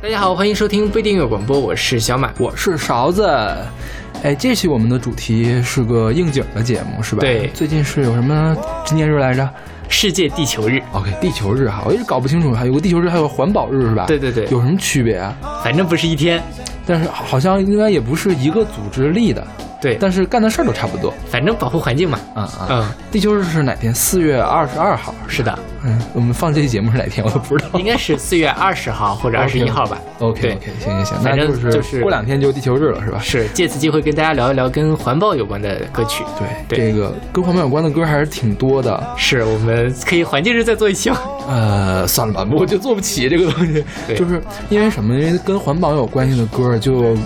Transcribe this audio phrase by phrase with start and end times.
[0.00, 3.28] 大家好，欢迎收听不一定有广播，我是小马，我是勺子。
[4.22, 7.20] 哎，这期我们的主题是个应景的节目，是吧？
[7.20, 8.56] 对，最近是有什么
[8.86, 9.48] 纪念日来着？
[9.88, 10.80] 世界地球日。
[10.92, 14.04] OK，地球日哈，我一直搞不清楚，还有个地球日，还有环保日是吧？
[14.06, 15.36] 对对对，有什么区别啊？
[15.64, 16.40] 反正不是一天，
[16.86, 19.44] 但是好像应该也不是一个组织立的。
[19.80, 22.18] 对，但是干的事儿都差不多，反正保护环境嘛。
[22.34, 23.94] 嗯嗯，地球日是哪天？
[23.94, 25.14] 四月二十二号。
[25.28, 25.56] 是的。
[25.84, 27.24] 嗯，我们放这期节目是哪天？
[27.24, 27.78] 我都不知道。
[27.78, 29.96] 应该是四月二十号或者二十一号吧。
[30.18, 33.20] OK OK，行行行，反正就是过两天就地球日了，是吧？
[33.20, 36.24] 是，借此机会跟大家聊一聊跟环保有关的歌曲。
[36.68, 39.00] 对，这个跟环保有关的歌还是挺多的。
[39.16, 41.18] 是，我们可以环境日再做一期吗。
[41.46, 43.84] 呃，算了吧，我就做不起这个东西。
[44.16, 45.14] 就是因为什么？
[45.14, 47.16] 因为跟环保有关系的歌就。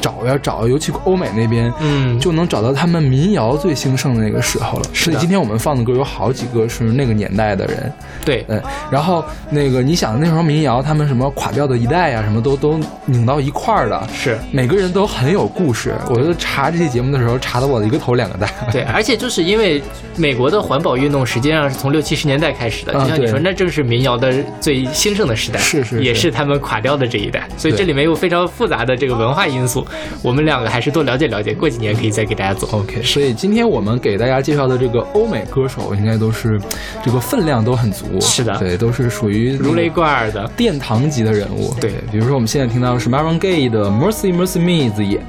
[0.00, 4.84] 找呀找，尤其欧美那边，嗯，就能找到他们民谣最兴盛的那个时候了。
[4.94, 7.92] 所以今天我们放的歌有好几个是那个年代的人，
[8.24, 8.62] 对，嗯。
[8.90, 15.94] 然后那个你想那时候民谣，他们什么垮掉的一代呀，什么都都拧到一块儿的，是每个人都很有故事。
[16.08, 18.48] 我就查这期节目的时候，查的我的一个头两个大。
[18.72, 19.82] 对， 而且就是因为
[20.16, 27.48] 美国的环保运动实际上是从六七十年代开始的，就像你说，那正是民谣的最兴盛的时代，是是，也是他们垮掉的这一代。
[27.56, 29.85] 所以这里面有非常复杂的这个文化因素。
[30.22, 32.68] 我们两个还是多了解了解，过几年可以再给大家做。
[32.72, 36.60] OK，所以今天我们给大家介绍的这个欧美歌手，应该都是
[37.04, 38.20] 这个分量都很足。
[38.20, 41.74] 是的，对，都是属于如雷贯耳的殿堂级的人物。
[41.80, 45.20] 对，比如说我们现在听到的是 Marvin Gaye 的 Mercy Mercy Me the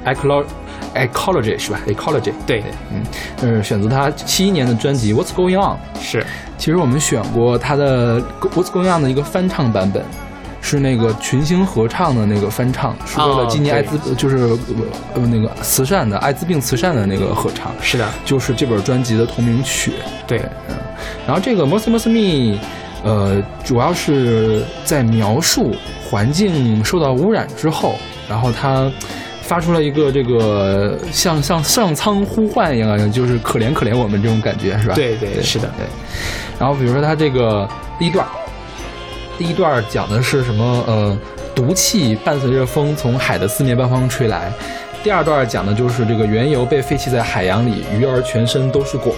[0.94, 3.02] Ecology 是吧？Ecology 对，嗯，
[3.40, 5.76] 是选择他七一年的专辑 What's Going On。
[6.00, 6.24] 是，
[6.56, 10.04] 其实我们选过他的 What's Going On 的一个翻唱版本。
[10.60, 14.36] 是那个群星合唱的那个翻唱，是为了纪念艾滋，就是
[15.14, 17.72] 呃那个慈善的艾滋病慈善的那个合唱。
[17.80, 19.92] 是的，就是这本专辑的同名曲。
[20.26, 20.76] 对，嗯，
[21.26, 22.58] 然后这个 Mercy Mercy Me，
[23.02, 27.94] 呃，主要是在描述环境受到污染之后，
[28.28, 28.90] 然后他
[29.42, 34.94] 发出了一个这个像像上苍呼唤一样，就是可怜可怜我们这种感觉，是吧？
[34.94, 35.86] 对对，是的，对。
[36.58, 37.66] 然后比如说他这个
[37.98, 38.26] 第一段。
[39.38, 40.84] 第一段讲的是什么？
[40.88, 41.16] 呃，
[41.54, 44.52] 毒气伴随着风从海的四面八方吹来。
[45.00, 49.12] 第二段讲的就是这个原油被废弃在海洋里，鱼儿全身都是汞。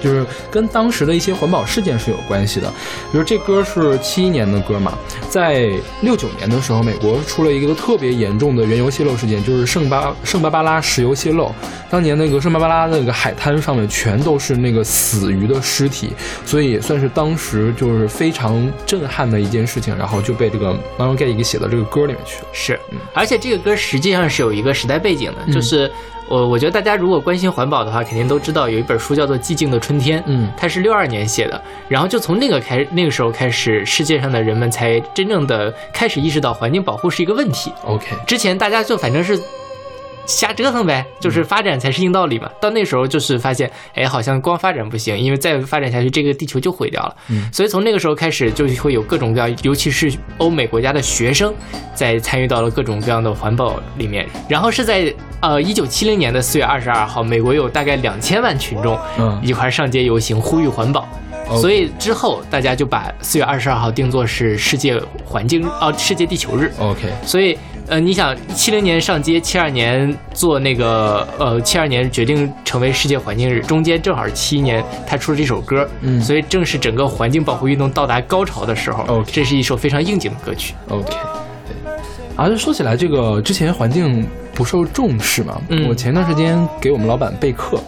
[0.00, 2.68] 就是跟当时的一些环保事件是有关系的，
[3.12, 4.96] 比如这歌是七一年的歌嘛，
[5.28, 5.70] 在
[6.02, 11.52] 六九年的时候，美国出了一个特别严重的原油泄漏事件，就是圣巴圣巴巴拉石油泄漏。
[11.90, 16.12] 当年那个圣巴巴拉那个海滩上面全都是那个死鱼的尸体，
[16.44, 22.48] 所以也算是当时就是非常震撼的一件事情，然后就被这个 Marvin Gaye 给写到这个歌里面去了。
[22.52, 22.78] 是，
[23.14, 25.90] 而且这个歌实际上是有一个时代背景的，就是。
[26.28, 37.72] 我我觉得大家如果关心环保的话，肯定都知道有一本书叫做《寂静的春天》，嗯，它是六二年写的，然后就从那个开那个时候开始，世界上的人们才真正的开始意识到环境保护是一个问题。
[37.84, 39.40] OK，之前大家就反正是。
[40.28, 42.48] 瞎折腾呗，就是发展才是硬道理嘛。
[42.60, 47.16] 到那时候就是发现，哎，好像光发展不行，因为再发展下去，这个地球就毁掉了。
[47.30, 51.54] 嗯，所以从那个时候开始，就会有各种各样，尤其是欧美国家的学生，
[51.94, 54.28] 在参与到了各种各样的环保里面。
[54.48, 61.08] 然后是在呃一九七零年的四月二十二号，美国有大概两千万群众，嗯，一块上街游行呼吁环保。
[61.56, 66.72] 所以之后大家就把四月二十二号定作是世界环境哦，世界地球日。
[66.78, 67.58] OK，所以。
[67.90, 79.04] 呃，你想七零年上街，七二年做那个，呃，七二年决定成为世界环境日，中间正好是七一年他出了这首歌，嗯，所以正是整个环境保护运动到达高潮的时候。
[79.08, 80.74] 哦，这是一首非常应景的歌曲。
[80.90, 81.16] OK，
[81.66, 81.92] 对。
[82.36, 87.82] 啊，说起来，这个之前环境不受重视嘛，嗯，我前段时间给我们老板备课。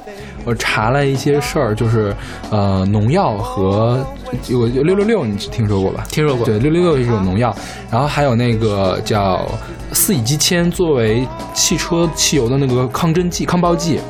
[0.44, 2.14] 我查了一些事儿，就是，
[2.50, 4.04] 呃，农药和
[4.48, 6.04] 有六六六，你听说过吧？
[6.08, 6.46] 听说过。
[6.46, 7.54] 对，六六六是一种农药，
[7.90, 9.46] 然后还有那个叫
[9.92, 14.00] 四乙基铅，作为汽车汽油的那个抗震剂、抗爆剂，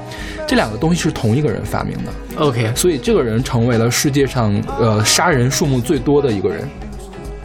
[0.46, 2.12] 这两个东西是同一个人发明的。
[2.36, 6.68] OK，所以这个人成为了世界上呃杀人数目最多的一个人。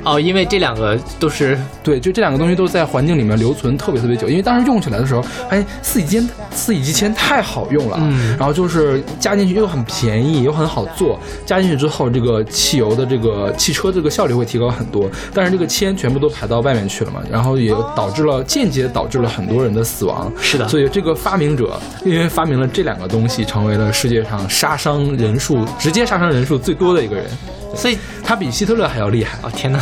[0.06, 4.30] 哦，因为这两个都是对，就这两个东西都是在环境里面留存特别特别久。
[4.30, 15.10] 因为当时用起来的时候，发现四乙基四乙基铅太好用了，嗯，然后就是加进去又很便宜又很好做，加进去之后，这个汽油的这个汽车这个效率会提高很多。
[15.34, 20.32] 但是这个铅全部都排到外面去了嘛，然后也导致了间接导致了很多人的死亡。
[20.40, 27.26] 是的，所以这个发明者因为发明了这两个东西，成为了世界上杀伤人数直接杀伤人数最多的一个人。
[27.76, 29.52] 所以他比希特勒还要厉害哦！
[29.56, 29.80] 天哪！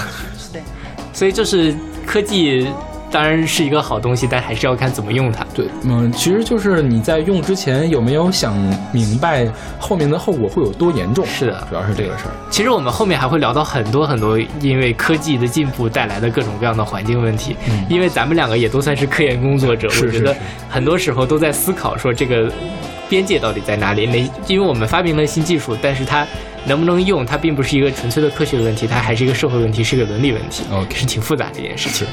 [1.13, 1.74] 所以就是
[2.06, 2.68] 科技
[3.12, 5.45] 当然是一个好东西，但还是要看怎么用它。
[5.54, 8.57] 对，嗯，其实就是你在用之前有没有想
[8.92, 9.48] 明白
[9.80, 11.24] 后面的后果会有多严重？
[11.28, 12.31] 是的，主要是这个事儿。
[12.50, 17.56] 其实我们后面还会聊到很多很多因为科技的进步带来的各种各样的环境问题。
[17.69, 20.36] 嗯因为咱们两个也都算是科研工作者，是我觉得
[20.68, 22.51] 很多时候都在思考说这个
[23.07, 24.07] 边界到底在哪里。
[24.07, 24.31] 哪？
[24.48, 26.25] 因为我们发明了新技术，但是它
[26.65, 30.63] 能不能用，它并不是一个纯粹的科学问题，它还是一个社会问题，是一个伦理问题。
[30.94, 32.07] 是挺复杂的一件事情。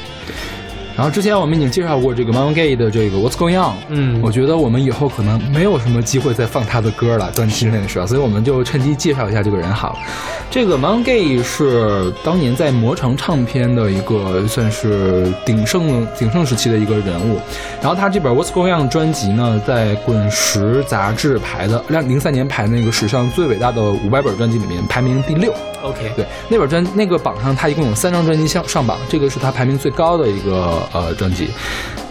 [0.95, 8.05] 然后之前我们已经介绍过这个 Marvin Gaye 的这个 What's Going On，嗯我觉得我们以后可能没有什么机会再放他的歌了，专辑内是吧？
[8.05, 9.99] 所以我们就趁机介绍一下这个人好了。
[10.49, 17.39] 这个 Marvin Gaye 是当年在魔城唱片的一个算是鼎盛鼎盛时期的一个人物。
[17.81, 25.53] 然后他这本 What's Going On 专辑呢，在滚石杂志排的两零三年排那个史上最伟大的五百本专辑里面排名第六。
[25.83, 31.47] OK，对，那本专那个榜上，他一共有三张专辑上上榜，这个是他排名最高的一个呃专辑。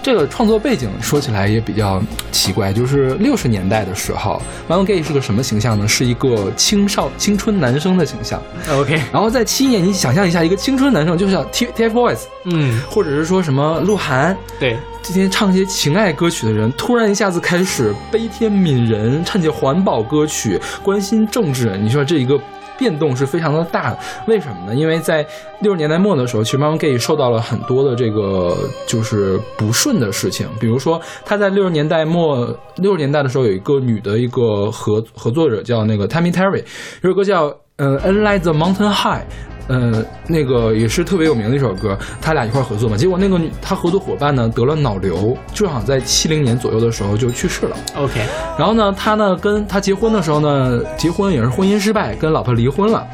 [0.02, 2.02] 这个创作背景说起来也比较
[2.32, 5.86] 奇怪，就是六十年代的时候，Marvin Gaye 是个什么形象呢？
[5.86, 8.42] 是一个青少青春男生的形象。
[8.70, 22.40] OK，然后在七一年，你想象一下，一个青春男生，就像 T TFBOYS，嗯，或者是说什么鹿晗，对，今天唱一些情爱歌曲的人，突然一下子开始悲天悯人，唱起环保歌曲，关心政治，你说这一个
[22.80, 23.96] 变动是非常的大。
[24.26, 24.74] 为什么呢？
[24.74, 25.24] 因为在
[25.60, 28.56] 六十年代末的时候，其实 Marvin Gaye 受到了很多的这个
[28.86, 36.64] 就是不顺的事情，比如说他在六十年代末六十年代的时候，有一个女的一个合合作者叫那个 Tammy Terry，
[37.02, 39.20] 有首歌叫呃《Unlike the Mountain High》。
[39.68, 42.96] 呃，那个也是特别有名的一首歌，他俩一块合作嘛。
[42.96, 47.76] 结果那个女他合作伙伴呢得了脑瘤，正好在七零年左右的时候就去世了。
[47.94, 48.20] OK，
[48.58, 53.06] 然后呢，他呢跟他结婚的时候呢，结婚也是婚姻失败，跟老婆离婚了。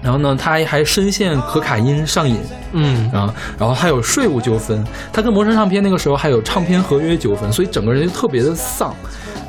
[0.00, 2.36] 然后呢，他还深陷可卡因上瘾
[2.70, 4.84] 嗯啊，然后还有税务纠纷。
[5.12, 8.94] 他跟魔神唱片那个时候还有唱片合约纠纷，所以整个人就特别的丧。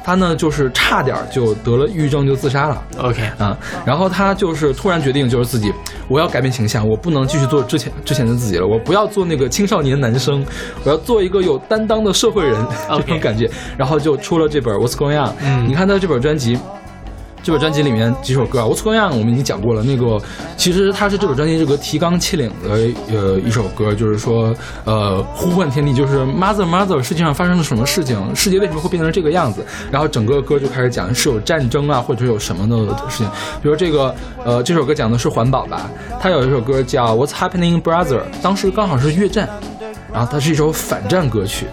[0.03, 2.83] 他呢就是差点就得了抑郁症就自杀了。
[2.97, 5.71] ，OK，啊，然后他就是突然决定，就是自己，
[6.07, 10.45] 我要改变形象，我不能继续做之前之前的自己了，我不要做那个青少年男生，
[10.83, 13.49] 我要做一个有担当的社会人这种感觉。
[13.77, 15.29] 然后就出了这本《What's Going On》。
[15.43, 16.57] 嗯你看他这本专辑。
[17.43, 19.81] 这本专辑里面几首歌啊，《What's Going On》我们已经讲过了。
[19.83, 20.21] 那个
[20.55, 22.69] 其实它是这本专辑这个提纲挈领的
[23.09, 24.53] 呃一首歌，就是说
[24.85, 29.65] 呃呼唤天地，就是 Mother Mother，世界上发生了什么事情，世界为什么会变成这个样子？
[29.89, 33.27] 然后整个歌就开始讲是有战争啊，或者有什么的事情。
[33.61, 34.13] 比如这个
[34.45, 35.89] 呃这首歌讲的是环保吧，
[36.19, 39.49] 它有一首歌叫《What's Happening Brother》，当时刚好是越战，
[40.13, 41.65] 然后它是一首反战歌曲。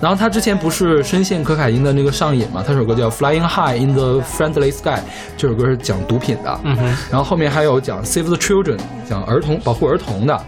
[0.00, 2.62] 然后他之前不是深陷可卡因的那个上瘾嘛？
[2.66, 4.90] 他有首歌叫《Flying High in the Friendly Sky》，
[5.36, 6.60] 这首歌是讲毒品的。
[6.62, 8.78] 嗯哼，然后后面还有讲 Save the Children，
[9.08, 10.40] 讲儿童保护儿童的。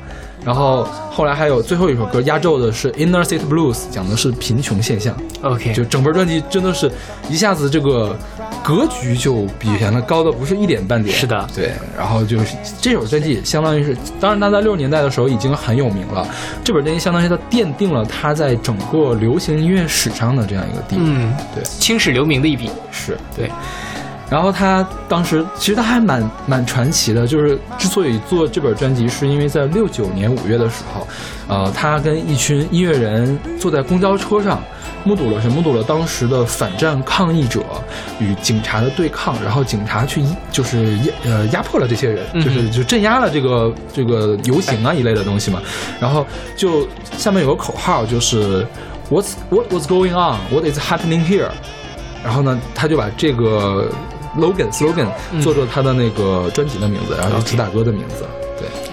[0.45, 5.15] 然后后来还有最后一首歌压轴的是 Inner City Blues，讲的是贫穷现象。
[5.43, 6.91] OK，就整本专辑真的是
[7.29, 8.17] 一下子这个
[8.63, 11.15] 格局就比以前的高的不是一点半点。
[11.15, 11.73] 是的对。
[11.97, 16.27] 然后就是这首专辑也相当于是，当然他在六十年代的时候已经很有名了。
[16.65, 21.03] 这本专辑相当于他奠定了他在整个流行音乐史上的这样一个地位。
[21.05, 23.17] 嗯，对，青史留名的一笔，是。
[23.37, 23.51] 对，
[24.31, 31.07] 然后他当时其实他还蛮蛮传奇的，就是之所以做这本专辑，是因为在六九年五月的时候，
[31.49, 34.63] 呃，他跟一群音乐人坐在公交车上，
[35.03, 35.57] 目睹了什么？
[35.57, 37.61] 目睹了当时的反战抗议者
[38.21, 40.23] 与警察的对抗，然后警察去
[40.53, 45.61] 就是压呃压迫了这些人，嗯就是就镇压了这个这个游行啊一类的东西嘛。
[46.01, 46.25] 然后
[46.55, 46.87] 就
[47.19, 48.65] 下面有个口号，就是
[49.11, 50.39] What's What was going on?
[50.53, 51.49] What is happening here?
[52.23, 53.91] 然后呢，他就把这个
[54.39, 58.25] logan slogan 嗯做做他的那个专辑的名字，然后主打歌的名字，
[58.59, 58.67] 对。
[58.69, 58.87] 嗯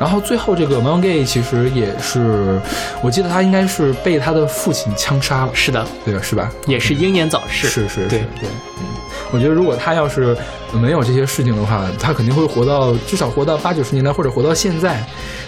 [0.00, 2.60] 然后最后这个 Marvin Gaye 其实也是，
[3.02, 6.20] 我记得他应该是被他的父亲枪杀了，是的，对吧？
[6.22, 6.52] 是吧？
[6.68, 8.48] 也是英年早逝，是是是，对对，
[8.78, 8.84] 嗯，
[9.32, 10.36] 我觉得如果他要是
[10.72, 15.04] 没有这些事情的话，他肯定会活到至少活到八九十年代，或者活到现在。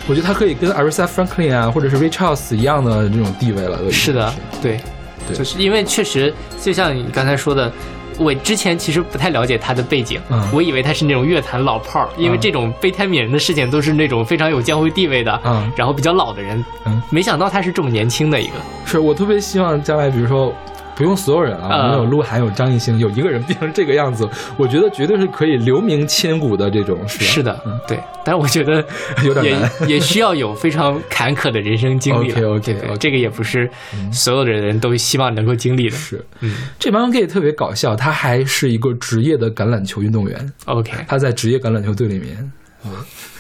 [0.09, 3.79] 我觉得他可以跟 Aretha Franklin 啊，或者是 Ray Charles 一样的这种地位了。
[3.93, 4.81] 是的，对，
[5.29, 7.73] 对就是因为确实就像你刚才说的。
[8.21, 10.49] 我之前其实不太了解他的背景，嗯。
[10.53, 15.73] 我以为他是那种乐坛老炮儿，因为嗯这种悲天悯人的事情都是那种非常有江湖地位的，嗯。
[15.75, 20.55] 然后比较老的人，嗯，没想到他是这么年轻的一个，是我特别希望将来，比如说。
[21.01, 21.81] 不用所有人啊，嗯。
[21.81, 24.29] 我们有鹿晗，有张艺兴，有一个人变成这个样子，
[24.59, 27.25] 我觉得绝对是可以留名千古的这种，是？
[27.25, 27.81] 是的，嗯。
[27.89, 28.85] 对，但是我觉得
[29.25, 29.71] 有点难。
[29.89, 32.31] 也也需要有非常坎坷的人生经历。
[32.35, 33.71] 对 OK 这个也不是
[34.13, 35.97] 所有的人都希望能够经历的。
[35.97, 42.53] 是，嗯这帮 gay 特别搞笑，他还是一个职业的橄榄球运动员，，OK，他在职业橄榄球队里面。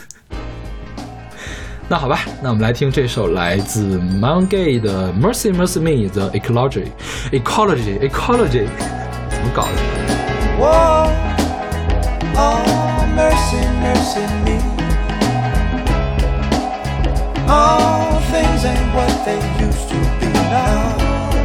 [1.89, 6.87] 那好吧，那我们来听这首来自 Mount Gay 的 Mercy Mercy Me 的 Ecology
[7.31, 8.67] Ecology Ecology，
[9.29, 9.69] 怎么搞的？
[10.57, 11.11] Whoa,
[12.37, 14.57] oh, mercy, mercy me.
[17.47, 20.97] All things ain't what they used to be now.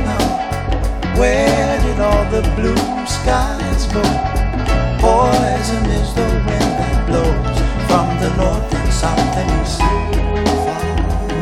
[0.06, 0.24] now.
[1.18, 4.00] Where did all the blue skies go?
[5.00, 9.82] Poison is the wind that blows from the north and south and east.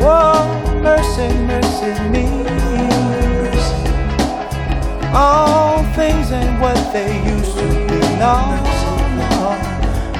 [0.04, 2.26] Whoa, mercy, mercy me.
[5.14, 8.00] All things ain't what they used to be.
[8.20, 8.36] No,
[9.16, 9.56] no.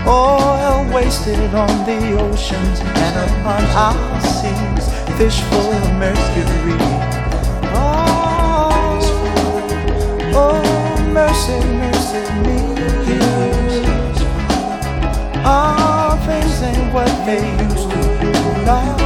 [0.09, 4.89] Oil wasted on the oceans and upon our seas.
[5.19, 6.79] Fish full of mercury.
[7.77, 9.01] Oh,
[10.35, 12.59] oh, mercy, mercy me.
[15.45, 18.33] All things ain't what they used to be.
[18.65, 19.04] No, no.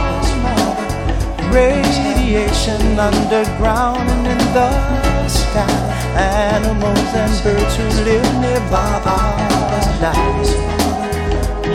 [1.50, 5.64] Radiation underground and in the sky.
[6.14, 10.44] Animals and birds who live nearby are dying.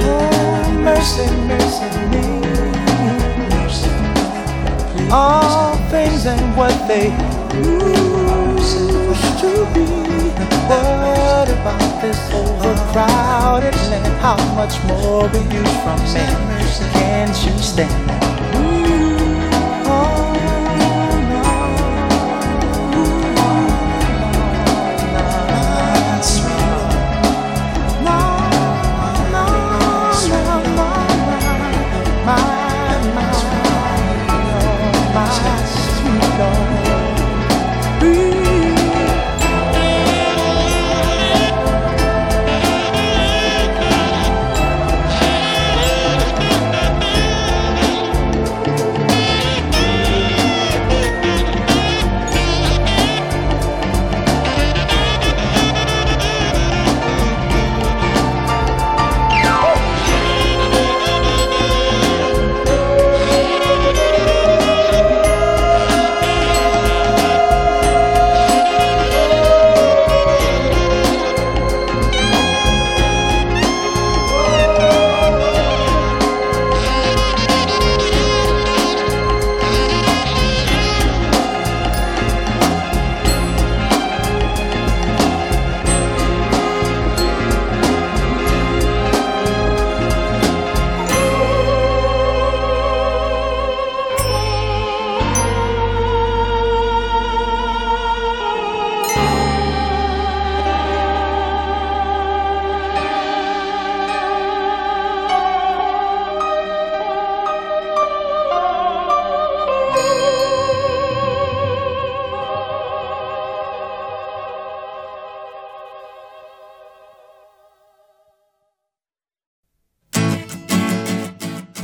[0.05, 2.25] Oh, mercy, mercy me.
[5.11, 7.11] All things ain't what they
[7.57, 8.77] used
[9.41, 9.85] to be.
[10.67, 14.13] What about this overcrowded land?
[14.21, 16.35] How much more will you from man?
[16.93, 18.32] Can't you stand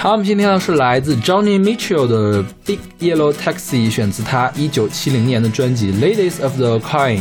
[0.02, 7.18] 好，我们今天呢是来自 Johnny Mitchell 的《Big Yellow Taxi》，选自他一九七零年的专辑《Ladies of the Coin》。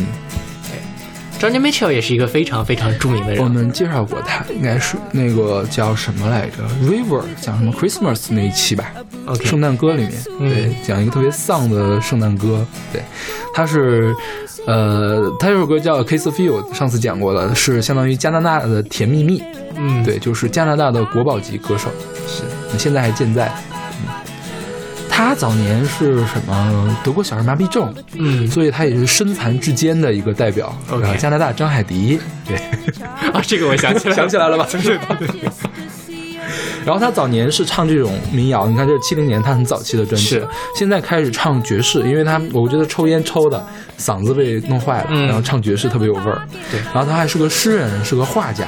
[1.40, 3.42] Johnny Mitchell 也是一个非常非常著名的人。
[3.42, 8.92] 我们介绍过他，应该是那个叫什么来着，《River》讲什么 Christmas 那一期吧
[9.26, 12.64] OK 圣诞歌里面，嗯对，讲一个特别丧的圣诞歌。
[12.92, 13.02] 对，
[13.52, 14.14] 他是，
[14.68, 19.40] 呃，他这首歌叫《Kiss of You》，上次讲过了，是相当于加拿大的《甜蜜蜜》。
[19.76, 21.88] 嗯，对，就是加拿大的国宝级歌手，
[22.26, 22.42] 是，
[22.76, 23.50] 现在还健在。
[23.72, 24.08] 嗯，
[25.08, 30.75] 他早年是什么得过小儿麻痹症，嗯所以他也是身残志坚的一个代表。
[30.90, 32.56] OK 然后加拿大张海迪，对，
[33.32, 34.66] 啊，这个我想起来了， 想起来了吧？
[36.88, 43.62] 然后他早年是唱这种民谣，你看这是七零年他很早期的专辑是，现在开始唱爵士，因为他我觉得抽烟抽的
[43.99, 46.40] 嗓子被弄坏了，嗯然后唱爵士特别有味儿。
[46.71, 48.64] 对然后他还是个诗人，是个画家，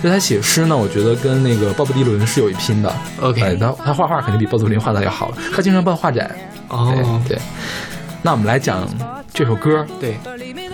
[0.00, 2.94] 所以他写诗呢，我觉得跟那个鲍勃迪伦是有一拼的。
[3.20, 6.30] OK 哎他他画画肯定比鲍勃迪伦画的要好了，他经常办画展。
[6.68, 7.42] 哦，对对。
[8.22, 8.88] 那我们来讲
[9.32, 10.16] 这首歌，对，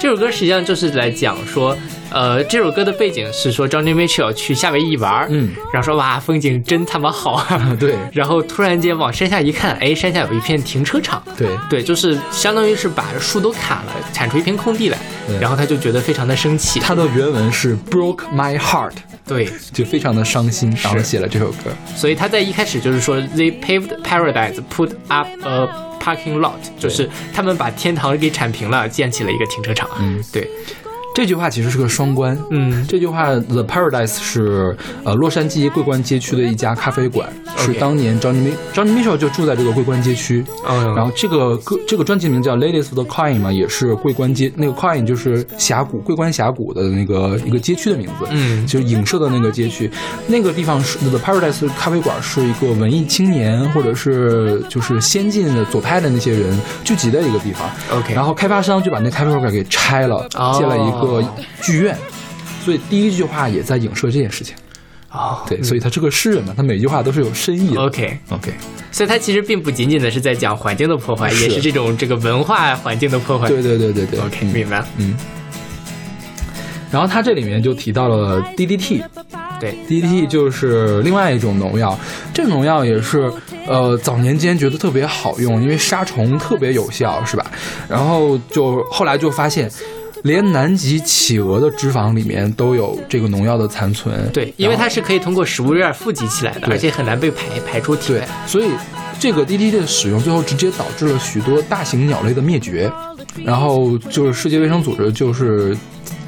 [0.01, 1.77] 这首歌实际上就是来讲说，
[2.11, 7.95] 呃，这首歌的背景是说 Johnny Mitchell 去夏威夷玩儿，嗯，然后说哇，风景真他妈好啊，对。
[8.11, 11.49] 然后突然间往山下一看，哎，山下有一片停车场，对。
[11.69, 14.97] 对，就是相当于是把树都砍了，铲出一片空地来，
[15.39, 18.95] 然后他就觉得非常的生气，他的原文是 broke my heart，
[19.31, 21.71] 对，就非常的伤心，然后写了这首歌。
[21.95, 25.69] 所以他在一开始就是说，They paved paradise, put up a
[26.03, 29.89] parking lot，就是他们把天堂给铲平了，建起了一个停车场。
[30.01, 30.51] 嗯，对。
[31.15, 32.39] 这句话其实是个双关。
[32.51, 40.45] 嗯这句话，The Paradise 是呃洛杉矶桂冠街区的一家咖啡馆，是当年 Johnny Johnny Mitchell 就住在这个桂冠街区。
[40.67, 48.27] 哦然后这个歌这个专辑名叫 Ladies of the Coin 嘛，也是桂冠街那个 Coin 就是峡谷桂冠峡谷的那个一个街区的名字。
[48.31, 49.91] 嗯就是影射的那个街区，
[50.27, 57.69] 那个地方是 The Paradise 咖啡馆，是一个文艺青年或者是就是先进的左派的那些人聚集的一个地方。
[57.99, 61.00] OK 然后开发商就把那咖啡馆给拆了，哦建了一个
[61.63, 61.97] 剧院。
[62.65, 64.55] 所以第一句话也在影射这件事情。
[65.11, 67.81] 哦，对，所以他是个诗人嘛，他每句话都是有深意的。
[67.81, 68.53] OK，OK，
[68.93, 73.49] 所以他其实并不仅仅的是在讲环境的破坏，也是这种这个文化环境的破坏。
[73.49, 74.89] 对对对对对 OK，嗯明白了。
[74.99, 75.17] 嗯。
[76.93, 79.03] 然后他这里面就提到了 DDT，
[79.61, 81.99] 对，DDT 就是另外一种农药，
[82.35, 83.33] 这种农药也是
[83.67, 87.47] 呃早年间觉得特别好用，因为杀虫特别有效，是吧？
[87.89, 89.71] 然后就后来就发现，
[90.23, 94.31] 连南极企鹅的脂肪里面都有这个农药的残存。
[94.33, 98.71] 对，因为它是可以通过食物链富集起来的，而且很难被排排出体对外。，所以
[99.19, 102.91] 这个 DDT 的使用最后直接导致了许多大型鸟类的灭绝，
[103.45, 105.77] 然后就是世界卫生组织就是。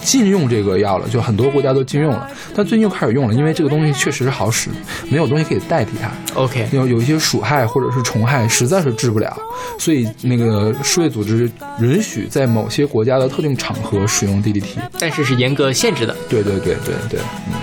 [0.04, 4.68] 禁用这个药了，就很多国家都禁用了，但最近又开始用了，因为这个东西确实是好使，
[5.08, 6.10] 没有东西可以代替它。
[6.34, 9.32] OK，有有一些鼠害或者是虫害实在是治不了，
[9.78, 11.48] 所以那个世卫组织
[11.80, 14.78] 允许在某些国家的特定场合使用 DDT。
[14.98, 16.16] 但是是严格限制的。
[16.28, 17.54] 对对对对对，嗯，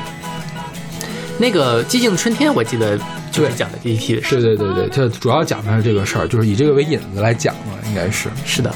[1.37, 2.97] 那个《寂静的春天》，我记得
[3.33, 4.41] 就是讲的 DDT 的事。
[4.41, 8.29] 对对对对，它主要讲的是这个事儿，就是以这个为引子来讲嘛，应该是。
[8.45, 8.73] 是的，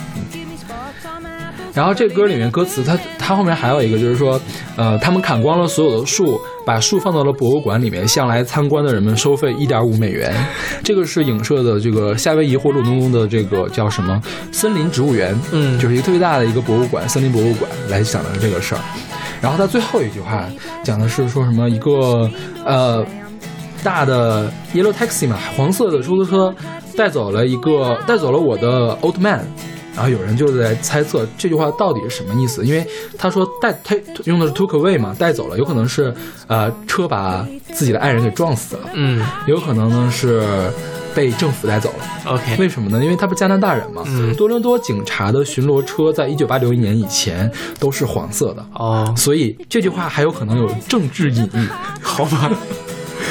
[1.73, 4.39] 然后这歌里面歌词，它它后面还有一个就是说，
[4.77, 10.31] 呃，他们砍光了所有的树，把树放到了博物馆里面，向来参观的人们收费一点五美元。
[10.83, 18.81] 这个是影射的这个夏威夷或鲁东东的这个叫什么森林植物园，嗯就是一个特别大的一个博物馆，森林博物馆来讲的这个事儿。
[19.41, 20.47] 然后他最后一句话
[20.83, 22.29] 讲的是说什么一个
[22.65, 23.03] 呃
[23.83, 26.53] 大的 yellow taxi 嘛，黄色的出租车
[26.95, 29.43] 带走了一个带走了我的 old man。
[29.95, 32.85] 然后有人就在猜测这句话到底是什么意思，因为
[33.17, 33.95] 他说带他
[34.25, 36.13] 用的是 took away 嘛，带走了，有可能是
[36.47, 40.43] 呃车把自己的爱人给撞死了，嗯有可能呢是
[41.13, 42.33] 被政府带走了。
[42.33, 43.03] ，OK，为什么呢？
[43.03, 44.01] 因为他不是加拿大人嘛。
[44.07, 51.67] 嗯多伦多警察的巡逻车在一九八六年以前都是黄色的，哦，所以这句话还有可能有政治隐喻。
[52.01, 52.51] 好吧，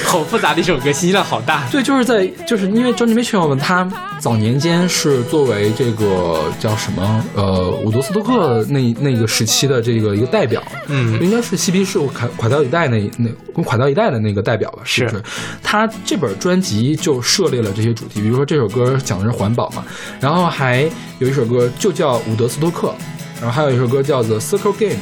[0.05, 1.67] 好复杂的一首歌，信息量好大。
[1.71, 14.83] 对，就是在就是因为 Johnny Mitchell 嘛，他早年间是作为这个叫什么呃伍德斯托克那那个时期的这个一个代表，嗯应该是嬉皮士垮垮掉一代那那垮掉一代的那个代表吧？
[14.85, 15.23] 是不是是？
[15.63, 19.85] 他这本专辑就涉猎了这些主题，比如说这首歌讲的是环保嘛，
[20.21, 20.89] 然后还
[21.19, 22.95] 有一首歌就叫伍德斯托克，
[23.41, 25.01] 然后还有一首歌叫 The Circle Game。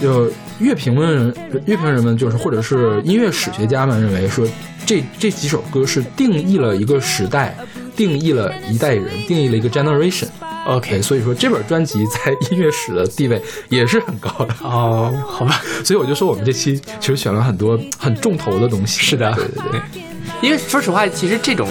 [0.00, 1.34] 就乐评论人、
[1.66, 4.46] 乐评人们就是或者是音乐史学家们认为说，
[4.84, 7.56] 这这几首歌是定义了一个时代，
[7.96, 10.26] 定义了一代人，定义了一个 generation。
[10.66, 13.40] OK，所以说这本专辑在音乐史的地位
[13.70, 14.54] 也是很高的。
[14.62, 19.00] 哦，好吧， 所以我就说我们这期其实选了很多很重头的东西。
[19.00, 20.02] 是的对对对，
[20.42, 21.66] 因为说实话，其实这种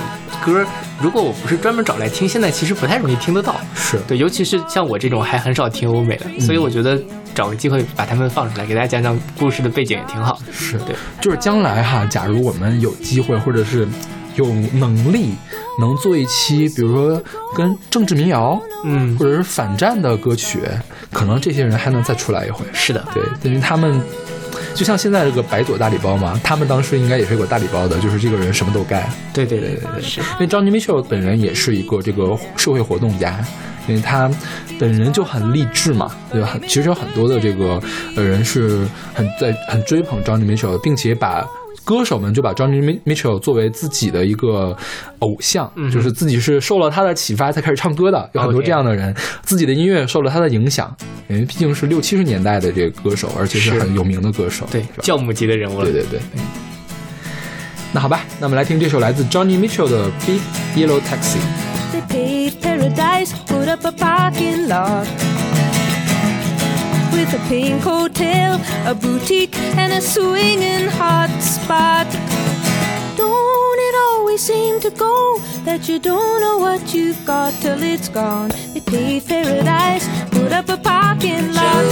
[0.47, 0.65] 歌，
[1.01, 3.59] 如果我不是专门找来听，现在其实不太容易听得到。
[3.75, 6.97] 是对，尤其是像我这种还很少听欧美的，所以我觉得
[7.35, 10.39] 找个机会把他们放出来，给大家讲讲故事的背景也挺好。
[10.49, 13.85] 是对，就是将来哈，假如我们有机会或者是
[14.35, 15.33] 有能力，
[15.81, 17.21] 能做一期，比如说
[17.53, 20.61] 跟政治民谣，嗯或，者是反战的歌曲，
[21.11, 22.65] 可能这些人还能再出来一回。
[22.71, 24.01] 是的，对，因为他们
[24.77, 29.09] 就像现在这个白左大礼包嘛，他们当时应该也是有个大礼包的，就是这个人什么都干。
[29.33, 30.21] 对对对对对，是。
[30.21, 33.43] 因为 Johnny Mitchell 本人也是一个这个社会活动家，
[33.87, 34.29] 因为他
[34.79, 36.47] 本人就很励志嘛，对吧？
[36.53, 37.81] 很其实有很多的这个
[38.15, 41.43] 呃人是很在很追捧 Johnny Mitchell，并且把。
[41.87, 44.75] 歌手们就把 Johnny Mi- Mitchell 作为自己的一个
[45.19, 50.93] 偶像，嗯就是自己是受了他的启发才开始唱歌的，有很多这样的人自己的音乐受了他的影响，
[51.29, 55.85] 因为毕竟是六七十年代的这个歌手，而且是是很有名的歌手，对教母级的人物了。
[55.85, 56.19] 对对对。
[57.93, 60.41] 那好吧，那我们来听这首来自 Johnny Mitchell 的《Big
[60.75, 61.37] Yellow Taxi》。
[67.17, 72.05] With a pink hotel, a boutique, and a swinging hot spot.
[73.17, 78.07] Don't it always seem to go that you don't know what you've got till it's
[78.07, 78.49] gone?
[78.73, 81.85] They paved paradise, put up a parking lot.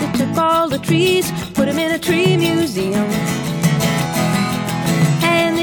[0.00, 3.31] They took all the trees, put them in a tree museum.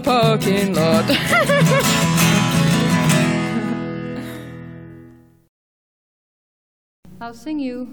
[0.00, 1.04] Parking lot.
[7.20, 7.86] 'I'll sing you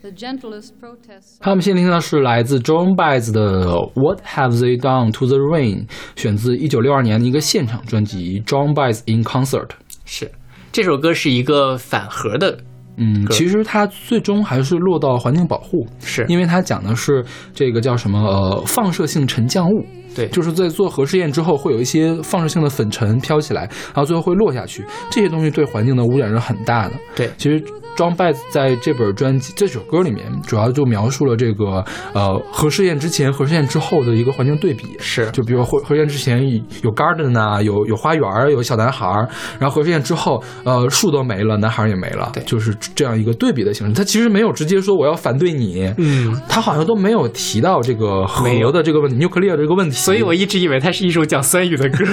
[0.00, 1.38] the gentlest protest.
[1.40, 5.86] 他们现在听到是来自 John Baez 的《What Have They Done to the Rain》，
[6.16, 9.66] 选自1962年的一个现场专辑《John Baez in Concert》。
[10.04, 10.30] 是
[10.72, 12.58] 这首歌是一个反核的，
[12.96, 20.28] 嗯，其实它最终还是落到环境保护，是因为它讲的是这个叫什么呃放射性沉降物，对。
[20.28, 26.94] 就是在做核试验之后会有一些放射性的粉尘飘起来，然后最后会落下去，这些东西对环境的污染是很大的。
[27.14, 27.30] 对。
[27.36, 27.62] 其实
[27.96, 34.96] John Baez 在这本专辑这首歌里面，主要就描述了这个呃核试验之前、核试验之后的一个环境对比。
[34.98, 36.42] 是就比如核核试验之前
[36.82, 43.92] 有 garden 啊，有有花园，有小男孩儿，然后核试验之后，呃，树都没了，男孩儿也没了，对就是这样一个对比的形式。
[43.92, 52.04] 他其实没有直接说我要反对你，嗯，他好像都没有提到这个没有核的这个问题，nuclear 这个问题，所以我一直以为它是一首讲酸雨的歌。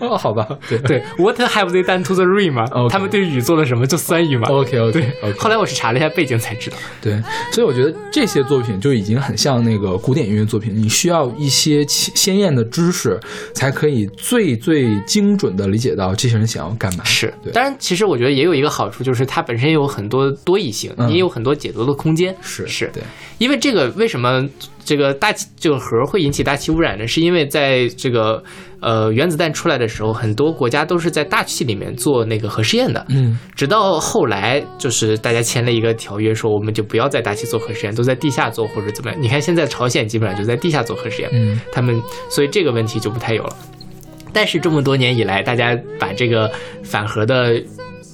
[0.18, 3.86] 好吧，对对，What have they done to the rain 嘛 OK 他们对雨做了什么？
[3.86, 4.48] 就酸雨嘛。
[4.48, 6.76] ，OK OK，后来我是查了一下背景才知道。
[7.00, 7.20] 对，
[7.52, 13.18] 所以我觉得这些作品就已经很像那个古典音乐作品，你需要一些鲜鲜艳的知识，
[13.54, 17.04] 才可以最最精准的理解到这些人想要干嘛。
[17.04, 22.34] 是对，当然，其实我觉得也有一个好处，就是它本身有很多多义性，嗯你也有很多解读的空间。
[22.40, 23.02] 是是对，
[23.38, 24.46] 因为这个为什么
[24.84, 27.06] 这个大气这个核会引起大气污染呢？
[27.06, 28.42] 是因为在这个
[28.80, 33.04] 呃原子弹出来的时候，很多国家都是在大气里面做那个核试验的。
[33.08, 39.20] 嗯，直到后来，就是大家签了一个条约，说我们就不要在大气做核试验，都在地下做或者怎么样。
[39.20, 43.56] 你看现在朝鲜基本上就在地下做核试验，嗯，他们所以这个问题就不太有了。
[44.32, 46.50] 但是这么多年以来，大家把这个
[46.84, 47.60] 反核的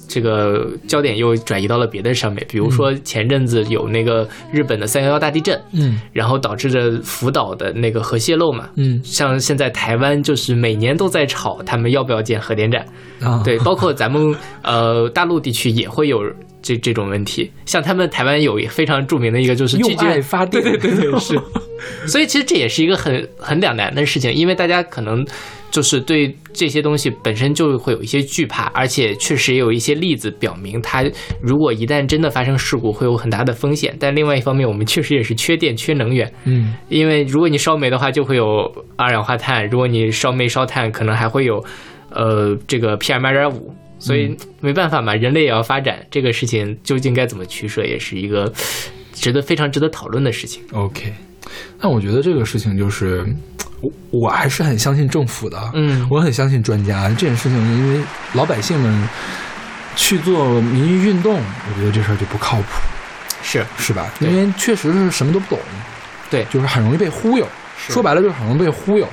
[0.07, 5.99] 这个焦点又转移到了别的上面，比如说前阵子有那个日本的三幺幺大地震，嗯。
[6.13, 8.69] 然后导致着福岛的那个核泄漏嘛。
[8.75, 9.01] 嗯。
[9.03, 12.85] 像现在台湾就是每年都在吵他们要不要建核电站，
[13.21, 16.23] 啊，对，包括咱们呃大陆地区也会有
[16.61, 17.51] 这这种问题。
[17.65, 21.39] 像他们台湾有非常著名的一个就是拒用爱绝，发电，对对对对是。
[22.07, 25.23] 所以其实这也是一个很很两难的事情，因为大家可能
[25.69, 31.03] 就是对这些东西本身就会有一些惧怕，而且确实也有一些例子表明它
[31.39, 33.95] 如果一旦真的发生事故，会有很大的风险。
[33.99, 38.45] 但另外一方面，我们确实也是缺电、缺能源，嗯因为如果你烧煤的话，就会有
[38.95, 41.63] 二氧化碳；如果你烧煤烧炭，可能还会有，
[42.09, 43.71] 呃，这个 PM 二点五。
[43.99, 48.51] 所以没办法嘛，人类也要发展，这个事情究竟该怎么取舍，也是一个
[49.13, 50.63] 值得非常值得讨论的事情。
[50.73, 51.13] ，OK。
[51.79, 53.25] 但我觉得这个事情就是，
[53.81, 57.07] 我我还是很相信政府的，嗯我很相信专家。
[57.09, 59.09] 这件事情，因为老百姓们
[59.95, 62.65] 去做民意运动，我觉得这事儿就不靠谱，
[63.41, 64.11] 是是吧？
[64.19, 65.59] 因为确实是什么都不懂，
[66.29, 67.47] 对，就是很容易被忽悠。
[67.77, 69.07] 说白了就是很容易被忽悠。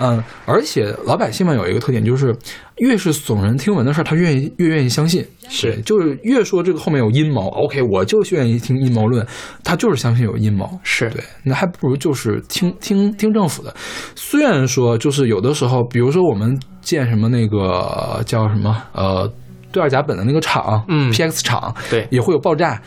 [0.00, 2.34] 嗯，而且老百姓们有一个特点，就是
[2.78, 5.24] 越是耸人听闻的事儿，他愿意越愿意相信。
[5.52, 9.26] 是就是越说这个后面有阴谋，OK，我就愿意听阴谋论，
[9.64, 10.66] 他就是相信有阴谋。
[10.82, 13.74] 是对，那还不如就是听听听政府的。
[14.14, 19.30] 虽然说就是有的时候，比如说我们建什么那个叫什么呃
[19.72, 22.80] 对二甲苯的那个厂，嗯，PX 厂，对也会有爆炸。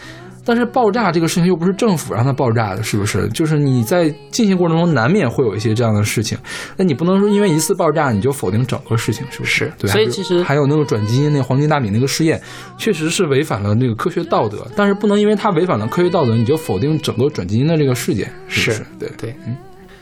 [0.45, 3.27] 但是爆炸这个事情又不是政府让它爆炸的，是不是？
[3.29, 6.37] 就是你在进行过程中难免会有一些这样的事情，
[6.75, 12.41] 那你不能说因为一次爆炸你就否定整个事情，是不是对，还所以其实还有那个转基因那黄金大米那个试验，
[12.77, 19.11] 确实是违反了那个科学道德，但是不能因为它违反了科学道德，你就否定整个转基因的这个事件，是不是是？
[19.17, 19.55] 对嗯，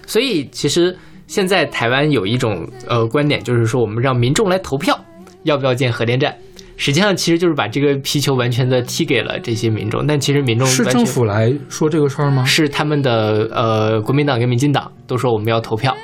[0.07, 4.99] 所以其实现在台湾有一种呃观点，就是说我们让民众来投票，
[5.43, 6.35] 要不要建核电站。
[6.83, 12.43] 实际上，其实就是把这个皮球完全的踢给了这些民众，但其实民众是政府来说这个事儿吗？
[12.43, 15.95] 是他们的呃国民党跟民进党都说我们要投票，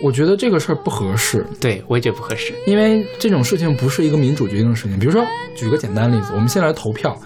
[0.00, 1.44] 我觉得这个事儿不合适。
[1.60, 2.54] 对我也觉得不合适。
[2.64, 4.96] 因为这种事情不是一个民主决定的事情。
[5.00, 5.24] 比如说，
[5.56, 7.18] 举个简单例子，我们先来投票，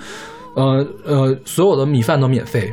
[0.54, 2.72] 呃呃，所有的米饭都免费，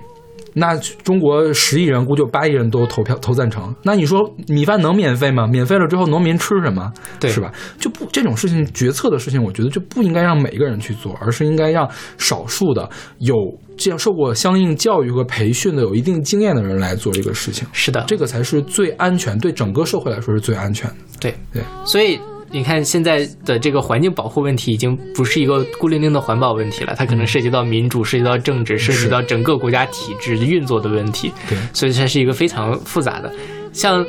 [0.53, 3.73] 那中国十亿人，估计有八亿人都投票投赞成。
[3.83, 5.47] 那你说米饭能免费吗？
[5.47, 6.91] 免费了之后，农民吃什么？
[7.19, 7.51] 对是吧？
[7.79, 12.89] 就不这种事情，决策的事情，我觉得就不应该让每一个人去做，而是应该让少数的
[13.19, 13.35] 有
[13.77, 17.67] 这样受过相应教育和培训的、有一定经验的人来做这个事情。
[17.71, 20.95] 是的，这个才是最安全，对整个社会来说是最安全的。
[21.19, 22.19] 对对，所以
[22.53, 31.31] 你看现在的这个环境保护问题已经不是一个孤零零的环保问题了，它可能涉及到民主、涉及到政治、涉及到整个国家体制运作的问题。
[31.49, 33.33] 对所以它是一个非常复杂的。
[33.71, 34.05] 像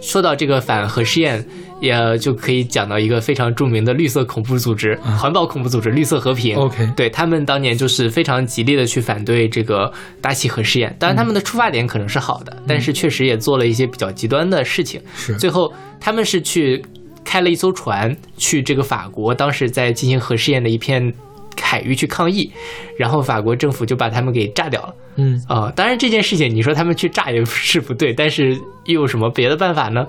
[0.00, 1.44] 说到这个反核试验，
[1.80, 6.56] 也就可以讲到一个非常著名的绿色恐怖组织、环保恐怖组织绿色和平。
[6.56, 15.00] OK 对他们当年就是非常极力的去反对这个大气核试验，当然他们的出发点可能是好的，但是确实也做了一些比较极端的事情。
[15.16, 16.80] 是最后他们是去
[17.24, 21.12] 开了一艘船去这个法国，当时在进行核试验的一片
[21.60, 22.50] 海域去抗议，
[22.96, 24.94] 然后法国政府就把他们给炸掉了。
[25.16, 25.42] 嗯。
[25.48, 30.06] 啊、当然这件事情你说他们去炸也是不对，但是又有什么别的办法呢？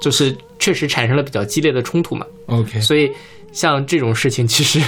[0.00, 2.26] 就是确实产生了比较激烈的冲突嘛。
[2.46, 3.10] OK，所以
[3.52, 4.78] 像这种事情其实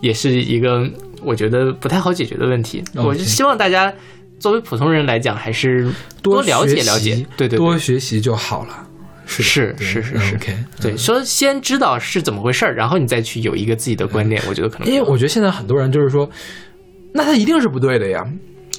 [0.00, 0.88] 也是一个
[1.22, 2.84] 我觉得不太好解决的问题。
[2.94, 3.92] 我就希望大家
[4.38, 5.90] 作为普通人来讲，还是
[6.22, 8.85] 多了解了解，对对对多学习就好了。
[9.26, 16.28] 是是是是是 OK，对，说先知道是怎么回事儿，然后你再去有一个自己的观点，我觉得可能因为我觉得现在很多人就是说，
[17.12, 18.24] 那他一定是不对的呀，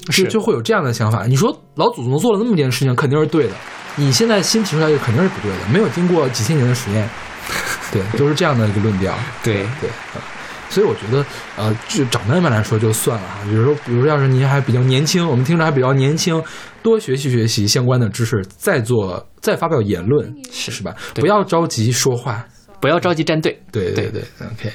[0.09, 1.25] 是就就会有这样的想法。
[1.27, 3.53] 你说老祖宗做了那么件事情，肯定是对的，
[3.95, 7.07] 你现在新提出来就肯定是不对的，没有经过几千年的实验，
[7.91, 9.13] 对，都是这样的一个论调。
[9.43, 10.23] 对对，啊
[10.69, 13.39] 所以我觉得，呃，就长辈们来说就算了哈。
[13.45, 16.43] 比如说，比如说，要是您还比较年轻，我们听着还比较年轻，
[16.87, 20.95] 多学习学习相关的知识，再做再发表言论，是是吧？
[21.15, 22.47] 不要着急说话，
[22.79, 23.61] 不要着急站队。
[23.73, 24.71] 对对对，OK。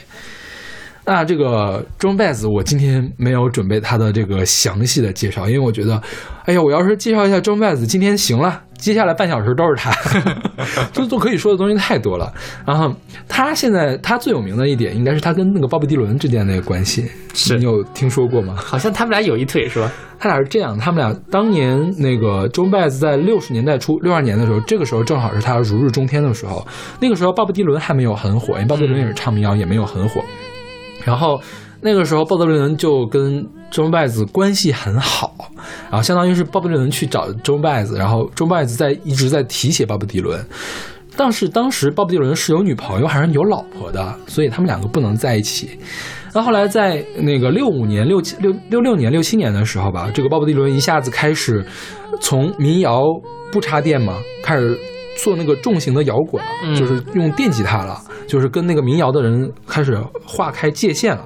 [1.12, 6.00] 那这个 John Baez，我今天没有准备他的这个详细的介绍，因为我觉得，
[6.46, 9.92] 哎呀，我要是介绍一下 John Baez，今天行了，接下来半小时都是他，
[10.90, 12.32] 就都可以说的东西太多了。
[12.66, 12.90] 然后
[13.28, 18.54] 他现在他最有名的一点，应该是他跟那个鲍勃迪伦之间的关系，是你有听说过吗？
[18.56, 19.92] 好像他们俩有一腿是吧？
[20.18, 26.66] 他俩是这样，他们俩当年那个 John Baez 在六十年代初六二年的时候，这个时候正好是他如日中天的时候。
[27.00, 30.22] 那个时候鲍勃迪伦还没有很火，因为鲍勃迪伦也是唱民谣，也没有很火。
[31.04, 31.40] 然后
[31.80, 35.34] 那个时候鲍勃迪伦就跟 John Baez 关系很好，
[35.90, 40.44] 然后相当于是鲍勃迪伦去找 John Baez，然后 John Baez 在一直在提携鲍勃迪伦。
[41.14, 45.78] 但是当时鲍勃迪伦是有女朋友还是有老婆的，所以他们两个不能在一起。
[46.32, 51.62] 那后后来在那个六五年、六七、六六六年、六七年的时候吧，这个鲍勃迪伦一下子开始
[52.20, 53.02] 从民谣
[53.52, 54.78] 不插电嘛，开始
[55.22, 61.24] 做那个重型的摇滚了，嗯就是用电吉他了，就是跟那个民谣的人开始划开界限了。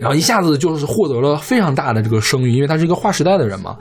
[0.00, 3.76] 然后一下子就是获得了非常大的这个声誉，因为他是一个划时代的人嘛。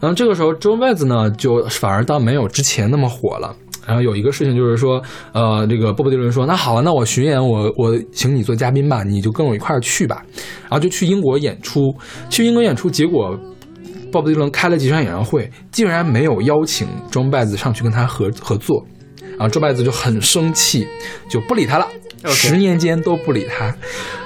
[0.00, 3.54] 然后这个时候，John Baez 呢，就反而倒没有之前那么火了。
[3.86, 5.00] 然后有一个事情就是说，
[5.32, 10.24] 呃，这个鲍勃迪伦说：“那好啊，那我巡演，我我请你做嘉宾吧，你就跟我一块儿去吧。”
[10.68, 11.94] 然后就去英国演出，
[12.28, 13.38] 去英国演出，结果
[14.16, 18.86] 鲍勃迪伦开了几场演唱会，竟然没有邀请 John Baez 上去跟他合合作。
[19.38, 20.88] 然后 John Baez 就很生气，
[21.28, 21.86] 就不理他了。
[22.28, 23.72] 十年间都不理他，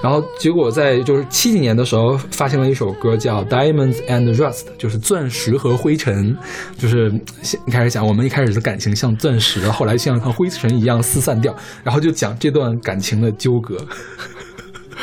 [0.01, 6.35] 然后结果在就是七几年的时候发行了一首歌叫《Diamonds and Rust》，就是钻石和灰尘，
[6.79, 13.77] 就是先一开始讲我们一开始的感情像钻石，后来像像灰尘一样四散掉，然后就讲这段感情的纠葛，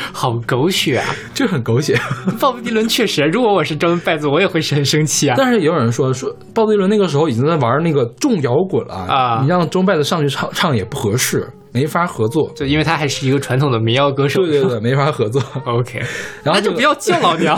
[0.12, 1.04] 好狗血啊！
[1.34, 1.98] 就很狗血。
[2.40, 5.34] 鲍勃迪伦确实，如果我是张拜子，我也会很生气啊。
[5.36, 12.50] 但是也有人说说鲍勃迪伦那个时候已经在玩那个重摇滚了啊你让钟拜子上去唱唱也不合适，没法合作。
[12.54, 14.42] 就因为他还是一个传统的民谣歌手。
[14.42, 15.42] 对对对，没法合作。
[15.66, 16.02] OK，
[16.42, 17.56] 然后就不要叫老娘。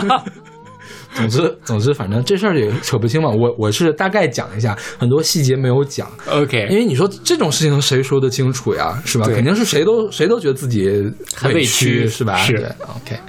[1.13, 3.29] 总之，总之，反正这事儿也扯不清嘛。
[3.29, 9.01] 我我是大概讲一下，很多细节没有讲，OK，因为你说这种事情谁说得清楚呀？
[9.05, 9.25] 是吧？
[9.27, 10.89] 肯定是谁都谁都觉得自己
[11.35, 12.37] 很委屈，是吧？
[12.37, 13.19] 是对，OK。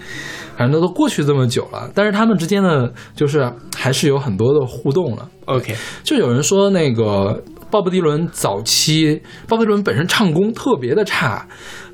[0.56, 5.28] 反反正都过去这么久了，但是他们之间呢，就是还是有很多的互动了。
[5.46, 11.48] OK，就有人说那个鲍勃迪伦早期，鲍勃迪伦本身唱功特别的差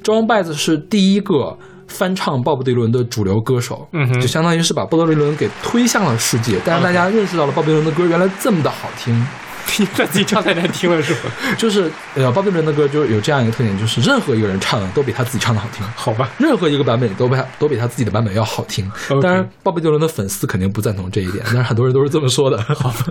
[0.05, 1.57] ，John b a e s 是第一个
[1.89, 9.27] 翻唱鲍勃迪伦的主流歌手，嗯哼就相当于是把鲍勃迪伦给推向了世界，但是大家认识到了鲍勃迪伦的歌原来这么的好听。
[9.95, 11.31] 他自己唱太难听了是吧？
[11.59, 15.87] 就是呃，鲍勃迪伦的歌就是有这样一个特点，就是任何一个人唱的都比他自己唱的好听。
[15.95, 18.91] 好吧，任何一个版本都比他都比他自己的版本要好听。
[19.21, 22.57] 当然，鲍勃迪伦的粉丝肯定不赞同这一点，但是很多人都是这么说的。
[22.75, 23.05] 好吧。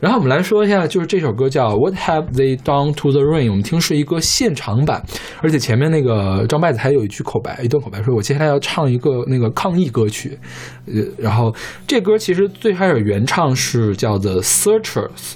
[0.00, 5.04] 然后我们来说一下，就是这首歌叫《What Have They Done to the Rain》，我们听是一个现场版，
[5.42, 10.38] 而且前面那个张麦子还有一句口白，一段口白说：“我接下来要唱一个那个抗议歌曲。”
[10.86, 11.52] 呃，然后
[11.86, 15.34] 这歌其实最开始原唱是叫 The Searchers，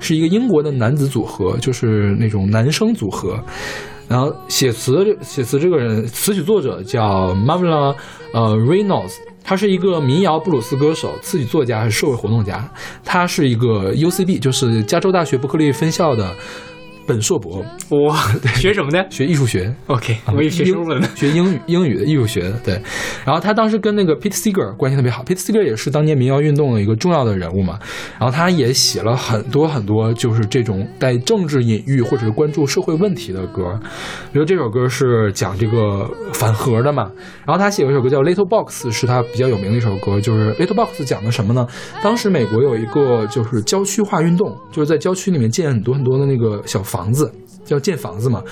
[0.00, 3.38] 是一个英国的男子组合，就是那种男生组合。
[4.08, 7.94] 然后写词写词这个人，词曲作者叫 Marvela
[8.32, 9.12] 呃 Reynolds，
[9.48, 12.62] 他是一个民谣布鲁斯歌手、词曲作家还是社会活动家。
[13.02, 16.36] 他是一个 UCB，就是加州大学伯克利分校的
[17.08, 17.64] 本硕博，
[18.04, 18.18] 哇，
[18.56, 19.74] 学什么的学艺术学。
[19.86, 21.08] ？OK，我也学中文的。
[21.16, 22.74] 学英语英语的艺术学的，对。
[23.24, 27.78] 然后他当时跟那个 Pete Seeger 关系特别好，Pete Seeger 也是当年民谣运动的一个重要的人物嘛。
[28.18, 33.80] 然后他也写了很多很多就是这种带政治隐喻或者是关注社会问题的歌，
[34.32, 37.10] 比如这首歌是讲这个反核的嘛。
[37.46, 41.66] 然后他写了一首歌叫 Little Box，是他比较有名的一首歌，就是 Little Box 讲的什么呢？
[42.02, 47.32] 当时美国有一个就是郊区化运动，就是在郊区里面建很多很多的那个小房子。
[47.68, 48.42] 要建房子嘛，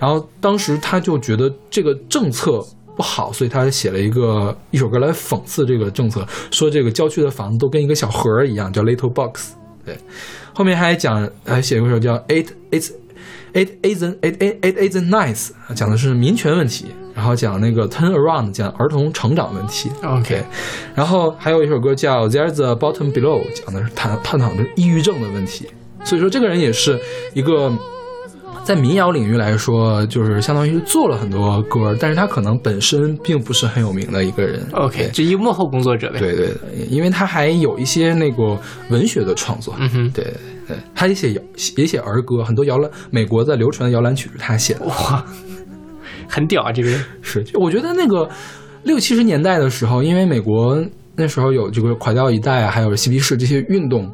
[0.00, 2.60] 然后当时他就觉得这个政策
[2.96, 9.52] 不好，所以他写了一个一首歌来讽刺这个政策，说这个郊区的房子都跟一个小盒儿一样，叫 Little Box。
[9.86, 9.96] 对，
[10.52, 12.90] 后面还讲还写过一首叫 Eight It's
[13.52, 19.92] Eight Isn't Eight Eight Eight Isn't Nice，讲的是民权问题，然后讲那个 Turn Around，讲儿童成长问题。
[20.02, 20.42] OK，
[20.96, 25.68] 然后还有一首歌叫 There's a Bottom Below，讲的是探探讨的抑郁症的问题。
[26.04, 26.98] 所以说这个人也是
[27.32, 27.72] 一个
[28.62, 34.66] 在民谣领域来说，就是相当于做了很多歌，但是他可能本身并不是很有名的一个人。
[34.72, 36.18] OK，就一个幕后工作者呗。
[36.18, 39.74] 对对对，因为他还有一些那个文学的创作。
[39.78, 40.24] 嗯哼对
[40.66, 41.42] 对，他也写摇
[41.76, 44.86] 也写儿歌，很多摇篮美国的流传的摇篮曲是他写的。
[44.86, 45.22] 哇，
[46.26, 47.04] 很屌啊，这个人。
[47.20, 48.26] 是，我觉得那个
[48.82, 50.82] 六七十年代的时候，因为美国
[51.16, 54.10] 那时候有这个垮掉一代啊，还有嬉皮士这些运动，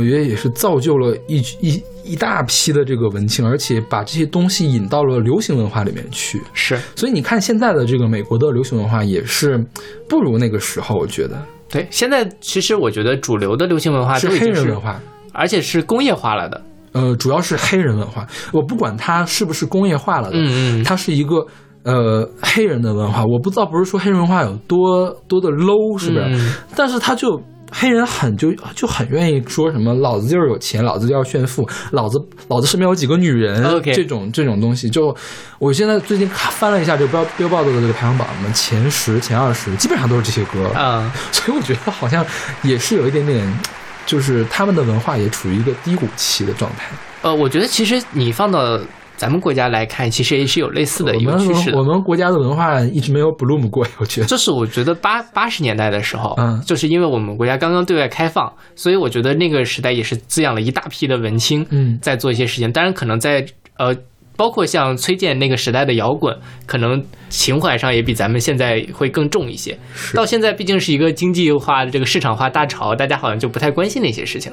[0.00, 6.40] 我觉得也是造就了一一一大批的这个文青，而且把这些东西引到了流行文化里面去。
[6.54, 9.62] 是所以你看现在的这个美国的流行文化也是
[10.08, 11.86] 不如那个时候，我觉得对。
[11.90, 14.98] 现在其实我觉得主流的流行文化是黑人文化。
[15.32, 16.60] 而且是工业化了的。
[16.90, 21.46] 呃，主要是黑人文化，我不管它是不是工业化了的，嗯嗯它是一个
[21.84, 23.24] 呃黑人的文化。
[23.24, 26.24] 我不知道不是说黑人文化有多多的 low，是不是？
[26.24, 33.62] 嗯但是它就黑人很就就很愿意说什么老子就是有钱，老子就要炫富，老子老子身边有几个女人
[33.94, 34.88] 这种这种东西。
[34.90, 35.14] 就
[35.58, 40.68] 我现在最近看翻了一下这个 Bill Billboard 的这个排行榜，什么前十、前二十，基本上都是这些歌。
[40.74, 42.24] 啊、 所以我觉得好像
[42.62, 43.60] 也是有一点点，
[44.06, 46.88] 就是他们的文化也处于一个低谷期的状态。
[47.22, 48.80] 呃，我觉得其实你放到
[49.20, 51.82] 咱们国家来看，其实也是有类似的一个趋势的我。
[51.82, 54.26] 们国家的文化一直没有 bloom 过，我觉得。
[54.26, 62.72] 这是我觉得八八十年代的时候，嗯就是因为我们国家刚刚对外开放，所以我觉得那个时代也是滋养了一大批的文青，嗯在做一些事情。
[62.72, 63.44] 当然，可能在
[63.76, 63.94] 呃，
[64.38, 69.78] 包括像崔健那个时代的摇滚，可能情怀上也比咱们现在会更重一些。
[70.14, 74.50] 到现在毕竟是一个经济化的这个市场化大潮，大家好像就不太关心那些事情。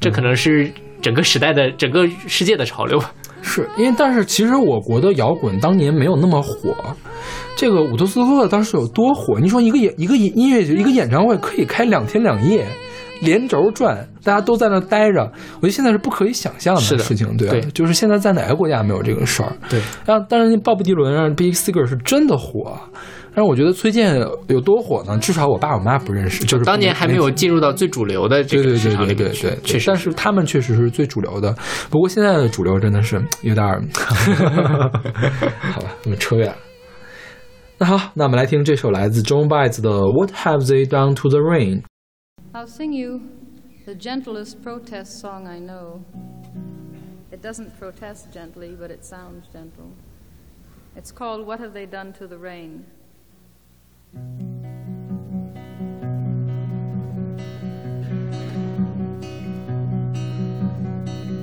[0.00, 2.98] 这可能是整个时代的整个世界的潮流。
[3.42, 6.74] 是因为，但是其实我国的摇滚当年没有那么火。
[7.56, 9.38] 这个伍德斯托克当时有多火？
[9.40, 12.64] 你说一个演一个音音乐节一个演唱会可以开两天两夜，
[13.20, 15.22] 连轴转，大家都在那待着，
[15.56, 19.52] 我觉得现在是不可以想象的事情，对就是现在在哪个国家没有这个事儿？
[19.68, 22.78] 对，啊，但是那鲍勃迪伦让 Big Singer 是真的火，
[23.38, 25.16] 但是我觉得崔健有多火呢？
[25.18, 31.54] 至少我爸我妈不认识，就是当年还没有进入到最主流的这对对个市对对对场里面去对，确实但是他们确实是最主流的。
[31.88, 33.80] 不过现在的主流真的是有点儿，
[35.72, 36.56] 好吧，我们扯远了。
[37.78, 41.82] 那好，那我们来听这首来自 John Baez 的《What Have They Done to the Rain》。
[42.52, 43.20] I'll sing you
[43.84, 46.00] the gentlest protest song I know.
[47.30, 49.92] It doesn't protest gently, but it sounds gentle.
[50.96, 52.86] It's called What Have They Done to the Rain?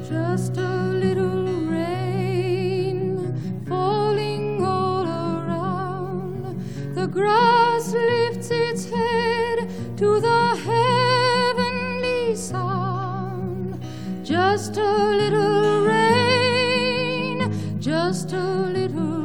[0.10, 3.34] Just a little rain
[3.68, 6.58] falling all around.
[6.96, 13.80] The grass lifts its head to the heavenly sound.
[14.24, 19.25] Just a little rain, just a little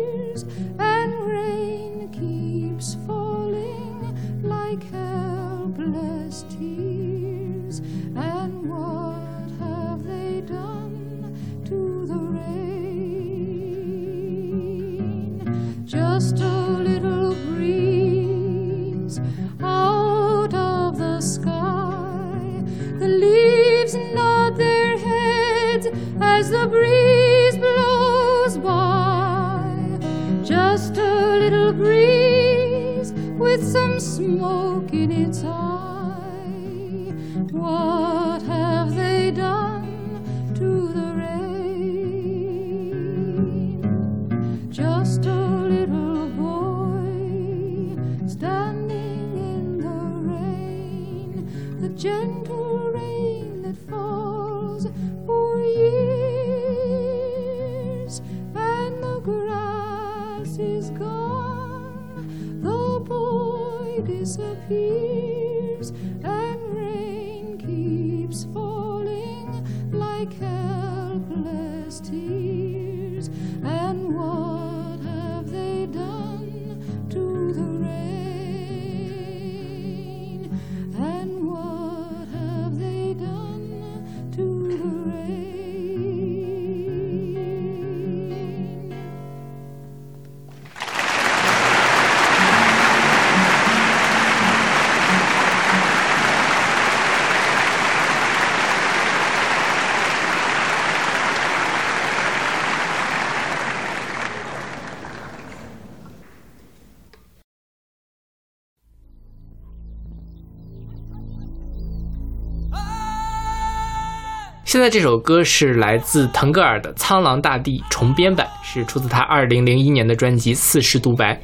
[114.71, 121.35] 现在这首歌是来自腾格尔的《苍狼大地》重编版，是出自他二零零一年的专辑《四世独白》。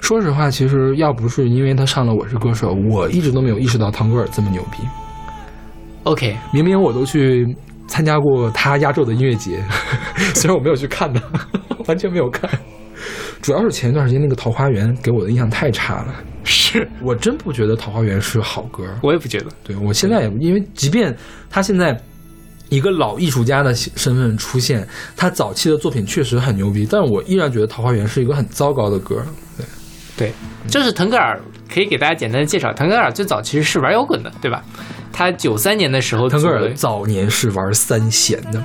[0.00, 4.86] 说实话，其实要不是因为他上了《我是歌手》，我一直都没有意识到腾格尔这么牛逼。
[6.02, 7.56] OK，明明我都去
[7.88, 9.64] 参加过他压轴的音乐节，
[10.36, 11.22] 虽然我没有去看他，
[11.88, 12.50] 完全没有看。
[13.40, 16.14] 主要是前一段时间那个《桃花源》给我的印象太差了，
[16.44, 18.84] 是我真不觉得《桃花源》是好歌。
[19.02, 19.46] 我也不觉得。
[19.64, 21.16] 对我现在也因为，即便
[21.48, 21.98] 他现在
[22.68, 24.86] 一个老艺术家的身份出现，
[25.16, 29.24] 他早期的作品确实很牛逼，但我依然觉得《桃花源》是一个很糟糕的歌。
[29.56, 29.66] 对，
[30.16, 30.32] 对，
[30.68, 31.40] 就是腾格尔，
[31.72, 34.64] 可以给大家简单的介绍，腾格尔最早其实是玩摇滚的，对吧？
[35.12, 38.62] 他九三年的时候，腾格尔早年是玩三弦的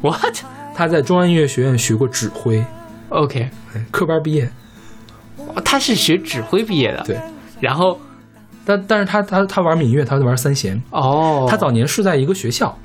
[0.00, 0.36] ，what？
[0.74, 2.64] 他在中央音乐学院学过指挥
[3.10, 3.48] ，OK，
[3.90, 4.50] 科班毕业。
[5.54, 7.16] 哦他是学指挥毕业的，对，
[7.60, 8.00] 然后
[8.64, 10.80] 但但是他他他玩民乐，他玩三弦。
[10.90, 12.76] 哦，他早年是在一个学校，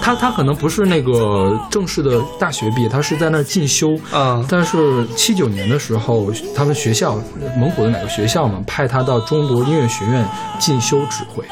[0.00, 3.98] 他他可能不是那个正式的大学毕业，他是在那儿进修。
[4.12, 7.18] 嗯但是七九年的时候，他们学校
[7.58, 10.26] 蒙古的哪个学校嘛，派他到中国音乐学院
[10.58, 11.44] 进修指挥。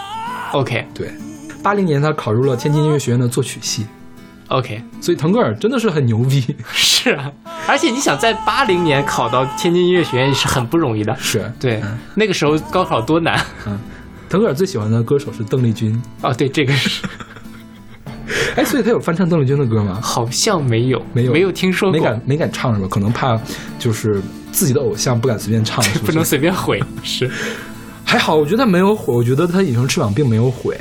[0.52, 1.10] OK 对，
[1.62, 3.86] 八零年他考入了天津音乐学院的作曲系，
[4.48, 6.54] OK，所以腾格尔真的是很牛逼。
[6.72, 7.32] 是啊，
[7.66, 11.50] 而且你想在八零年考到天津音乐学院是很不容易的，是。
[11.58, 11.98] 对，嗯。
[12.14, 13.42] 那个时候高考多难。
[14.28, 17.02] 腾格尔最喜欢的歌手是邓丽君，哦，对，这个是。
[18.56, 19.98] 哎，所以他有翻唱邓丽君的歌吗？
[20.02, 22.88] 好像没有没有，没有听说过，没敢没敢唱是吧？
[22.90, 23.38] 可能怕
[23.78, 24.20] 就是
[24.50, 25.98] 自己的偶像不敢随便唱，是是？
[26.00, 27.30] 不能随便毁，是。
[28.04, 30.78] 还好，我觉得他没有毁，我觉得他隐形翅膀并没有毁，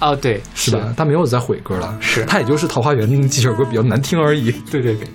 [0.00, 0.92] 哦，对，是吧？
[0.96, 4.52] 他没有在毁歌了，是他也就是《桃花源》那几首歌比较难听而已。
[4.70, 5.08] 对对对。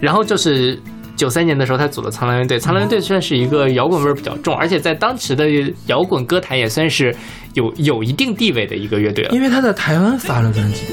[0.00, 0.80] 然后就是
[1.16, 2.58] 九三年的时候，他组了苍狼乐队。
[2.58, 5.46] 苍狼乐队算是一个摇滚味儿比较重，而且在当时的
[5.86, 7.14] 摇滚歌坛也算是
[7.54, 9.30] 有有一定地位的一个乐队了。
[9.34, 10.84] 因为他在台湾发了专辑，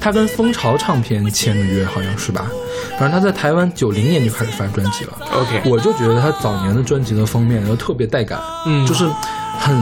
[0.00, 2.50] 他跟蜂巢唱片签的约，好像是吧？
[2.98, 5.12] 反正他在台湾九零年就开始发专辑了。
[5.32, 9.06] OK，我就觉得他早年的专辑的封面都特别带感，嗯就是
[9.58, 9.76] 很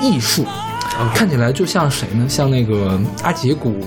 [0.00, 0.44] 艺术，
[1.14, 2.26] 看起来就像谁呢？
[2.28, 3.80] 像那个阿杰古。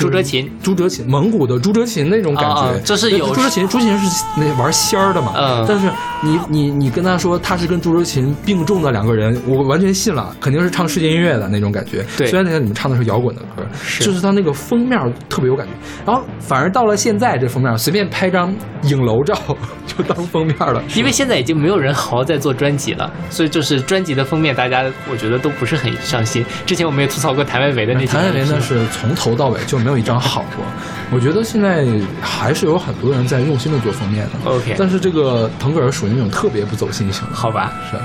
[0.00, 5.64] 朱哲琴，朱哲琴，蒙古的朱哲琴那种感觉，啊啊就是有朱哲琴，朱哲琴是那玩仙儿的嘛，嗯。
[5.68, 5.90] 但是
[6.22, 12.04] 你你你跟他说他是跟朱哲琴并重的两个人，我完全信了，肯定是唱世界音乐的那种感觉。
[12.16, 12.26] 对。
[12.26, 14.98] 虽然那天你们唱的是摇滚的歌，是就是他那个封面
[15.28, 15.72] 特别有感觉，
[16.06, 19.34] 然后反而到了现在这封面，随便拍张影楼照
[19.86, 26.42] 就当封面了，因为现在已经没有人好好在做专辑了，所以就是专辑的封面，大家我觉得都不是很上心。
[26.64, 30.64] 之前我们也吐槽过谭维维的那几谭维维呢是从头到尾就没没有一张好过。
[31.12, 31.86] 我觉得现在
[32.20, 34.50] 还是有很多人在用心的做封面的。
[34.50, 37.34] OK 但是这个腾格尔属于那种特别不走心型的。
[37.34, 37.72] 好吧。
[37.90, 37.96] 是，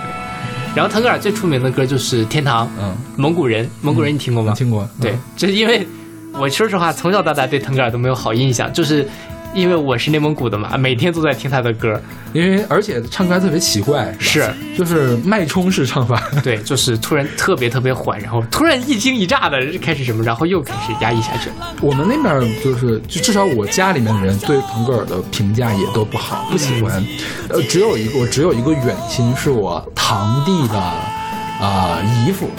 [0.76, 4.54] 然后腾格尔最出名的歌就是《天堂》，嗯，蒙古人，蒙古人你听过吗？
[4.56, 4.88] 听过。
[5.00, 5.88] 对嗯，这是因为
[6.34, 9.08] 我说实话，从小到大对腾格尔都没有好印象，就是
[9.56, 12.00] 因为我是内蒙古的嘛，每天都在听他的歌。
[12.34, 16.22] 因为而且唱歌还特别奇怪，是是就是脉冲式唱法。
[16.44, 21.74] 对，就是突然特别特别缓，然后突然一惊一乍的开始什么，然后又开始压抑下去了。
[21.80, 27.02] 我们那边就是，就至少我家里面的人对腾格尔的评价也都不好，不喜欢。
[27.48, 32.50] 呃，只有一个，我只有一个远亲，是我堂弟的啊、姨父，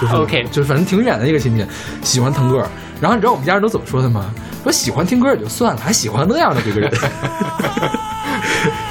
[0.00, 1.64] 就是 OK 就是反正挺远的一个亲戚，
[2.02, 2.68] 喜欢腾格尔。
[3.00, 4.34] 然后你知道我们家人都怎么说的吗？
[4.62, 6.90] 说喜欢听歌也就算了，还喜欢那样的这个人。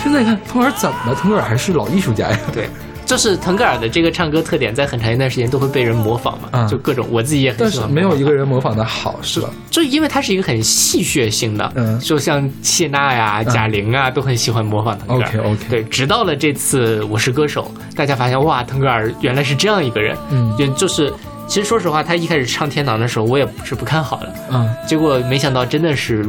[0.02, 1.16] 现在你看腾格尔怎么了？
[1.16, 2.40] 腾格尔还是老艺术家呀。
[2.52, 2.68] 对，
[3.06, 7.94] 就是腾格尔的这个唱歌特点，在很长一段时间都会被人模仿嘛，嗯就各种我自己也很喜欢但是。
[7.94, 9.50] 没有一个人模仿的好，是吧？
[9.70, 15.30] 就因为他是一个很戏谑性的，嗯就像谢娜呀、贾玲啊，都很喜欢模仿腾格尔。
[15.30, 20.18] OK，OK 对，直到了这次《我是歌手》，大家发现哇，腾格尔原来是这样一个人。
[20.32, 21.14] 嗯就就是，
[21.50, 24.70] 其实说实话，他一开始唱《天堂》的时候，我也不是不看好的，嗯。
[24.88, 26.24] 结果没想到真的是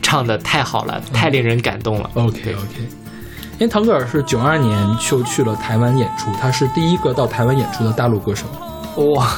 [0.00, 2.10] 唱的太好了，太令人感动了。
[2.14, 2.80] OK OK，
[3.58, 8.46] 因为腾格尔是九二年就去了台湾演出，他是第一个到台湾演出的大陆歌手，
[9.14, 9.36] 哇，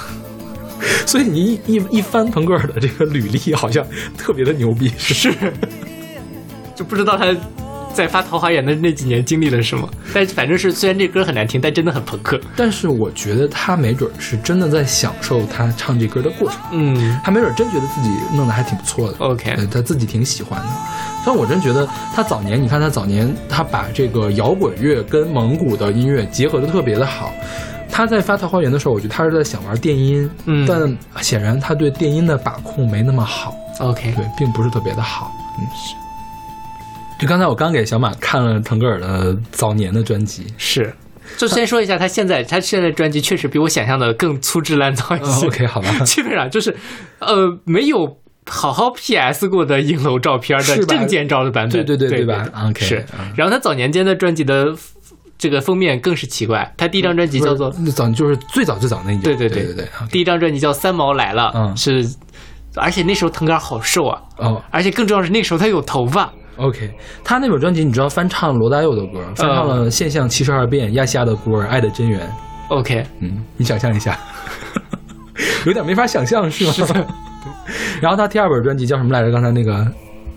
[1.05, 3.85] 所以你一一一翻腾格尔的这个履历，好像
[4.16, 4.93] 特别的牛逼。
[4.97, 5.35] 是，
[6.76, 7.26] 就不知道他
[7.95, 9.88] 在发《桃花源》的那几年经历了什么。
[10.12, 12.38] 但反正是，虽然这歌很难听，但真的很朋克。
[12.57, 19.16] 但是我觉得他没准是真的在享受他唱这歌的过程，嗯他没准真觉得自己弄得还挺不错的。
[19.18, 20.66] ，OK，对他自己挺喜欢的。
[21.24, 27.32] 但我真觉得他早年，你看他早年，他把这个摇滚乐跟蒙古的音乐结合的特别的好。
[27.90, 35.32] 他在发《桃花源》的时候，我觉得他是在想玩电音，嗯但显然他对电音的把控没那么好，OK，对，并不是特别的好。
[35.59, 35.95] 嗯，是。
[37.25, 40.95] 就刚才我刚给小马看了腾格尔的早年的专辑，是。
[41.39, 45.47] 就先说一下，他现在他现在专辑确实比我想象的更粗制滥造一呃些。
[45.47, 46.77] OK，好吧， 基本上就是，
[47.20, 53.33] 呃，没有好好 PS 过的影楼照片的证件照的版本，对对对对对吧？OK，是嗯。
[53.35, 54.75] 然后他早年间的专辑的
[55.39, 62.07] 这个封面更是奇怪，他第一张专辑叫做早就是最早最早那一对对对对对对，第一张专辑叫《三毛来了》，嗯是，
[62.77, 66.91] 而且那时候腾格尔好瘦啊，哦而且更重要是那时候他有头发，OK，
[67.23, 72.21] 他那本专辑你知道翻唱罗大佑的歌，翻唱了《现象七十二变》、亚细亚的孤儿、爱的真源。
[72.69, 74.19] OK，嗯，你想象一下，
[75.67, 77.07] 有点没法想象是吗？
[78.01, 79.31] 然后他第二本专辑叫什么来着？
[79.31, 79.87] 刚才那个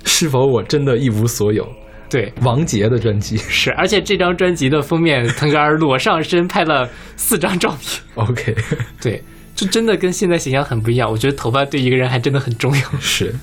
[0.05, 1.67] 是否我真的一无所有？
[2.09, 3.37] 对，王杰的专辑。
[3.37, 8.55] 是，而且这张专辑的封面，腾格尔裸上身拍了四张照片，OK，
[9.01, 9.21] 对，
[9.53, 11.11] 就真的跟现在形象很不一样。
[11.11, 12.81] 我觉得头发对一个人还真的很重要。
[12.99, 13.35] 是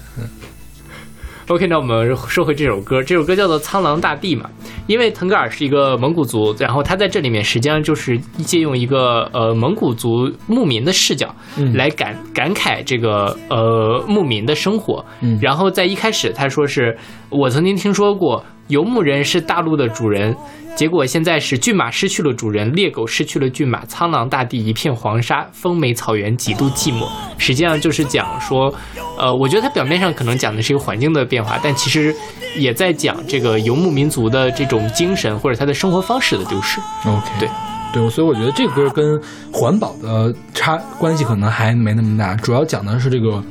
[1.49, 4.49] OK，那我们说回这首歌，这首歌叫做《苍狼大地》嘛，
[4.87, 11.75] 因为腾格尔是一个蒙古族，然后他在这里面实际上就是借用一个呃蒙古族牧民的视角，嗯。
[11.75, 15.05] 来感感慨这个呃牧民的生活。
[15.21, 15.39] 嗯。
[15.43, 16.97] 然后在一开始他说是
[17.29, 20.35] 我曾经听说过游牧人是大陆的主人，
[20.75, 27.07] 结果现在是骏马失去了主人，猎狗失去了骏马，苍狼大地一片黄沙，丰美草原几度寂寞。
[27.37, 28.75] 实际上就是讲说，
[29.19, 32.15] 呃，我觉得它表面上可能讲的是一个环境的变化，但其实
[32.57, 36.81] 也在讲这个游牧民族的这种精神或者他的生活方式的丢失。
[37.07, 37.49] OK，对
[37.93, 39.21] 对，所以我觉得这个歌跟
[39.53, 43.43] 环保的差关系可能还没那么大，主要讲的是这个，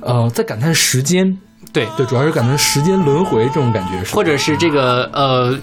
[0.00, 1.38] 呃，在感叹时间，
[1.78, 5.58] 对，对，主要是感觉时间轮回这种感觉是，或者是这个呃。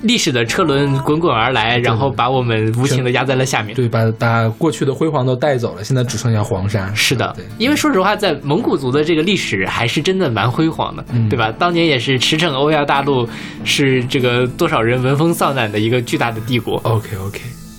[0.00, 3.76] 历史的车轮滚滚而来，然后把我们无情的压在了下面。
[3.76, 6.90] 对，把把过去的辉煌都带走了，现在只剩下黄沙。
[6.94, 11.52] 是的，因为说实话，在蒙古族的这个历史还是真的蛮辉煌的，嗯对吧？
[11.58, 13.28] 当年也是驰骋欧亚大陆，
[13.62, 16.80] 是这个多少人闻风丧胆的一个巨大的帝国。
[16.84, 17.38] OK OK，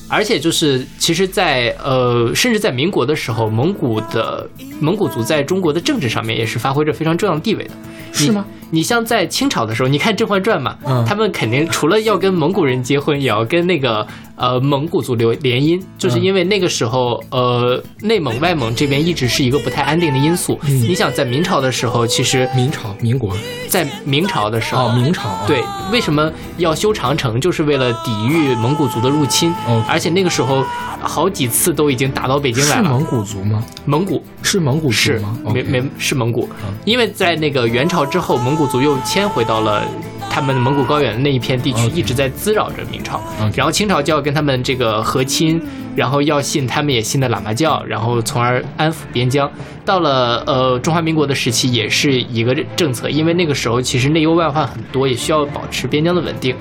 [0.10, 4.50] 而且就是，其实在，呃，甚至在民国的时候，蒙古的
[4.82, 7.72] 蒙古族在中国的政治上面也是发挥着非常重要的地位的。
[8.12, 8.44] 是吗？
[8.72, 14.06] 你像在清朝的时候，你看《甄嬛传》嘛，嗯他们肯定除了要跟蒙古人结婚，也要跟那个
[14.36, 20.60] 呃蒙古族联联姻，就是因为那个时候呃内蒙、外蒙这边一直是一个不太安定的因素。
[20.68, 23.36] 嗯你想在明朝的时候，其实明朝、民国
[23.68, 25.62] 在明朝的时候，哦，明朝啊对，
[25.92, 29.52] 为什么要修长城，就是为了抵御蒙古族的入侵。
[29.68, 30.64] 哦而且那个时候
[31.02, 32.84] 好几次都已经打到北京来了。
[32.84, 33.64] 是蒙古族吗？
[33.86, 35.38] 蒙古是蒙古族是吗？
[35.54, 39.86] 没没是蒙古嗯，因为在那个元朝之后，蒙古族又迁回到了
[40.30, 43.22] 他们蒙古高原那一片地区一直在滋扰着明朝
[43.56, 45.62] 然后清朝就要跟他们这个和亲，
[45.96, 49.50] 然后要信他们也信的喇嘛教，然后从而安抚边疆。
[49.86, 56.54] 到了呃中华民国的时期，也是一个政策，因为那个时候其实内忧外患很多，也需要保持边疆的稳定。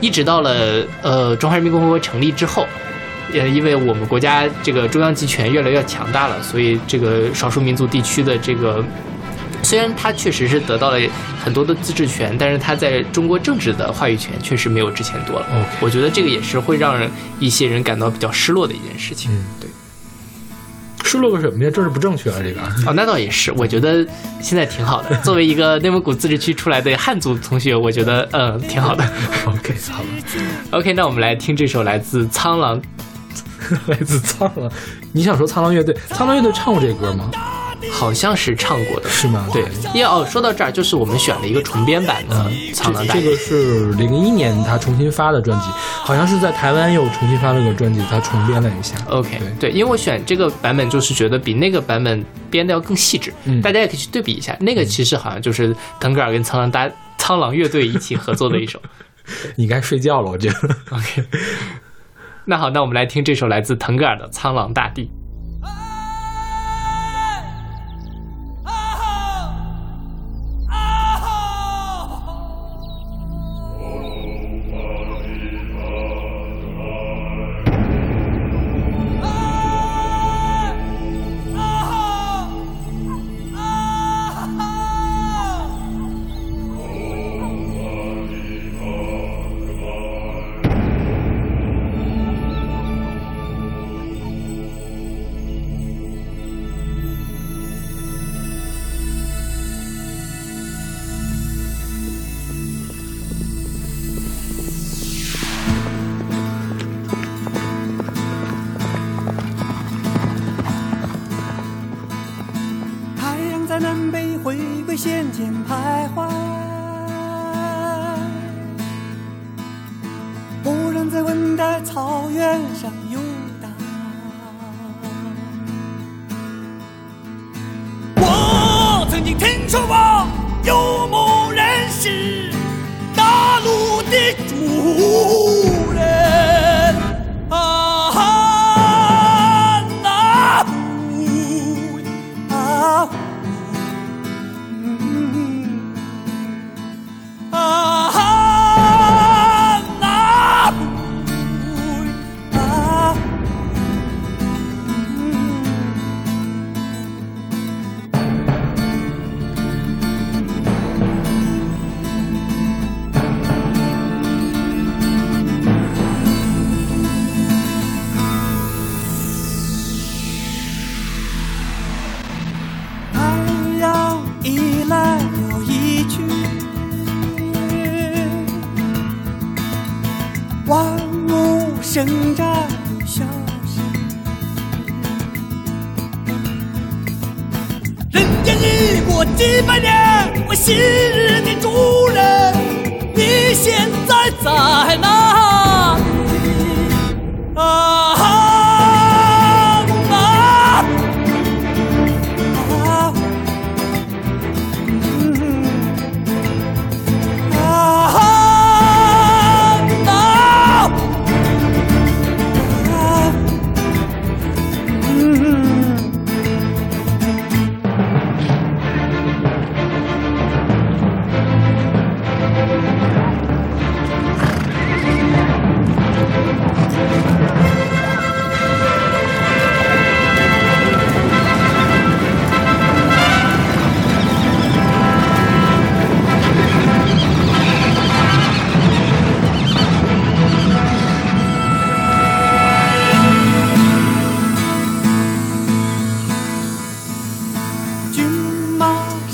[0.00, 2.64] 一直到了呃中华人民共和国成立之后，
[3.32, 8.84] 呃，因为我们国家这个中央集权越来越强大了，所以这个少数民族地区的这个，
[9.62, 10.98] 虽然他确实是得到了
[11.44, 15.46] 很多的自治权，但是他在中国政治的话语权确实没有之前多了。
[15.50, 19.32] OK 我觉得这个也是会让人一些人感到比较失落的一件事情。
[19.32, 19.68] 嗯对。
[21.02, 21.70] 失落个什么呀？
[21.70, 22.60] 政治不正确啊，这个。
[22.88, 24.06] 哦，那倒也是，我觉得
[24.40, 25.16] 现在挺好的。
[25.24, 29.02] 作为一个内蒙古自治区出来的汉族同学，我觉得嗯挺好的。
[29.46, 30.08] OK，好吧
[30.70, 32.80] ，OK，那我们来听这首来自苍狼
[33.88, 34.70] 来自苍狼。
[35.12, 35.96] 你想说苍狼乐队？
[36.10, 37.28] 苍狼乐队唱过这歌吗？
[37.90, 39.46] 好像是唱过的，是吗？
[39.52, 39.62] 对，
[39.94, 42.36] 因为哦，说到这儿，就是我们选了一个重编版的
[42.74, 45.66] 《苍狼大地》这个是零一年他重新发的专辑，
[46.02, 48.96] 好像是在台湾又重新发了个专辑，他重编了一下。
[49.08, 54.56] OK，对，因为我选这个版本，就是觉得比那个版本编的要更细致，嗯大家也可以去对比一下。
[54.60, 58.80] 那个其实好像就是腾格尔跟苍狼大苍狼乐队一起合作的一首。
[59.54, 60.56] 你该睡觉了，我觉得。
[60.90, 61.24] OK，
[62.46, 65.04] 那好，那我们来听这首来自腾格尔的《苍狼大地》。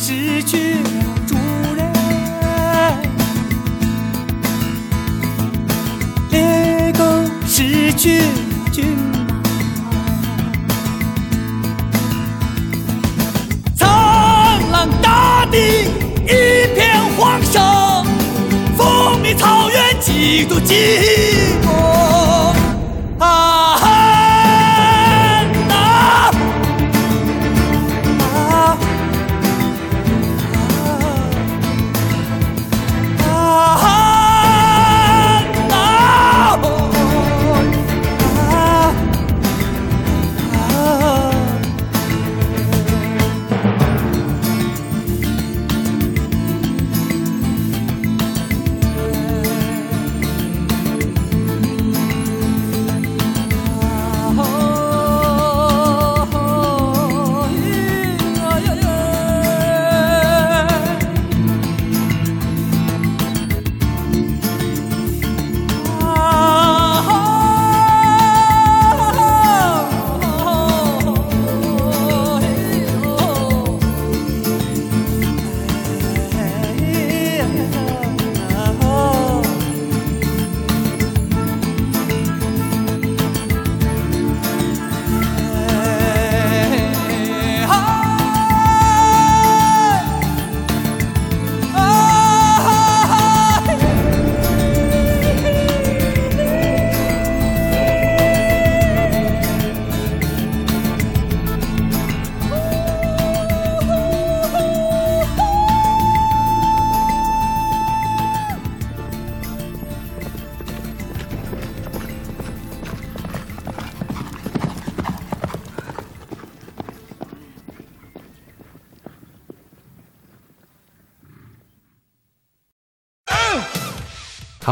[0.08, 0.88] 失去了
[1.26, 1.34] 主
[1.74, 1.92] 人，
[6.30, 7.02] 猎狗
[7.44, 8.24] 失去了
[8.70, 9.26] 骏马，
[13.76, 15.58] 苍狼大地
[16.22, 16.28] 一
[16.76, 18.06] 片荒生，
[18.76, 20.72] 风里草原几度寂
[21.64, 21.66] 寞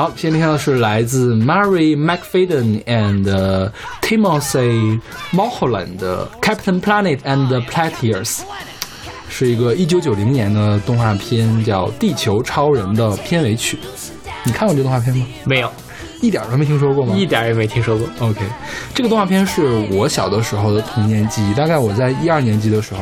[0.05, 3.71] 好，现在听到的是来自 Mary McFadden and uh,
[4.03, 5.01] Timothy
[5.33, 8.41] Mulholland 的 Captain Planet and the Platypus，
[9.31, 13.79] 是一个一九九零年的动画片，叫《地球超人》的片尾曲。
[14.45, 15.25] 你看过这动画片吗？
[15.47, 15.73] 没有，
[16.21, 17.15] 一点儿都没听说过吗？
[17.17, 18.07] 一点儿也没听说过。
[18.19, 18.43] OK，
[18.95, 23.01] 这个动画片是我小的时候的童年记忆，大概我在一二年级的时候，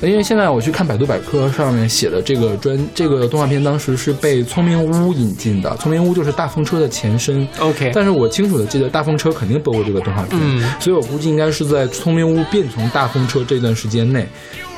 [0.00, 7.46] 因为现在我去看百度百科上面写的这个专这个动画片，当时是被聪明屋引进的，聪明屋就是大风车的前身。
[7.58, 14.26] OK 但是我清楚的记得大风车肯定播过这个动画片，嗯所以我估计应该是在聪明屋变从大风车这段时间内，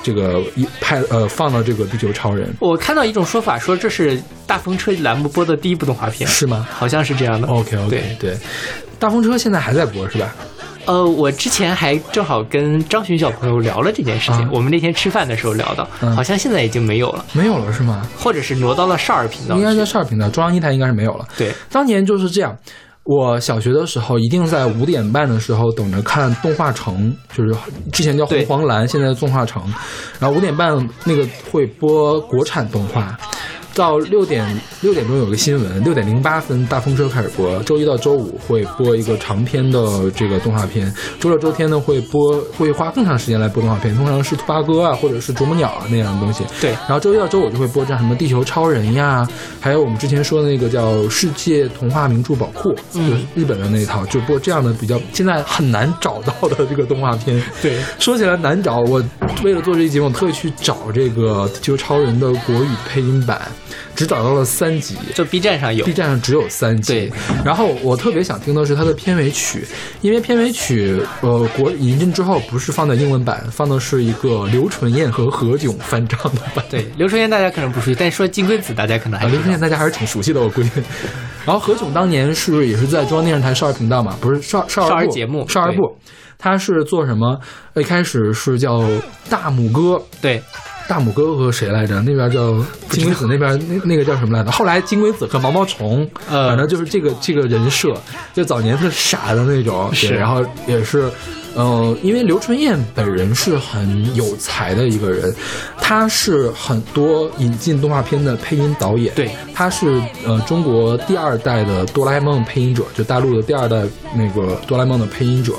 [0.03, 7.47] 这个一拍呃放到这个地球超人，我看到一种说法，说这是大风车栏目播的第一部动画片，是吗好像是这样的。
[7.47, 8.37] ？OK OK 对对，
[8.99, 10.35] 大风车现在还在播是吧？
[10.87, 18.09] 呃，我之前还正好跟张巡小朋友聊了这件事情，啊我们那天吃饭的时候聊到，嗯好像现在已经没有了，没有了是吗？
[18.19, 19.85] 或者是挪到了少儿频道应该在。
[19.85, 21.27] 少儿频道，中央一台应该是没有了。
[21.37, 22.57] 对，当年就是这样。
[23.03, 27.53] 我小学的时候，一定在五点半的时候等着看动画城，就是
[27.91, 29.61] 之前叫红黄蓝，现在的动画城。
[30.21, 33.19] 然后五点半那个会播国产动画，
[33.81, 34.47] 到六点
[34.83, 37.59] 六点钟有个新闻，六点零八分大风车开始播。
[37.63, 46.45] 周一到周五会播一个长篇的这个动画片，周六周天呢会播会花更长时间来播动画片，通常是兔八哥啊或者是啄木鸟啊那样的东西。
[46.61, 49.27] 对然后周一到周五就会播这样什么地球超人呀，
[49.59, 57.43] 还有我们之前说的那个叫世界童话名著宝库，就是日本的那一套，就播这样的比较现在很难找到的这个动画片。
[57.63, 59.03] 对，说起来难找，我
[59.43, 63.41] 为了做这期节目，我特意去找这个地球超人的国语配音版，
[63.95, 64.97] 只找到了三集。
[65.15, 67.13] 就 B 站上有 B 站上只有三集对，
[67.45, 69.67] 然后我特别想听的是它的片尾曲，
[70.01, 76.65] 因为片尾曲呃国引进之后不是放在英文版，放的是一个刘纯燕和何炅翻唱的版。
[76.71, 80.71] 对，刘纯燕大家可能不熟悉，但说金龟子大家可能还啊，刘纯燕大家还是挺熟悉的，我估计。
[81.47, 85.97] 然后何炅当年是也是在中央电视台少儿频道嘛，不是少少儿节目少儿部，
[86.39, 87.39] 他是做什么？
[87.77, 88.83] 一开始是叫
[89.29, 90.43] 大拇哥，对，
[90.91, 92.01] 大拇哥和谁来着？
[92.01, 92.53] 那边叫
[92.89, 94.51] 金龟子，那边那那个叫什么来着？
[94.51, 97.95] 后来金龟子和毛毛虫，呃反正就是这个这个人设，
[98.35, 101.09] 就早年是傻的那种，是对然后也是。
[101.53, 105.35] 呃，因为刘春燕本人是很有才的一个人，
[105.81, 113.83] 她是很多引进动画片的配音导演，对，她是呃中国第二代的哆啦 A 梦配音者，就大陆的第二代
[114.15, 115.55] 那个哆啦 A 梦的配音者。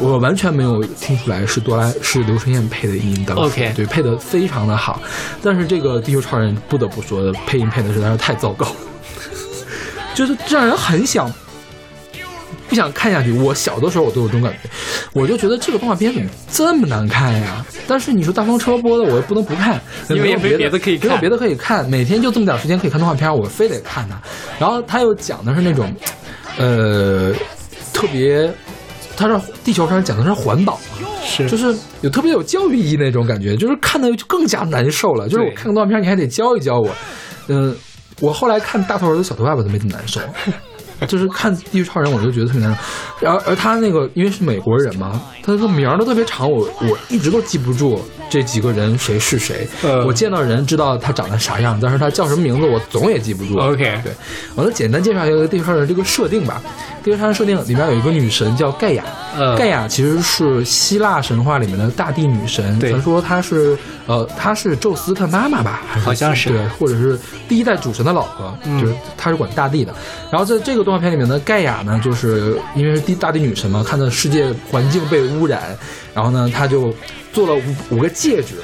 [0.00, 5.00] 我完全没有听出来是哆啦是刘春燕配的音，当时 OK 对配的非常的好，
[5.42, 8.66] 但是这个地球超人不得不说配音配的实在是太糟糕。
[8.66, 8.76] 了，
[10.14, 11.32] 就是让人很想
[12.68, 13.30] 不想看下去。
[13.32, 14.68] 我小的时候我都有这种感觉，
[15.12, 17.64] 我就觉得这个动画片怎么这么难看呀？
[17.86, 21.08] 但是你说大风车播的，我又不能不看，因为也没没有别的可以看。
[21.08, 24.20] 没有别的可以看，每天就这么点时间可以看动画片，我非得看它。
[24.58, 25.94] 然后他又讲的是那种，
[26.56, 27.32] 呃，
[27.92, 28.50] 特别，
[29.16, 35.28] 他是地球上讲的是环保嘛，是就是有特别有教育意义那种感觉，就是看的就更加难受了。
[35.28, 36.90] 就是我看个动画片，你还得教一教我。
[37.48, 37.74] 嗯、
[38.20, 40.20] 我后来看大头儿子小头爸爸都没怎么难受，
[41.06, 42.80] 就是看地球超人我就觉得特别难受。
[43.20, 48.00] 然后而他那个因为是美国人嘛，他那个名儿都特别长，我我一直都记不住
[48.32, 49.68] 这几个人谁是谁。
[49.82, 50.06] 呃。
[50.06, 53.58] 我见到人知道他长得啥样，但是他叫什么名字我总也记不住。
[53.58, 54.10] OK 对，
[54.54, 56.62] 我就简单介绍一下地球超人这个设定吧。
[57.04, 59.04] 地球超人设定里面有一个女神叫盖亚，
[59.36, 59.54] 呃。
[59.58, 62.90] 盖亚其实是希腊神话里面的大地女神，对。
[62.90, 63.76] 传说她是
[64.06, 66.48] 呃她是宙斯他妈妈吧，好像是？
[66.48, 68.80] 对，或者是第一代主神的老婆，嗯。
[68.80, 69.92] 就是她是管大地的。
[70.30, 75.76] 然后在这个动画片里面呢，盖亚呢就是因为是地大地女神嘛，看到世界环境被污染，
[76.14, 76.94] 然后呢她就
[77.32, 78.56] 做了五五个戒指，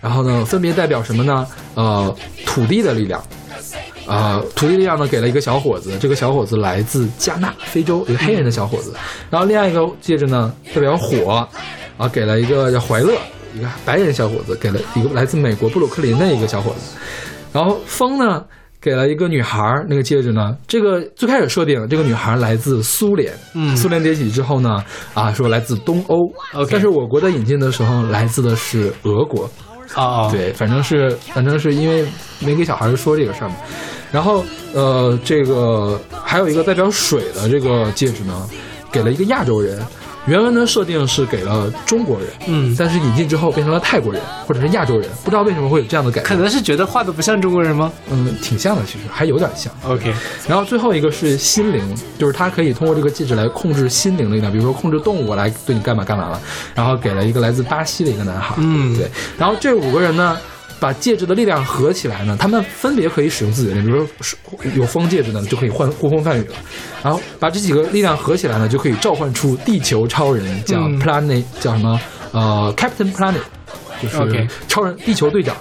[0.00, 1.46] 然后呢分别代表什么呢？
[1.74, 3.22] 呃，土地的力量。
[4.06, 8.94] 呃，土地力量呢给了一个小伙子，这个小伙子来自加纳，非洲一个黑人的小伙子。
[9.28, 11.46] 然后另外一个戒指呢代表火，
[11.98, 13.12] 啊，给了一个叫怀乐，
[13.54, 16.96] 一个白人小伙子，给了一个来自美国布鲁克林的一个小伙子。
[17.52, 18.42] 然后风呢
[18.88, 23.76] 给了一个女孩儿那个戒指呢，这个最开始设定这个女孩来自苏联，嗯。
[23.76, 24.82] 苏联解体之后呢，
[25.12, 26.16] 啊说来自东欧。
[26.54, 29.44] OK 但是我国在引进的时候来自的是俄国，
[29.94, 32.02] 哦哦，对，反正是反正是因为
[32.40, 33.56] 没给小孩说这个事儿嘛。
[34.10, 38.48] 然后呃，这个还有一个代表水的这个戒指呢，
[38.90, 39.78] 给了一个亚洲人。
[40.28, 46.24] 原文的设定是给了中国人，嗯但是引进之后变成了泰国人或者是亚洲人，不知道为什么会有这样的改变。
[46.24, 49.72] 可能是觉得画的不像中国人吗嗯，挺像的，其实还有点像。
[49.86, 50.12] ？OK，
[50.46, 51.82] 然后最后一个是心灵，
[52.18, 56.40] 就是他可以通过这个戒指来控制心灵的力量，比如说控制动物来对你干嘛干嘛了。
[56.74, 59.10] 然后给了一个来自巴西的一个男孩，嗯对。
[59.38, 60.36] 然后这五个人呢，
[60.80, 66.54] 把戒指的力量合起来呢，他们分别可以使用自己的力量，比如说是有风戒指的就可以换呼风唤雨了，
[67.02, 72.00] 然后把这几个力量合起来呢，就可以召唤出地球超人，叫嗯 Planet，、叫什么？
[72.32, 73.40] 呃，Captain Planet，
[74.02, 75.56] 就是超人地球队长，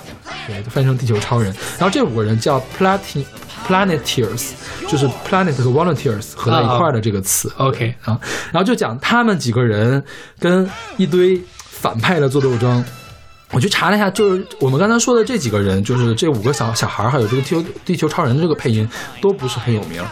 [0.48, 1.54] 对，就翻译成地球超人。
[1.80, 3.24] 然后这五个人叫 Platin。
[3.68, 4.52] Planeteers
[4.88, 7.50] 就是 planet 和 volunteers 合在一块儿的这个词。
[7.58, 8.18] 啊 OK 啊，
[8.50, 10.02] 然后就讲他们几个人
[10.40, 12.82] 跟一堆反派的做斗争。
[13.52, 18.88] 我去查了一下，就是我们刚才说的这几个人，就是这五个小小孩儿，还有这个地球地球超人的这个配音，
[19.22, 20.04] 都不是很有名。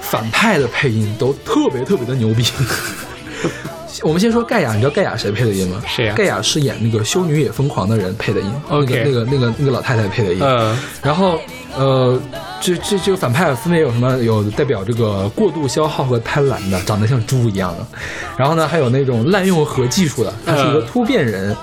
[0.00, 2.44] 反派的配音都特别特别的牛逼。
[4.02, 5.82] 我们先说盖亚，你知道盖亚谁配的音吗？
[5.86, 10.40] 谁呀盖亚是演那个《修女也疯狂》的人配的音 OK 那个那个那个那个老太太配的音。
[10.42, 11.40] 嗯，然后
[11.76, 12.20] 呃，
[12.60, 14.16] 这这这个反派分别有什么？
[14.18, 17.86] 有代表这个过度消耗和贪婪的，长得像猪一样的。
[18.36, 21.56] 然后呢，还有那种滥用核技术的，他是一个嗯突变人。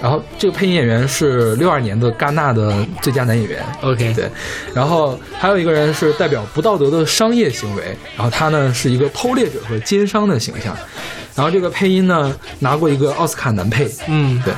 [0.00, 3.64] 然后这个配音演员是六二年的戛纳的最佳男演员。
[3.82, 4.30] OK 对，
[4.74, 10.76] 然后还有一个人是代表不道德的商业行为，然后他呢是一个偷猎者和奸商的形象。
[11.34, 13.88] 然后这个配音呢拿过一个奥斯卡男配。
[14.08, 14.52] 嗯，对，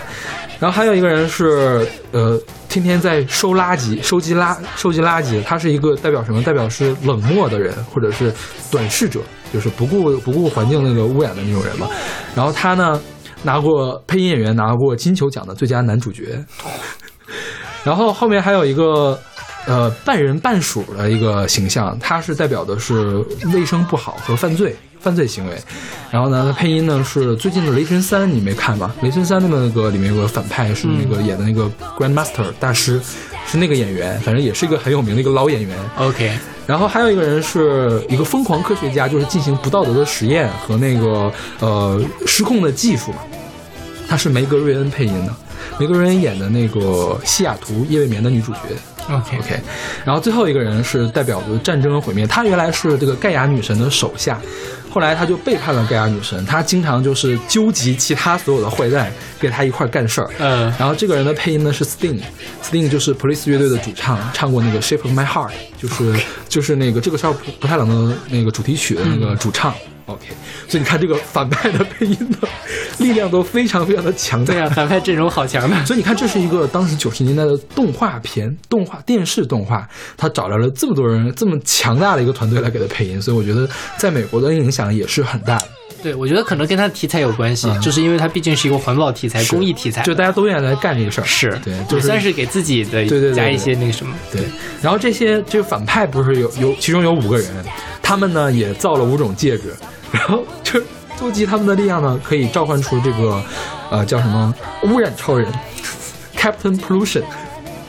[0.58, 5.42] 然后还有一个人是呃，天天在收垃圾、收集垃、收集垃圾。
[5.44, 6.42] 他是一个代表什么？
[6.42, 8.32] 代表是冷漠的人，或者是
[8.70, 9.20] 短视者，
[9.52, 11.86] 就是不顾不顾环境那个污染的那种人嘛。
[12.34, 12.98] 然后他呢，
[13.42, 16.44] 拿过配音演员拿过金球奖的最佳男主角。
[17.84, 19.18] 然后后面还有一个。
[19.66, 23.18] 呃，半人半鼠的一个形象，它是代表的是
[23.52, 25.54] 卫生不好和犯罪犯罪行为。
[26.10, 28.90] 然后呢，它配音呢是最近的《雷神三》，你没看吧？
[29.04, 32.98] 《雷神三》那个里面有个反派是那个演的那个 Grandmaster 大师，
[33.46, 35.78] 是那个演员，反正也是一个很有名的一个老演员。
[35.98, 36.32] OK，
[36.70, 43.18] 然后还有一个人是一个疯狂科学家，就是进行不道德的实验和那个呃失控的技术嘛。
[44.08, 45.34] 他是梅格瑞恩配音的，
[45.80, 46.80] 梅格瑞恩演的那个
[47.24, 48.58] 《西雅图夜未眠》的女主角。
[49.10, 49.60] OK OK，
[50.04, 54.40] 然后最后一个人是代表着战争和毁灭，他原来是这个盖亚女神的手下，
[54.88, 60.30] 后来他就背叛了盖亚女神，他经常就是纠集其他所有的坏蛋给他一块儿干事儿。
[60.38, 66.14] 嗯然后这个人的配音呢是 Sting，Sting 就是 Police 乐队的主唱，唱过那个 Shape of My Heart，就是
[66.48, 69.74] 就是那个这个是不不太冷的那个主题曲的那个主唱。
[70.06, 70.26] OK，
[70.68, 72.48] 所以你看这个反派的配音的
[72.98, 74.52] 力量都非常非常的强大。
[74.52, 75.86] 对啊，反派阵容好强的。
[75.86, 85.79] 所以你看，这是一个当时九十年代的动画片、动画电视动画，他找来了这么多人、这么强大的一个团队来给他配音，所以我觉得在美国的影响也是很大的。
[86.02, 91.24] 对，我觉得可能跟他的题材有关系，嗯就是因为它毕竟是一个环保题材、公益题材，就大家都愿意来干这个事儿。
[91.24, 94.14] 是对，就算是给自己的对对对加一些那个什么。
[94.32, 94.42] 对。
[94.82, 97.48] 然后这些这个反派不是有有其中有五个人，
[98.02, 99.74] 他们呢也造了五种戒指，
[100.10, 100.80] 然后就
[101.18, 103.42] 搜集他们的力量呢，可以召唤出这个
[103.90, 105.46] 呃叫什么污染超人
[106.36, 107.22] Captain Pollution。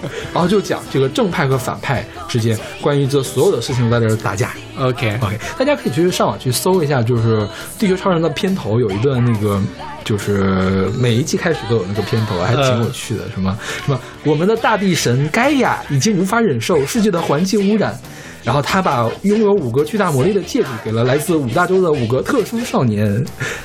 [0.33, 4.51] 然后就讲这个正派和反派之间关于这所有的事情在这儿打架。
[4.79, 7.37] OK，OK，大家可以去上网去搜一下，就是
[7.77, 9.61] 《地球超人》的片头有一段那个，
[10.03, 13.29] 就是每一季开始都有那个片头，还挺有趣的。
[13.33, 17.95] 什么什么，我们的大地神盖亚已经无法忍受世界的环境污染，
[18.43, 23.05] 然后他把拥有五个巨大魔力的戒指给了来自五大洲的五个特殊少年，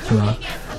[0.07, 0.35] 是吧？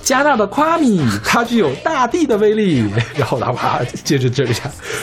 [0.08, 2.82] 加纳的夸米，它具有大地的威力，
[3.14, 4.62] 然后他啪接着这一下，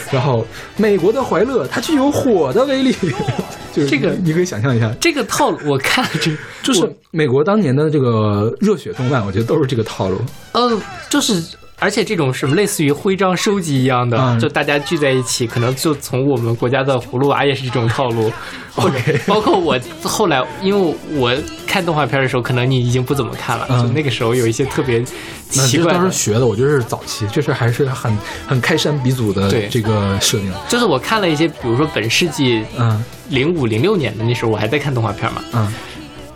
[0.10, 0.44] 然后
[0.78, 2.92] 美国的怀乐，它具有火的威力，
[3.72, 10.20] 就是这个你你可以想象一下，这个套路我看了这，就是美国当年的这个热血动漫，我觉得都是这个套路。
[10.54, 11.44] 呃，就是。
[11.78, 14.40] 而且这种什么类似于徽章收集一样的，嗯。
[14.40, 18.32] 就大家聚在一起，可能就从我们国家的葫芦娃也是这种套路，
[18.76, 21.36] 或者 OK 包括我后来，因为我
[21.68, 23.84] 看动画片的时候，可能你已经不怎么看了，嗯。
[23.84, 25.04] 就那个时候有一些特别
[25.50, 26.00] 奇怪的。
[26.00, 28.18] 都是学的，我觉得是早期，这是还是很
[28.48, 30.52] 很开山鼻祖的对这个设定。
[30.70, 33.04] 就是我看了一些，比如说本世纪嗯。
[33.30, 35.74] 零五零六年的那时候，我还在看动画片嘛，嗯，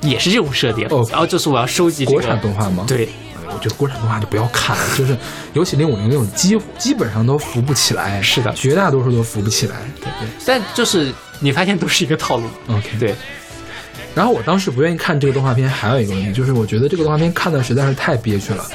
[0.02, 0.88] 也是这种设定。
[0.90, 1.06] 哦。
[1.12, 2.84] 然后就是我要收集这国产动画吗？
[2.88, 3.10] 对，哎，
[3.54, 5.18] 我觉得国产动画就不要看了，就是
[5.54, 8.22] 尤其零五零六，几乎基本上都扶不起来。
[8.22, 9.78] 是的绝大多数都扶不起来。
[10.02, 12.44] 对对但就是你发现都是一个套路。
[12.70, 12.90] OK。
[13.00, 13.16] 对，
[14.16, 18.66] 然后我当时不愿意看这个动画片，还有一个问题就是，我觉得这个动画片看的实在是太憋屈了。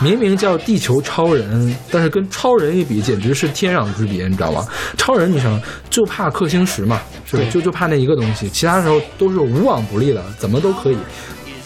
[0.00, 4.66] 明明叫地球超人，但是跟超人一比，简直是天壤之别，你知道吗？
[4.96, 7.42] 超人你想就怕氪星石嘛，是吧？
[7.42, 10.96] 对就就怕那一个东西，其他时候都是无往不利的，怎么都可以，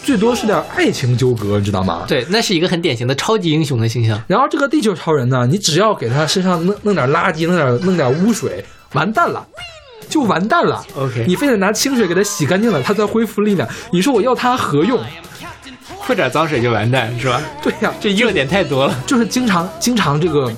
[0.05, 2.05] 最多是点爱情纠葛，你知道吗？
[2.07, 4.21] 对，那是一个很典型的超级英雄的形象。
[4.27, 9.43] 然后这个地球超人呢，你只要给他身上弄弄点垃圾，弄点弄点污水，完蛋了。
[10.07, 13.67] 就完蛋了 OK 你非得拿清水给他洗干净了，他才恢复力量。
[13.91, 15.03] 你说我要他何用？
[16.05, 17.41] 泼点脏水就完蛋，是吧？
[17.63, 18.95] 对呀、这热点太多了。
[19.07, 20.51] 就是经常经常这个，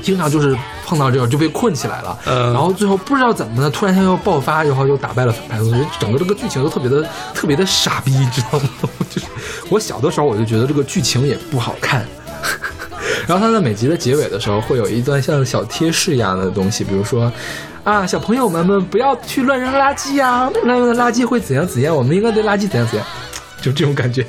[0.00, 8.68] 经常就是碰到这种就被困起来了，嗯然后最后不知道怎么的，突然间又爆发，然后又打败了反派，我觉得整个这个剧情都特别的特别的傻逼，知道吗？
[9.10, 9.26] 就是
[9.68, 12.06] 我小的时候我就觉得这个剧情也不好看。
[13.28, 17.30] 然后它在每集的结尾的时候，会有一段像小贴士一样的东西，比如说，
[17.84, 23.06] 啊，小朋友们们不要去乱扔垃圾呀、乱扔的垃圾会怎样怎样，我们应该对垃圾怎样怎样，
[23.60, 24.26] 就这种感觉，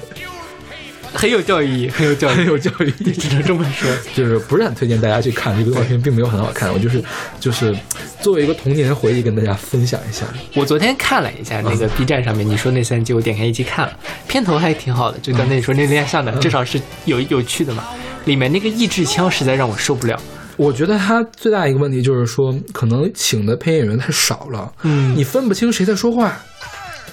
[1.13, 3.11] 很有教育意义，很有教育，很有教育意义。
[3.11, 3.89] 只能这么说。
[4.13, 6.71] 就是不是很推荐大家去看这个动画片，并没有很好看。
[6.71, 7.03] 我就是
[7.39, 7.75] 就是
[8.21, 10.25] 作为一个童年回忆跟大家分享一下。
[10.55, 13.93] 我昨天看了一下那个 B 站上面你说那三集，我点开一集看了，
[14.27, 17.83] 片头还挺好的，就刚才你说那亮相的，至少是有有趣的嘛。
[18.25, 20.19] 里面那个意志枪实在让我受不了。
[20.57, 26.39] 我觉得他最大一个问题就是说，可能请的配音演员太少了，嗯你分不清谁在说话。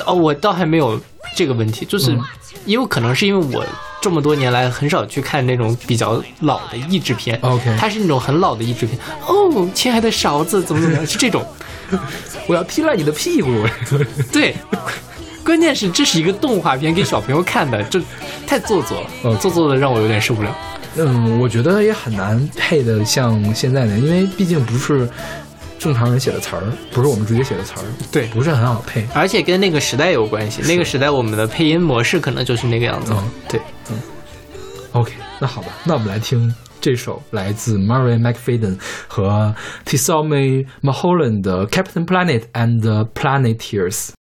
[0.05, 1.01] 哦，我倒还没有
[1.39, 2.11] 这个问题，就是
[2.65, 3.65] 也有可能是因为我
[4.01, 8.99] 这么多年来很少去看那种比较老的译制片 OK 它是那种很老的译制片。
[9.25, 11.47] 哦，亲爱的勺子，怎么怎么样，是 这种。
[12.49, 13.65] 我要踢烂你的屁股！
[14.33, 14.57] 对，
[15.45, 18.03] 关键是这是一个动画片，给小朋友看的，这
[18.45, 20.57] 太做作了，嗯做作的让我有点受不了。
[20.97, 25.09] 嗯，我觉得也很难配的像现在的，因为毕竟不是
[25.79, 26.63] 正常人写的词儿，
[26.93, 29.07] 不是我们直接写的词儿，对不是很好配。
[29.15, 33.13] 而且跟那个时代有关系，那个时代我们的配音模式可能就是那个样子。
[33.15, 33.61] 嗯对
[34.93, 39.55] ，OK，那好吧，那我们来听这首来自 Murray McFadden 和
[39.87, 44.18] Tisome Mulholland 的 Captain Planet and the Planeteers。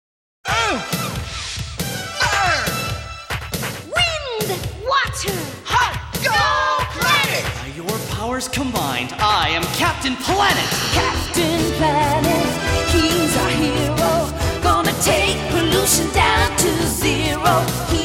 [8.43, 10.69] Powers combined, I am Captain Planet!
[10.93, 12.47] Captain Planet,
[12.91, 14.61] he's our hero.
[14.61, 17.65] Gonna take pollution down to zero.
[17.89, 18.02] He's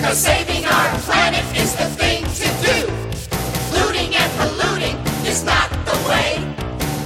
[0.00, 2.86] Cause saving our planet is the thing to do.
[3.78, 4.96] Looting and polluting
[5.26, 6.36] is not the way.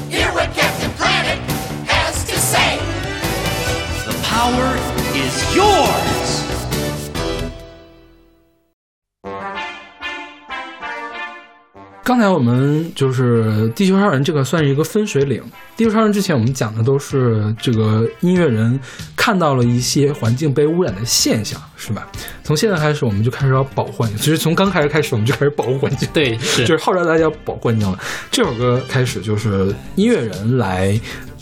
[0.08, 1.38] Hear what Captain Planet
[1.88, 2.78] has to say.
[4.06, 4.76] The power
[5.12, 6.13] is yours!
[12.04, 15.40] 刚才我们就是《地球超人》这个算是一个分水岭。
[15.74, 18.78] 《地球超人》之前我们讲的都是这个音乐人
[19.16, 22.06] 看到了一些环境被污染的现象，是吧？
[22.42, 24.18] 从现在开始，我们就开始要保护环境。
[24.18, 26.06] 其实从刚开始开始，我们就开始保护环境。
[26.12, 27.98] 对 是就是号召大家保护环境了。
[28.30, 31.00] 这首歌开始就是音乐人来。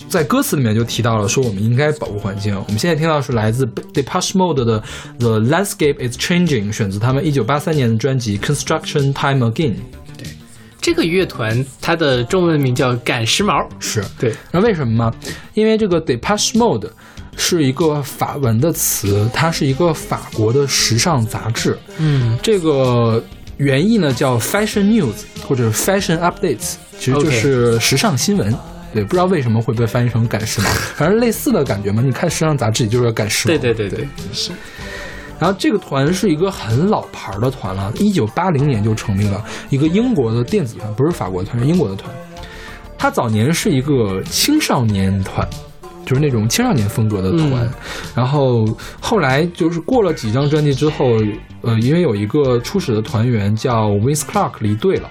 [0.09, 2.55] 在歌词里面就提到了说我们应该保护环境。
[2.55, 4.81] 我们现在听到的是来自 Depeche Mode 的
[5.19, 9.73] 《The Landscape Is Changing》，选自他们一九八三年的专辑《Construction Time Again》。
[10.83, 13.66] 这个乐团它的中文名叫赶时髦。
[13.78, 15.14] 是对，那为什么吗？
[15.55, 16.91] 因为这个 Depeche Mode
[17.37, 21.78] 是一个法文的词，它是一个法国的时尚杂志。
[21.99, 23.22] 嗯，这个
[23.57, 25.14] 原意呢叫 Fashion News
[25.47, 28.53] 或者 Fashion Updates，其实就是时尚新闻。
[28.93, 30.66] 对，不知道为什么会被翻译成赶时髦，
[30.97, 32.03] 反正类似的感觉嘛。
[32.03, 33.53] 你看时尚杂志，也就是要赶时髦。
[33.53, 34.51] 对对对对，是。
[35.43, 42.14] 然后这个团是一个很老牌儿的团了，一九八零年就成立了，一个英国的电子团，不是法国团，是英国的团。
[42.97, 45.45] 他早年是一个青少年团，
[46.07, 47.64] 就是那种青少年风格的团。
[47.64, 47.70] 嗯
[48.14, 48.64] 然后
[49.01, 51.07] 后来就是过了几张专辑之后，
[51.62, 55.11] 呃，因为有一个初始的团员叫 Vince Clark 离队了。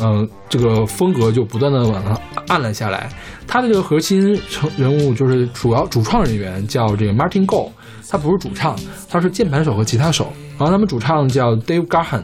[0.00, 3.08] 呃，这个风格就不断的往上暗了下来。
[3.46, 7.70] 他的这个核心成人物就是主要主创人员叫这个 Martin Gore，
[8.08, 8.74] 他不是主唱，
[9.08, 10.32] 他是键盘手和吉他手。
[10.52, 12.22] 然后他们主唱叫 Dave Gahan，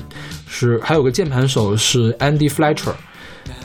[0.48, 2.94] 是还有个键盘手是 Andy Fletcher。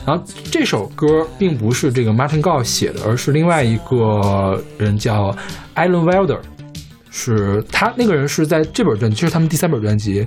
[0.06, 5.34] 然后这首歌并不是这个 Martin Gore 写的，而是另外一个人叫
[5.74, 6.38] Alan Wilder，
[7.10, 10.26] 是他那个人是在这本专辑，其实他们第三本专辑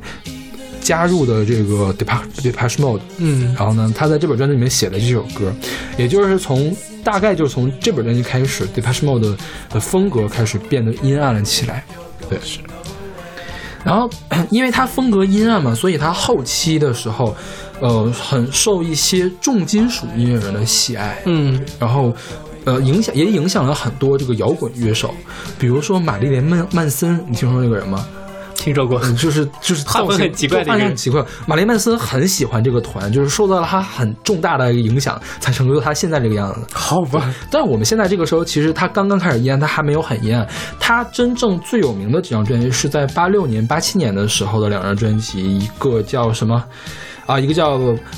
[0.84, 3.02] 加入的这个 Depeche Depeche Mode。
[3.18, 5.52] 嗯，然后呢，他在这本专辑里面写的这首歌，
[5.98, 9.36] 也就是从大概就是从这本专辑开始，Depeche Mode
[9.70, 11.84] 的风格开始变得阴暗了起来。
[12.30, 12.60] 对，是。
[13.84, 14.10] 然后，
[14.50, 17.36] 因为他风格阴暗嘛，所以他后期的时候，
[17.82, 21.22] 呃，很受一些重金属音乐人的喜爱。
[21.26, 22.16] 嗯，然后，
[22.64, 25.14] 呃，影响也影响了很多这个摇滚乐手，
[25.60, 28.08] 比如说玛丽莲曼曼森，你听说这个人吗？
[28.56, 29.00] 听说过。
[29.04, 31.26] 嗯，就是就是画风造型很奇怪的一个画风人很奇怪。
[31.46, 36.62] 玛丽曼森很喜欢这个团，就是受到了他很重大的一个影响，才成就他现在这个样子。
[36.74, 40.48] 好吧，但是我们现在这个时候，其实他刚刚开始阴暗，他还没有很阴暗。
[40.80, 46.64] 他真正最有名的几张专辑是在八六年、八七年的时候的两张专辑，一个叫什么？
[47.26, 47.78] 啊，一个叫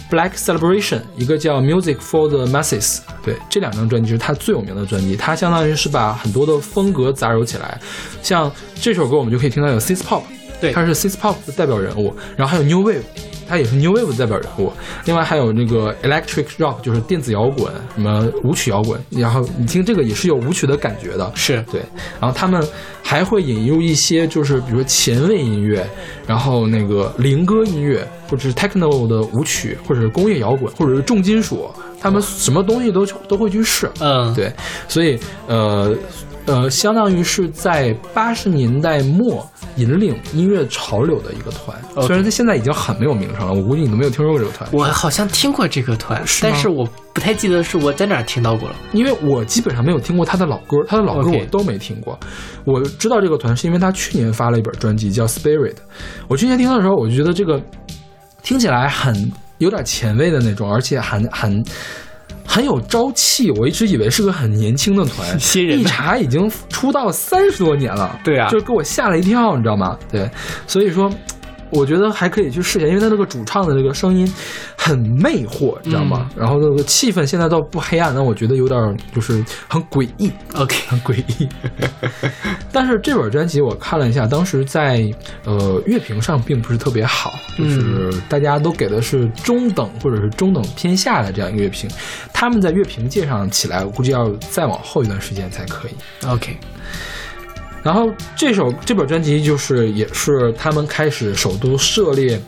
[0.09, 2.99] Black Celebration，一个叫 Music for the Masses。
[3.23, 5.15] 对，这两张专辑是他最有名的专辑。
[5.15, 7.79] 他相当于是把很多的风格杂糅起来，
[8.21, 10.23] 像这首歌我们就可以听到有 Sis Pop，
[10.61, 13.03] 对他是 Sis Pop 的代表人物，然后还有 New Wave，
[13.47, 14.71] 他也是 New Wave 的代表人物。
[15.05, 18.99] 另外还有那个 Electric Rock，就是电子摇滚，什么舞曲摇滚。
[19.09, 21.81] 然后你听这个也是有舞曲的感觉的，是对。
[22.19, 22.65] 然后他们
[23.03, 25.87] 还会引入一些，就是比如说前卫音乐，
[26.25, 33.89] 然后那个灵歌音乐，或者是 techno 的舞曲，或者是工业摇滚，或者是重金属，他们什么东西都都会去试。
[33.99, 34.51] 嗯，对，
[34.87, 35.95] 所以呃
[36.45, 41.75] 呃，相当于是在八十年代末引领音乐潮流的一个团。
[42.05, 44.69] 虽然他现在已经很没有名声了，我估计你都没有听说过这个团。
[44.71, 48.75] 我好像听过这个团，是但是我不太记得是我在哪儿听到过了。
[48.93, 52.19] 因为我基本上没有听过他的老歌，他的老歌我都没听过。
[52.63, 55.73] 我知道这个团是因为他去年发了一本专辑叫《Spirit》，
[56.27, 57.59] 我去年听到的时候，我就觉得这个
[58.43, 61.51] 听起来很有点前卫的那种，而且很很。
[61.51, 61.63] 很
[62.63, 68.47] 有朝气，我一直以为是个很年轻的团， 新人一查已经出道三十多年了，对啊。
[68.49, 69.97] 就给我吓了一跳，你知道吗？
[70.11, 70.29] 对，
[70.67, 71.09] 所以说，
[71.71, 74.31] 我觉得还可以去试一下，因为他那个主唱的这个声音
[74.77, 76.29] 很魅惑，你知道吗？
[76.35, 81.47] 然后那个气氛现在倒不黑暗，但我觉得有点就是很诡异，OK，很诡异。
[82.71, 85.09] 但是这本专辑我看了一下，当时在
[85.43, 91.89] 呃乐评上并不是特别好，就是大家都给的是中等或者是中等偏下的这样一个乐评。
[92.31, 95.91] 他们在乐评界上起来，我估计要再往后一段时间才可以。
[96.27, 96.57] OK，
[97.85, 102.41] 然后这首这本专辑就是也是他们开始首都涉猎，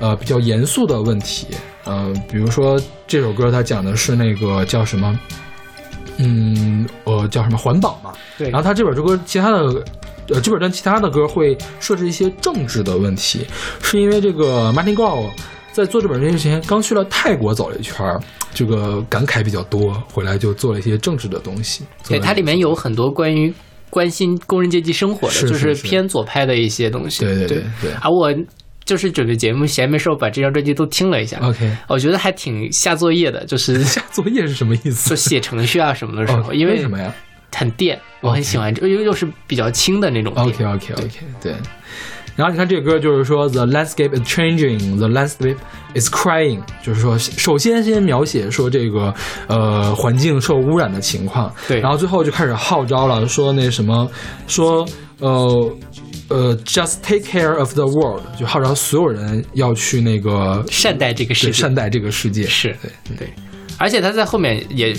[0.00, 1.48] 呃比较严肃的问题，
[1.84, 5.20] 呃比如说这首歌它讲的是那个叫什么，
[6.16, 9.84] 嗯呃叫什么环保嘛，对然后他这本这歌其他的。
[10.30, 13.46] 呃，这本专辑其他的歌会设置一些政治的问题，
[13.80, 15.30] 是因为这个 Martin Gore
[15.72, 18.20] 在做这本专辑之前刚去了泰国走了一圈儿，
[18.52, 21.84] 这个感慨比较多，回来就做了一些政治的东西。
[22.06, 23.50] 对，它里面有很多关于
[23.90, 27.24] 关心工人阶级生活的，是就是是偏左派的一些东西。
[27.24, 28.34] 对对对对对啊，我
[28.84, 35.16] 就是准备节目闲没事儿把这张专辑都听了一下 OK 我觉得还挺下作业的，就是 下作业是什么意思 就？
[35.16, 37.14] 写程序啊什么的时候，哦因为为什么呀
[37.54, 40.32] 很电，我很喜欢这，又又是比较轻的那种。
[40.36, 41.10] ？OK OK OK，
[41.42, 41.54] 对。
[42.38, 45.56] 然后你看这个歌就是说，The landscape is changing, the landscape
[45.96, 49.12] is crying，就是说，首先先描写说这个
[49.48, 51.80] 呃环境受污染的情况，对。
[51.80, 54.08] 然后最后就开始号召了，说那什么，
[54.46, 54.86] 说
[55.18, 55.76] 呃
[56.28, 61.50] 呃，just take care of the world，就号召所有人要去那个善待这个世界。
[61.50, 62.68] 对善待这个世界，是
[63.08, 63.16] 对。
[63.16, 63.28] 对，
[63.78, 64.94] 而且他在后面也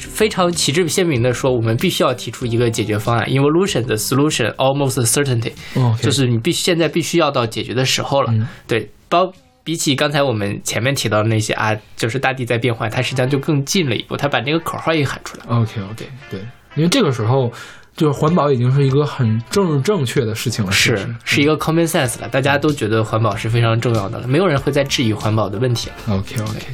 [0.00, 5.52] 非常旗帜鲜明的说，我们必须要提出一个解决方案，evolution 的 solution almost certainty，、
[6.00, 8.32] 就是你必须现在必须要到解决的时候了。
[8.32, 9.32] 嗯对，包
[9.62, 15.44] 比起刚才我们前面提到的那些啊，就是大地在变换，它实际上就更近了一步，它把那个口号也喊出来。
[15.48, 16.40] OK OK，对，
[16.76, 17.52] 因为这个时候
[17.94, 26.14] 就是环保已经是一个很政治正确的事情了，是是是一个 common sense 了，大家都觉得环保是非常重要的了，没有人会再质疑环保的问题了。
[26.14, 26.66] OK OK。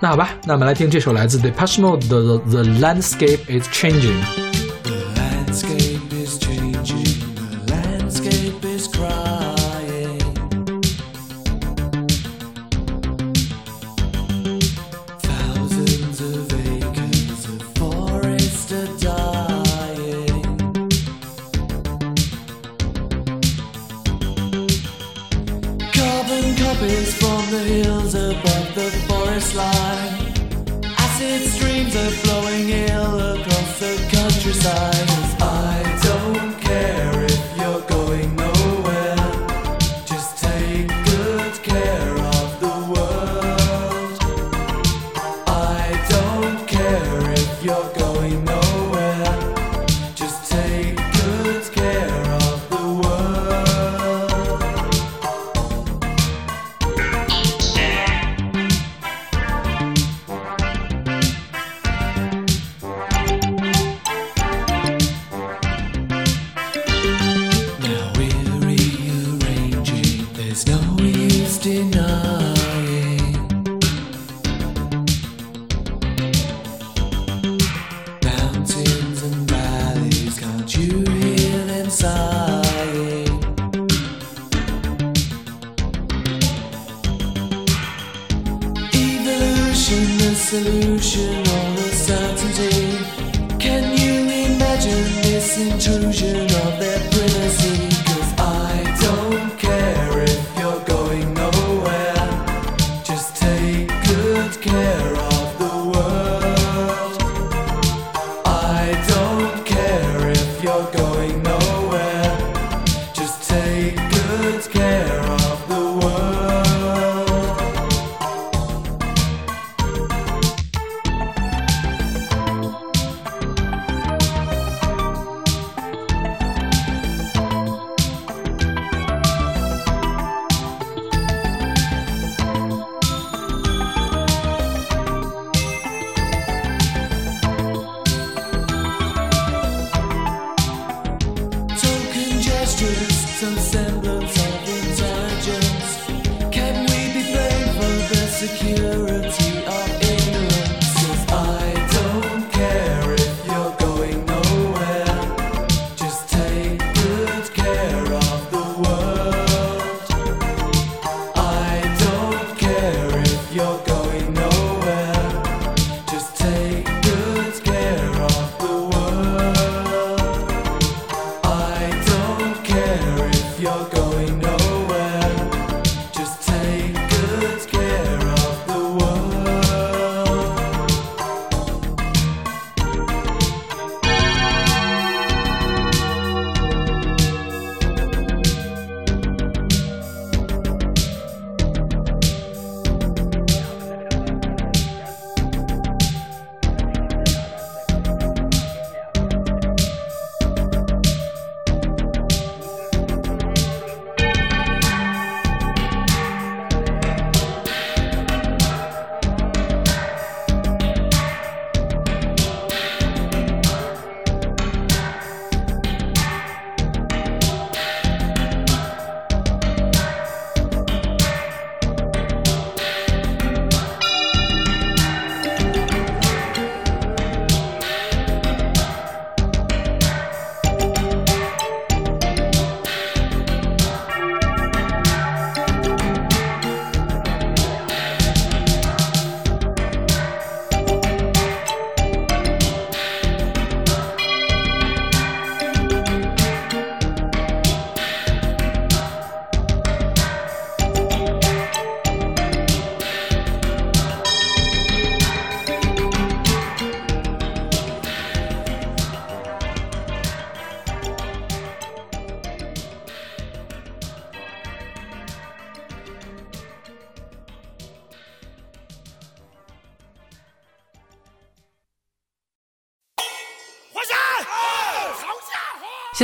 [0.00, 2.16] 那好吧，那我们来听这首来自 Depeche Mode 的《
[2.50, 4.20] The Landscape Is Changing》。
[31.67, 35.26] Streams are flowing ill across the countryside.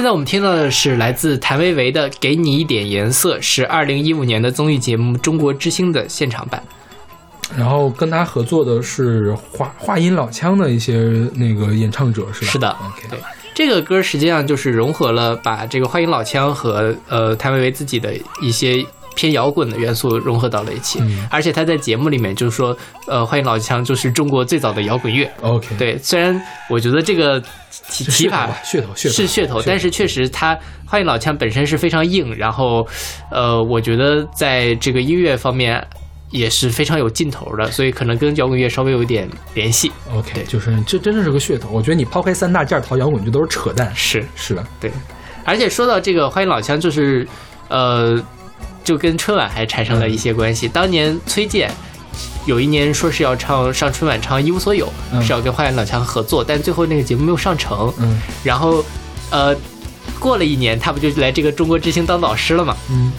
[0.04, 6.62] 现在我们听到的是来自谭维维的《给你一点颜色》，是二零一五年的综艺节目《中国之星》的现场版。
[7.56, 10.96] 然后跟他合作的是话话音老腔的一些
[11.36, 12.52] 那个演唱者，是吧？
[12.52, 12.78] 是的
[13.10, 13.20] 对，
[13.54, 22.76] 这个歌实际上就是融合了把这个话音老腔和呃谭维维自己的一些偏摇滚的元素融合到了一起，嗯而且他在节目里面就是说，
[23.08, 25.30] 呃，欢迎老腔就是中国最早的摇滚乐。
[25.42, 27.42] OK，，对，虽然我觉得这个
[27.90, 32.86] 提提法噱头吧噱头是噱头，但是确实他欢迎老腔本身是非常硬，然后
[33.32, 35.86] 呃，我觉得在这个音乐方面
[36.32, 39.92] 也是非常有劲头的，所以可能跟摇滚乐稍微有一点联系。
[40.12, 41.70] OK，就是这真的是个噱头。
[41.72, 43.92] 我觉得你抛开三大件儿淘摇滚，这都是扯淡。
[43.96, 44.92] 是是的，对，
[45.44, 47.28] 而且说到这个欢迎老腔，就是
[47.70, 48.20] 呃，
[48.84, 50.68] 就跟春晚还产生了一些关系。
[50.68, 51.72] 当年崔健
[52.46, 57.94] 有一年说是要唱上春晚唱《一无所有》嗯是要跟花样老腔合作，但最后那个节目没有上成。
[58.00, 58.84] 嗯然后
[59.30, 59.56] 呃，
[60.20, 62.76] 过了一年，他不就来这个中国之星当导师了嘛？
[62.90, 63.12] 嗯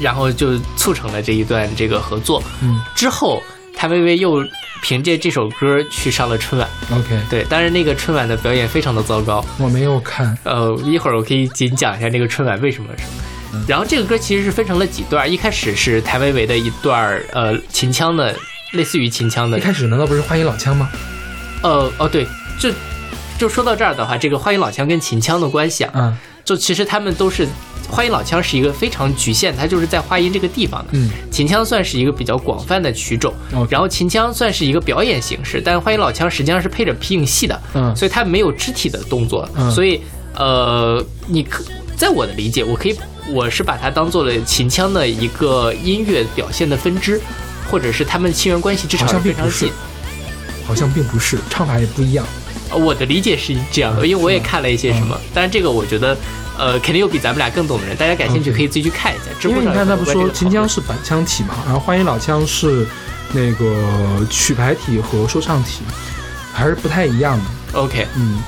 [0.00, 2.42] 然后就促成了这一段这个合作。
[2.62, 3.42] 嗯之后，
[3.74, 4.44] 谭维维又
[4.82, 6.68] 凭借这首歌去上了春晚。
[6.92, 9.44] ，OK，对，当然那个春晚的表演非常的糟糕。
[9.58, 10.36] 我没有看。
[10.44, 12.90] 呃，一会儿我可以仅讲一下那个春晚为什么
[13.52, 13.58] 是。
[13.66, 18.34] 然后这个歌其实是分成了几段，一开始是谭维维的一段儿呃秦腔的，
[18.72, 19.58] 类似于秦腔的。
[19.58, 20.88] 一，开始难道不是花音老腔吗？
[21.62, 22.26] 呃哦对，
[22.58, 22.70] 就
[23.38, 26.16] 就说到这儿的话，这个花音老腔跟秦腔的关系啊，嗯。
[26.44, 27.46] 就其实他们都是
[27.90, 30.92] 花音老腔是一个非常局限，它就是在花音这个地方的。
[30.92, 31.10] 嗯。
[31.30, 37.94] 秦腔算是一个比较广泛的曲种 OK 然后秦腔算是一个表演形式，但是花音老腔实际上是配着皮影戏的，嗯。
[37.94, 39.70] 所以它没有肢体的动作，嗯。
[39.70, 40.00] 所以
[40.36, 41.62] 呃，你可
[41.96, 42.96] 在我的理解，我可以
[43.30, 47.20] 我是把它当做了秦腔的一个音乐表现的分支，
[47.70, 49.74] 或者是他们亲缘关系至少好像是非常并不是近。
[50.66, 52.26] 好像并不是，唱法也不一样。
[52.70, 56.14] 呃我的理解是这样的，因为我也看了一些什么，当然这个我觉得，
[56.58, 59.24] 呃，肯定有比咱们俩更懂的人，大家感兴趣可以自己去看一下。
[59.40, 62.86] 知因为你看他不说秦腔是板腔体嘛，然后欢迎老腔是
[63.32, 65.80] 那个曲牌体和说唱体，
[66.52, 67.80] 还是不太一样的。
[67.80, 68.38] OK，嗯，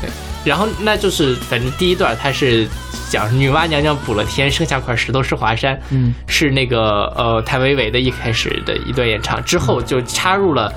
[0.45, 2.67] 然后那就是反正第一段它是
[3.11, 10.73] 讲女娲娘娘补了天，剩下块石头是华山，嗯，是那个呃谭维维的一开始的一段演唱，之后就插入了。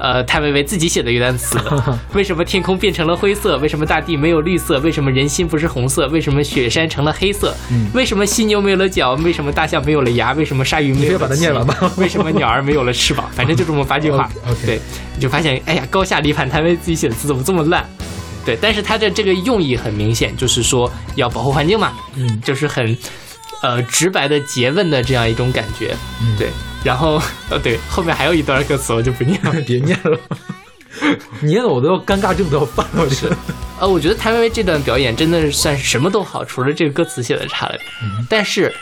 [0.00, 1.58] 呃，谭维维自己写的一段词，
[2.14, 3.58] 为什么天空变成了灰色？
[3.58, 4.78] 为什么大地没有绿色？
[4.78, 6.06] 为什么人心不是红色？
[6.06, 7.52] 为什么雪山成了黑色？
[7.72, 9.14] 嗯为什么犀牛没有了脚？
[9.24, 10.34] 为什么大象没有了牙？
[10.34, 13.28] 为什么鲨鱼没有了你可以把它念完吧 为什么鸟儿没有了翅膀？
[13.34, 14.30] 反正就这么八句话。
[14.64, 14.78] 对，
[15.16, 17.84] 你就发现，哎呀，高下立判，谭维维自己写的词怎么这么烂？
[18.48, 22.96] 对，但是他的这个用意很明显，就是说要保护环境嘛，嗯就是很
[23.60, 26.48] 呃直白的诘问的这样一种感觉，嗯对。
[26.82, 27.20] 然后
[27.50, 29.52] 呃对，后面还有一段歌词我就不念了。
[29.68, 30.18] 别念了，
[31.42, 33.06] 念了我都要尴尬症都要犯了。
[33.80, 38.74] 呃，我觉得谭维维这段表演真的是算是什么都好，除了这个歌词写的差了点，嗯但是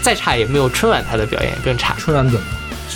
[0.00, 1.94] 再差也没有春晚他的表演更差。
[1.98, 2.46] 春晚怎么？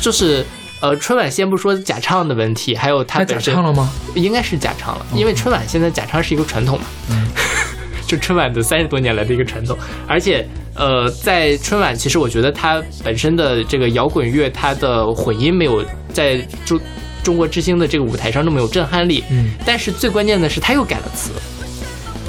[0.00, 0.46] 就是
[0.80, 3.90] 呃，春晚先不说假唱的问题，还有他他假唱了吗？
[4.14, 7.28] 应该是假唱了，因为春晚现在假唱是一个传统嘛，嗯
[8.06, 9.76] 就春晚的三十多年来的一个传统，
[10.06, 16.80] 而且呃，在春晚其实我觉得它本身的这个摇滚乐，它的混音没有在中
[17.22, 21.30] 中国之星的这个舞台上那么有震撼力，嗯，但是最关键的是他又改了词。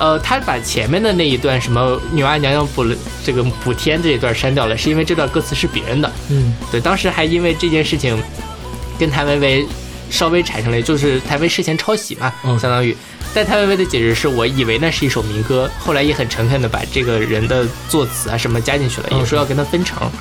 [0.01, 6.11] 呃，他把前面的那一段什么女娲娘娘补了这个补天这一段删掉了，是因为这段歌词是别人的。
[6.31, 8.19] 嗯对，当时还因为这件事情
[8.97, 9.67] 跟谭维维
[10.09, 12.97] 稍微产生了，就是谭维事前抄袭嘛，嗯相当于。
[13.31, 20.11] 但谭维维的解释是我以为那是一首民歌，后来也很诚恳的把这个人的作词啊什么加进去了，也说要跟他分成。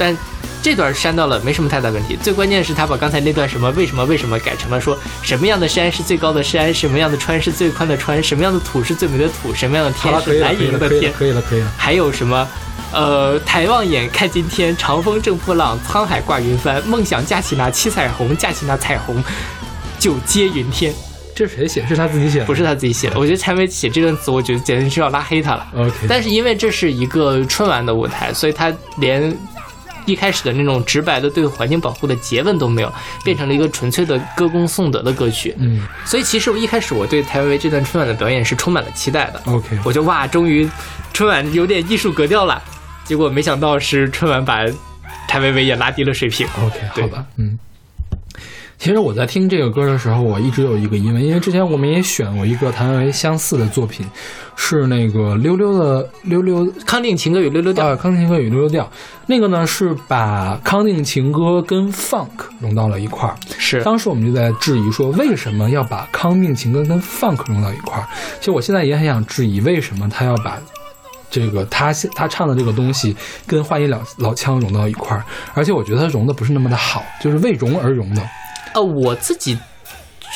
[0.00, 0.16] 但
[0.62, 2.16] 这段删掉了，没什么太大问题。
[2.22, 11.70] 最关键是他把刚才那段什么为什么为什么改成了说什么样的山是最高的山，什么样的川是最宽的川，什么样的土是最美的土，什么样的天是蓝可以了，可以了银的天，，可以了，可以了。
[11.76, 12.48] 还有什么？
[12.92, 16.82] 呃，抬望眼看今天，长风正破浪，沧海挂云帆。
[16.88, 19.22] 梦想架起那七彩虹，架起那彩虹，
[19.98, 20.92] 就接云天。
[21.32, 21.86] 这是谁写？
[21.86, 22.44] 是他自己写的？
[22.44, 25.66] 不是他自己写的，我觉得谭维写这段词，我觉得简直是要拉黑他了。
[25.76, 29.32] OK，但是因为这是一个春晚的舞台，所以他连
[30.10, 32.92] 一开始的那种直白的对环境保护的诘问都没有，
[33.24, 35.54] 变成了一个纯粹的歌功颂德的歌曲。
[35.58, 39.40] 嗯所以其实我一开始我对谭维维这段春晚的表演是充满了期待的。
[39.46, 40.68] ，OK，我就哇，终于
[41.12, 42.62] 春晚有点艺术格调了。
[43.04, 44.64] 结果没想到是春晚把
[45.26, 46.46] 谭维维也拉低了水平。
[46.62, 47.58] OK，好吧，嗯。
[48.80, 54.06] 其实我在听这个歌的时候，我一直有一个疑问，因为之前我们也选过一个谭维维相似的作品，
[54.56, 58.90] 是那个溜溜的溜溜康定情歌与溜溜调，啊，康定情歌与溜溜调，
[59.26, 63.36] 那个呢是把康定情歌跟 funk 融到了一块儿。
[63.58, 68.08] 是当时我们就在质疑说，为什么要把康定情歌跟 funk 融到一块儿？
[68.38, 70.58] 其实我现在也很想质疑，为什么他要把
[71.30, 73.14] 这个他他唱的这个东西
[73.46, 75.22] 跟话音老老腔融到一块儿？
[75.52, 78.22] 而且我觉得他融的不是那么的好，就是为融而融的。
[78.74, 79.58] 呃，我自己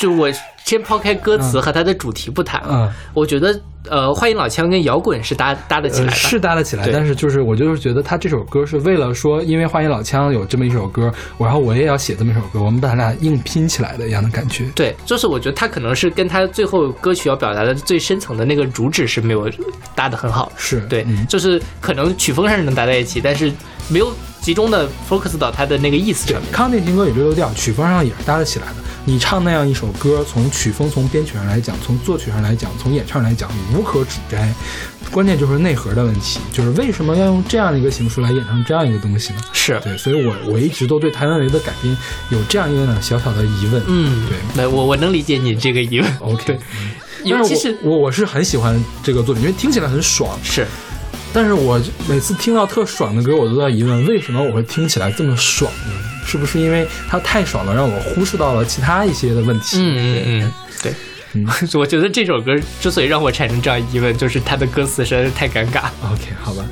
[0.00, 0.28] 就我
[0.64, 3.58] 先抛开歌词和它的主题不谈我觉得
[3.90, 6.16] 呃，欢迎老腔跟摇滚是搭搭得起来呃，的。
[6.16, 14.64] 是搭得起来，但是就是我就是觉得他这首歌是为了说，因为欢迎老腔有这么一首歌，然后我也要写这么一首歌，我们把它俩硬拼起来的一样的感觉。
[14.74, 19.50] 对，就是我觉得他可能是跟他最后歌曲要表达的最深层的那个主旨是没有
[19.94, 20.50] 搭得很好。
[20.56, 23.52] 是对，嗯就是可能曲风上是能搭在一起，但是
[23.88, 24.10] 没有
[24.40, 26.50] 集中的 focus 到他的那个意思上面。
[26.50, 28.76] 康定情歌与溜溜调曲风上也是搭得起来的。
[29.06, 34.54] 你唱那样一首歌，从曲风、从编曲上来讲，从作曲上来讲，从演唱上来讲，无可指摘。
[35.10, 39.40] 关键就是内核的问题，就是为什么要用这样的一个形式来演唱这样一个东西呢？
[39.52, 41.96] 是，对，所以我我一直都对谭维维的改编
[42.30, 43.82] 有这样一个小小的疑问。
[43.86, 46.10] 嗯，对那我我能理解你这个疑问。
[46.20, 46.58] OK，对，
[47.24, 50.38] 尤但其是是我我我是很喜欢这个作品，因为听起来很爽。
[50.42, 50.66] 是
[51.32, 55.92] 但是我每次听到特爽的歌，我都在疑问，为什么我会听起来这么爽呢？
[56.24, 59.76] 是不是因为它太爽了，让我忽视到了其他一些的问题？
[59.78, 60.52] 嗯嗯嗯，
[60.82, 60.92] 对。
[61.36, 61.44] 嗯
[61.74, 65.86] 我觉得这首歌之所以让我产生这样疑问，就是它的歌词实在是太尴尬。
[66.12, 66.64] OK，好吧，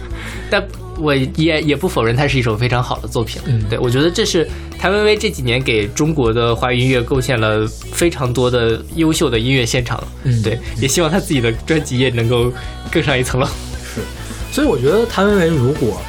[0.48, 0.62] 但
[0.98, 3.42] 我也也不否认它是一首非常好的作品。
[3.46, 4.48] 嗯对我觉得这是
[4.78, 10.00] 谭维维这几年给中国的华语音乐贡献了非常多的优秀的音乐现场。
[10.22, 12.52] 嗯对，也希望他自己的专辑也能够
[12.88, 13.46] 更上一层楼。
[13.46, 14.00] 是
[14.52, 16.00] 所以我觉得谭维维如果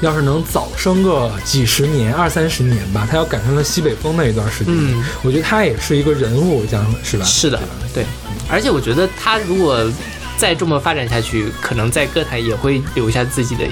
[0.00, 7.24] 要是能早生个几十年、二三十年吧，他要赶上了西北风那一段时间，嗯我觉得他也是一个人物，这样是吧？
[7.24, 7.58] 是的，
[7.94, 8.04] 对，
[8.50, 9.90] 而且我觉得他如果
[10.36, 13.64] 再这么发展下去，可能在歌坛也会留下自己的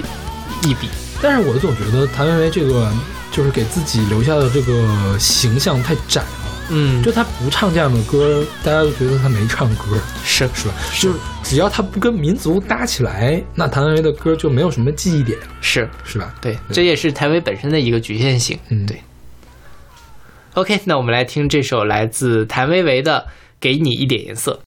[0.63, 0.89] 一笔。
[1.21, 2.91] 但是我总觉得谭维维这个
[3.31, 6.27] 就是给自己留下的这个形象太窄了，
[6.69, 10.73] 嗯，就他不唱这样的歌，大家都觉得他没唱歌，是是吧？
[10.99, 16.33] 就是只要他不跟民族搭起来，那谭维维的歌就没有什么记忆点，是，是吧？
[16.41, 18.57] 对，这也是谭维本身的一个局限性。
[18.69, 18.99] 嗯，对。
[20.55, 23.27] OK，那我们来听这首来自谭维维的
[23.59, 24.59] 《给你一点颜色》。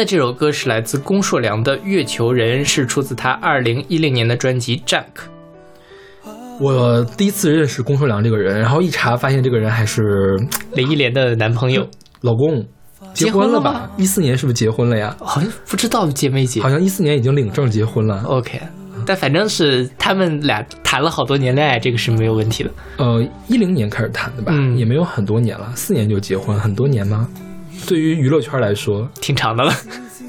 [0.00, 5.04] 在这首歌是来自龚硕良的《月球人》，是出自他二零一零年的专辑《Jack》。
[6.58, 10.38] 我第一次认识龚硕良这个人，然后一查发现这个人还是
[10.72, 11.86] 林忆莲的男朋友，
[12.22, 12.66] 老公，
[13.12, 13.90] 结婚婚了吧？
[13.98, 15.14] 一四年是不是结婚了呀？
[15.20, 16.70] 好像不知道结没结好。
[16.70, 18.22] 像一四年已经领证结婚了。
[18.22, 18.58] OK，
[19.04, 22.70] 但反正是他们俩谈了好多年恋爱，这个是没有问题的。
[22.96, 27.28] 呃，一零年开始谈的吧，嗯也没有很多年了，四年就结婚，很多年吗？
[27.86, 29.72] 对于娱乐圈来说，挺长的了。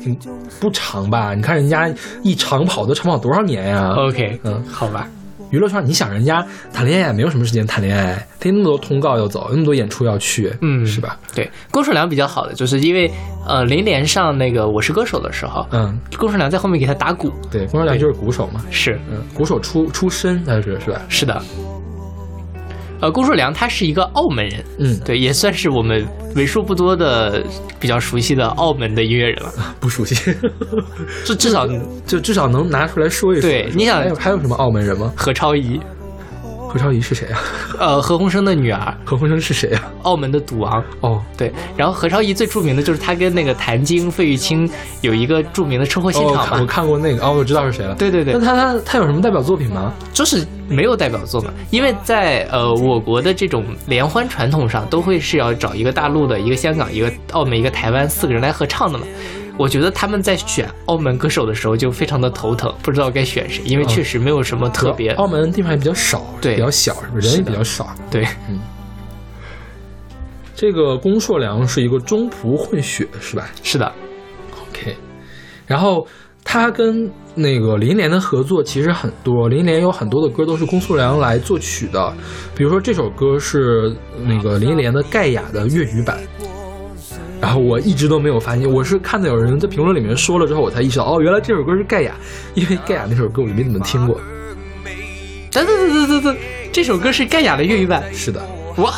[0.03, 0.17] 挺
[0.59, 1.35] 不长吧？
[1.35, 1.87] 你看人家
[2.23, 5.07] 一长跑都长跑多少年呀？OK，嗯，好吧，
[5.51, 6.43] 娱乐圈，你想人家
[6.73, 11.19] 谈恋爱也没有什么时间谈恋爱，他有那么多通告要走，那么多演出要去，嗯是吧？
[11.35, 13.11] 对，龚硕良比较好的，就是因为
[13.45, 17.31] 呃，林连上那个《我是歌手》的时候，嗯，龚硕良在后面给他打鼓。
[17.51, 20.99] 对，龚硕良就是鼓手嘛，是嗯，鼓手出出身，他是是吧？
[21.07, 21.39] 是的。
[23.01, 27.43] 呃，龚硕良他是一个澳门人，嗯，对，也算是我们为数不多的
[27.79, 29.51] 比较熟悉的澳门的音乐人了。
[29.79, 30.15] 不熟悉，
[31.25, 31.67] 至至少
[32.05, 33.49] 就至少能拿出来说一说。
[33.49, 35.11] 对你想还有什么澳门人吗？
[35.15, 35.79] 何超仪，
[36.71, 37.41] 何超仪是谁啊？
[37.77, 39.91] 呃，何鸿燊的女儿，何鸿燊是谁啊？
[40.03, 40.81] 澳门的赌王。
[41.01, 44.69] 哦，对，然后何超仪最著名的就是他跟那个谭晶、费玉清
[45.01, 46.61] 有一个著名的车祸现哦场嘛。
[46.61, 47.93] 我看过那个，哦，我知道是谁了。
[47.95, 49.91] 对对对那他他他有什么代表作品吗？
[50.13, 59.05] 就是没有代表作嘛，因为在呃我国的这种联欢传统上，都会是要找一个大陆的、一个香港、一个澳门、一个台湾四个人来合唱的嘛。
[59.61, 65.11] 我觉得他们在选澳门歌手的时候就非常的头疼，不知道该选谁，因为确实没有什么特别。
[65.11, 67.27] 澳门地方也比较少，对比较小，是不是？
[67.27, 67.95] 人也比较少。
[68.09, 68.59] 对，嗯
[70.55, 73.91] 这个龚硕良是一个中葡混血，是吧是的
[74.67, 74.95] ，？OK，
[75.67, 76.07] 然后
[76.43, 82.11] 他跟那个林忆莲的合作其实很多，林忆莲有很多的歌都是龚硕良来作曲的，
[82.55, 86.19] 比如说这首歌是那个林忆莲的《盖亚》的粤语版。
[87.41, 92.13] 然后我一直都没有发现，我是看到有人在评论里面说了之后，我才意识到，哦，原来这首歌是盖亚，
[92.53, 94.21] 因为盖亚那首歌我就没怎么听过。
[95.49, 96.37] 等等等等等等，
[96.71, 98.41] 这首歌是盖亚的粤语版是的
[98.77, 98.93] ，，what？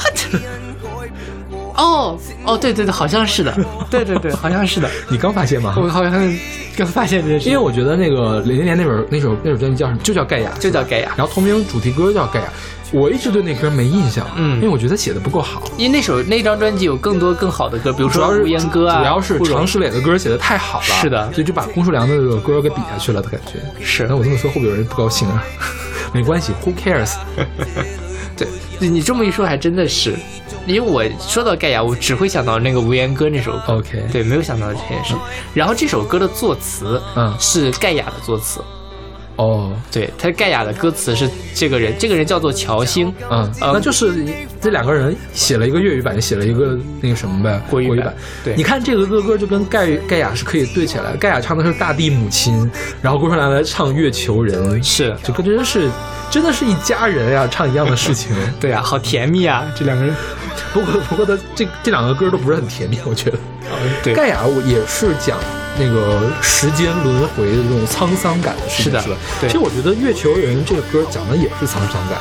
[1.75, 3.51] 哦哦，对对对，好像是的，
[3.89, 5.73] 对对对，好像是的，你刚发现吗？
[5.75, 6.11] 我好像
[6.77, 9.99] 刚发现这件事，因为我觉得那个林忆莲那本那首那首专辑叫什么？
[10.03, 11.11] 就叫盖亚，就叫盖亚。
[11.17, 12.53] 然后同名主题歌叫盖亚。
[12.93, 23.59] 我一直对那歌没印象，嗯因为我觉得他写的不够好，因为那首那张专辑有更多更好的歌，比如说无言歌》啊，主要是常石磊的歌写的太好了，是的所以就把龚树良的这个歌给比下去了的感觉。
[23.83, 25.43] 是那我这么说会不会有人不高兴啊？
[26.13, 27.15] 没关系，Who cares？
[28.37, 28.47] 对，
[28.79, 30.15] 你这么一说还真的是，
[30.67, 33.73] 因为我说到盖亚，我只会想到那个《无言歌》那首歌。
[33.77, 35.15] OK 对，没有想到这件事。
[35.53, 38.59] 然后这首歌的作词，嗯是盖亚的作词。
[39.35, 43.11] 哦，对，他盖亚的歌词是这个人，这个人叫做乔星。
[43.29, 44.13] 嗯，呃那就是
[44.61, 48.13] 这两个人写了一个粤语版，写了一个那个什么呗，国语版版。
[48.43, 51.15] 对你看这个歌歌就跟盖盖亚是可以对起来。
[51.17, 52.69] 盖亚唱的是大地母亲，
[53.01, 55.89] 然后郭春兰来唱月球人，是这歌真是
[56.29, 58.35] 真的是一家人呀，唱一样的事情。
[58.61, 60.15] 对啊，好甜蜜啊，这两个人。
[60.71, 63.37] 不过不过他这这两个歌都不是很甜蜜，我觉得。
[64.03, 65.37] 对，盖亚我也是讲
[65.77, 69.15] 那个时间轮回的这种沧桑感的事情，是的是吧？
[69.41, 72.19] 对其实我觉得《月球人》这个歌讲的也是沧桑感。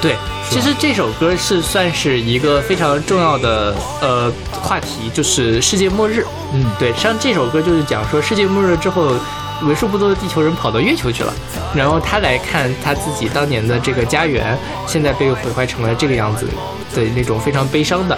[0.00, 0.14] 对，
[0.50, 6.24] 其实这首歌是算是一个非常重要的呃话题，就是世界末日。
[6.52, 9.14] 嗯，对，像这首歌就是讲说世界末日之后，
[9.62, 11.32] 为数不多的地球人跑到月球去了，
[11.74, 14.56] 然后他来看他自己当年的这个家园，
[14.86, 16.46] 现在被毁坏成了这个样子
[16.94, 18.16] 的那种非常悲伤的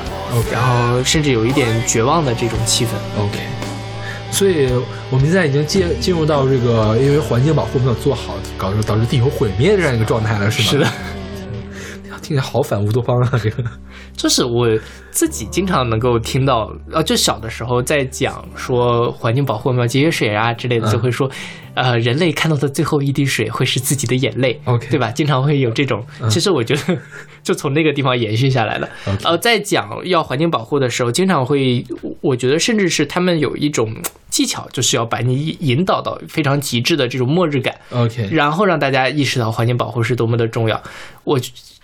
[0.52, 2.88] 然后甚至有一点绝望的这种气氛。
[3.18, 3.38] OK，
[4.30, 4.68] 所以
[5.10, 10.70] 我们现在已经进进入到这个因为环境保护没有做好，导致导致地球毁灭这样一个状态了，是吗？
[10.70, 11.17] 是的。
[12.20, 13.40] 听起来好反乌托邦啊！
[13.42, 13.64] 这个
[14.16, 14.68] 就是我
[15.10, 21.30] 自己经常能够听到，呃，就小的时候在讲说环境保护我们要节约水啊之类的，嗯就会说，
[21.74, 25.10] 呃，人类看到的最后一滴水会是自己的眼泪 OK 对吧？
[25.10, 26.98] 经常会有这种，其实我觉得
[27.42, 28.88] 就从那个地方延续下来了。
[29.06, 31.84] OK 呃，在讲要环境保护的时候，经常会，
[32.20, 33.94] 我觉得甚至是他们有一种
[34.28, 37.74] 技巧，就是要把你引导到非常极致的这种末日感。
[37.90, 40.80] OK，然后让大家意识到环境保护是多么的重要。
[41.24, 41.38] 我，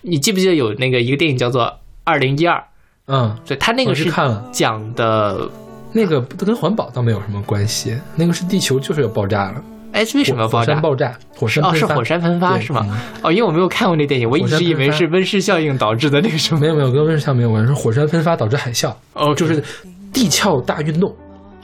[0.07, 1.65] 你记不记得有那个一个电影叫做
[2.05, 2.59] 《二零一二》？
[3.07, 5.49] 嗯，对，他那个是是看了讲的，
[5.93, 9.63] 那个不跟环保倒没有什么关系，那个是地球就是要爆炸了，
[9.93, 10.83] 哎，为什么要爆炸火山？
[10.83, 12.97] 爆炸，火山哦，是火山喷发是吗嗯？
[13.23, 16.61] 哦，因为我没有看过那电影，我一直以为是温室效应导致的那个什么。
[16.61, 19.63] 没有没有跟温室效应没有关系，是火山喷发导致海啸，哦，就是
[20.13, 21.15] 地壳大运动。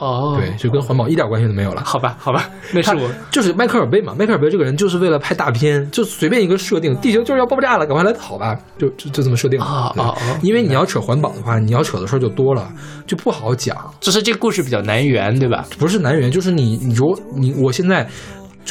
[0.01, 1.83] 哦，对，，就跟环保一点关系都没有了。
[1.85, 12.67] 好吧，好吧，那是他我就是迈克尔贝嘛，迈克尔贝这个人就是为了拍大片，就随便一个设定，地球就是要爆炸了，赶快来跑吧，就就就这么设定啊啊啊因为你要扯环保的话，你要扯的事儿就多了，
[13.05, 13.77] 就不好讲。
[13.99, 15.67] 就是这个故事比较难圆，对吧？
[15.77, 18.07] 不是难圆，就是你，你如果你我现在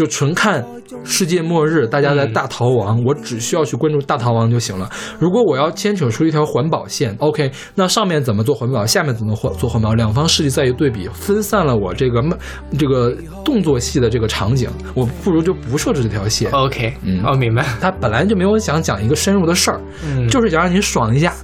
[0.01, 0.64] 就纯看
[1.05, 4.89] 世界末日，大家在大逃亡，我只需要去关注大逃亡就行了。
[5.18, 12.39] 如果我要牵扯出一条环保线，OK，那上面怎么做环保，下面怎么环做环保，两方势力在于对比，分散了我这个慢
[12.78, 13.14] 这个
[13.44, 16.51] 动作戏的这个场景，我不如就不设置这条线。
[16.52, 17.66] OK，嗯哦，明白。
[17.78, 21.35] 他本来就没有想讲一个深入的事儿，嗯就是想让你爽一下，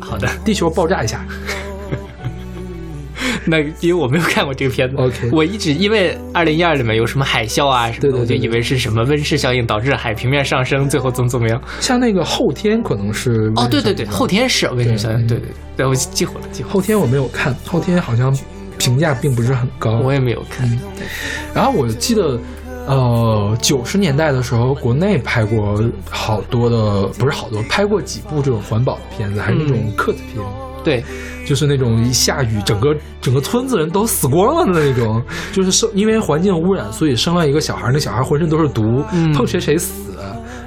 [0.00, 1.24] 好的，地球爆炸一下。
[3.46, 11.60] 那因为我没有看过这个片子 OK 我一直因为二零一二里面有什么海啸啊什么的，对对对我就以为是什么温室效应导致海平面上升，最后怎么怎么样。
[11.80, 16.74] 像那个后天可能是哦，对对对，后天是温室效应，对对对对，我记混了，记混了。
[16.74, 18.36] 后天我没有看，后天好像
[18.78, 19.98] 评价并不是很高。
[19.98, 20.68] 我也没有看，
[21.54, 22.38] 然后我记得，
[22.86, 30.44] 呃，九十年代的时候，国内拍过好多的，不是好多，拍过几部这种环保的片子，还是那种客子片，
[30.84, 31.02] 对，
[31.46, 40.02] 就是那种一下雨，整个整个村子人都死光了的那种，就是生因为环境污染，所以生了一个小孩，那小孩浑身都是毒，嗯碰谁谁死。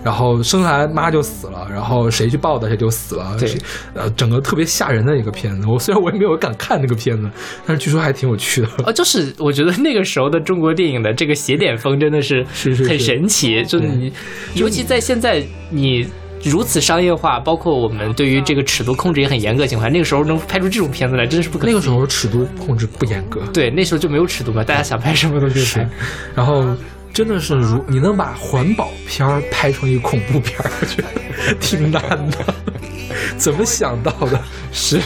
[0.04, 3.54] 然后生下来妈就死了，然后谁去抱的谁就死了，对
[3.94, 5.68] 呃，整个特别吓人的一个片子。
[5.68, 7.30] 我虽然我也没有敢看那个片子，
[7.66, 8.70] 但是据说还挺有趣的。
[8.86, 14.14] 哦，就是我觉得那个时候的中国电影的这个写点风真的是很是是是神奇，就是你，
[14.54, 16.08] 尤其在现在你。
[16.50, 21.74] 如此商业化，包括我们对于这个尺度控制也很严格的情况下，那个时候能拍出这种片子来，真的是不可能。
[21.74, 25.90] 那个时候尺度控制不严格，对，那时候就没有尺度嘛，大家想拍什么都可以拍。
[26.36, 26.66] 然后
[27.14, 32.02] 真的是如你能把环保片儿拍成一恐怖片儿，我觉得挺难
[32.32, 32.54] 的。
[33.38, 34.40] 怎么想到的？
[34.72, 35.00] 是。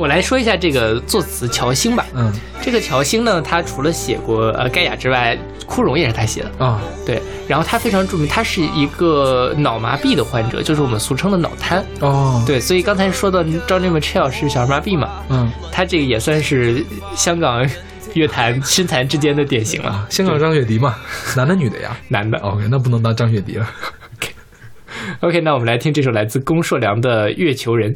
[0.00, 2.06] 我来说一下这个作词乔星吧。
[2.14, 2.32] 嗯
[2.62, 5.36] 这个乔星呢，他除了写过呃盖亚之外，
[5.66, 6.64] 枯荣也是他写的。
[6.64, 11.84] 啊对，然后他非常著名，他是一个脑麻痹的患者，就是我们俗称的脑瘫。
[12.00, 16.82] 哦对，所以刚才说的 Johnny Mitchell 是小儿麻痹嘛，嗯他这个也算是
[17.14, 17.68] 香港
[18.14, 20.96] 乐坛身残志坚的典型了啊。，香港张雪迪嘛，
[21.36, 22.38] 男的女的呀 男的。
[22.38, 23.68] ？OK，那不能当张雪迪了。
[25.20, 27.94] OK，那我们来听这首来自龚硕良的《月球人》。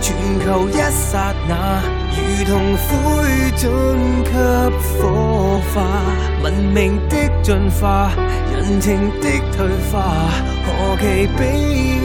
[0.00, 2.86] 全球一刹那，如同灰
[3.56, 3.62] 烬
[4.24, 4.30] 给
[5.00, 5.74] 火化。
[6.42, 8.10] 文明的进化，
[8.52, 9.94] 人情的退化，
[10.64, 11.40] 何其悲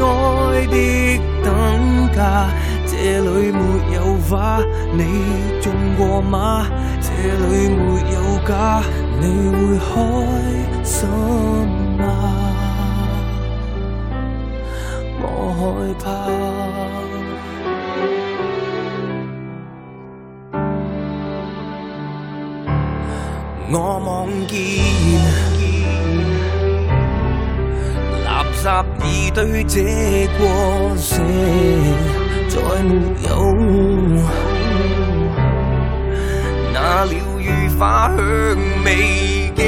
[0.02, 0.76] 哀的
[1.44, 1.50] 等
[2.16, 2.50] 价。
[2.88, 3.60] 这里没
[3.96, 4.60] 有花，
[4.94, 5.00] 你
[5.62, 6.66] 中过吗？
[7.00, 7.80] 这里没
[8.14, 8.16] 有
[8.48, 8.82] 家，
[9.20, 11.08] 你会开心
[11.98, 12.04] 吗？
[15.22, 15.24] 我
[15.58, 15.62] 害
[16.04, 17.11] 怕。
[23.74, 24.60] 我望見
[28.26, 28.66] 垃圾
[29.06, 30.44] 已堆積過
[30.98, 31.10] 城，
[32.50, 32.92] 再沒
[33.30, 33.30] 有
[36.74, 37.48] 那鸟语
[37.80, 38.18] 花香
[38.84, 38.90] 味
[39.56, 39.60] 嘅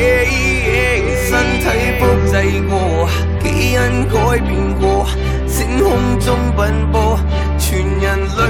[1.30, 1.32] 身
[1.62, 1.66] 體
[1.98, 2.36] 複製
[2.68, 2.74] 過，
[3.42, 4.52] 基因改變
[4.82, 4.84] 過，
[5.48, 6.28] 星空中
[6.58, 7.18] 奔波，
[7.58, 8.42] 全人類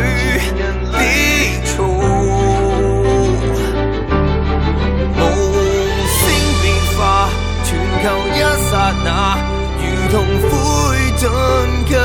[8.04, 8.40] 求一
[8.70, 9.38] 刹那，
[9.80, 10.52] 如同灰
[11.16, 11.24] 燼
[11.88, 11.96] 給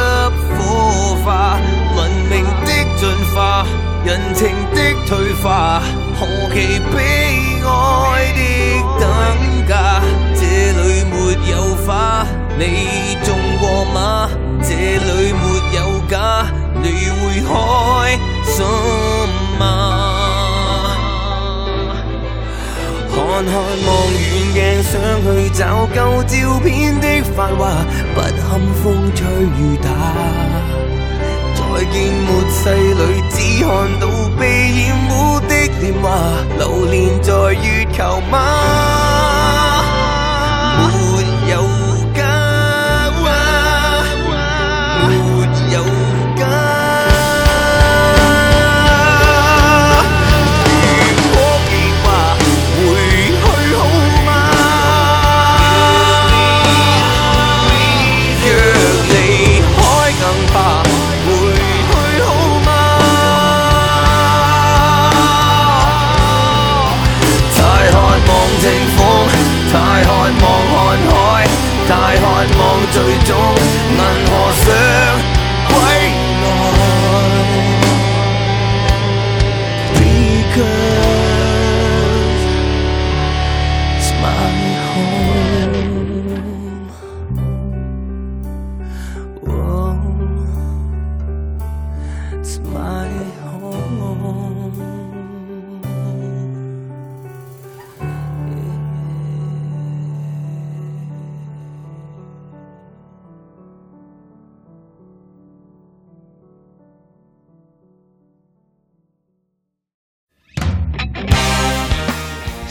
[0.57, 1.59] 火化，
[1.97, 3.03] 文明的进
[3.35, 3.67] 化，
[4.05, 5.83] 人情的退化，
[6.15, 6.97] 何其悲
[7.65, 8.41] 哀的
[9.01, 9.03] 等
[9.67, 10.01] 价。
[10.37, 12.25] 这里没有花，
[12.57, 12.63] 你
[13.25, 14.31] 种过吗？
[14.63, 15.43] 这里没
[15.77, 16.47] 有假，
[16.81, 18.65] 你会开心
[19.59, 20.18] 吗？
[23.19, 23.89] 看看望
[24.55, 24.93] 远镜，想
[25.23, 27.61] 去找旧照片的繁华，
[28.15, 29.89] 不堪风吹雨打。
[31.55, 31.95] 再见
[32.27, 33.01] 末世里，
[33.31, 33.69] 只看
[34.01, 34.03] 到
[34.39, 34.81] 被染
[35.11, 36.07] 污的年華，
[36.59, 39.58] 流連在月球吗？
[72.99, 73.68] 渴望最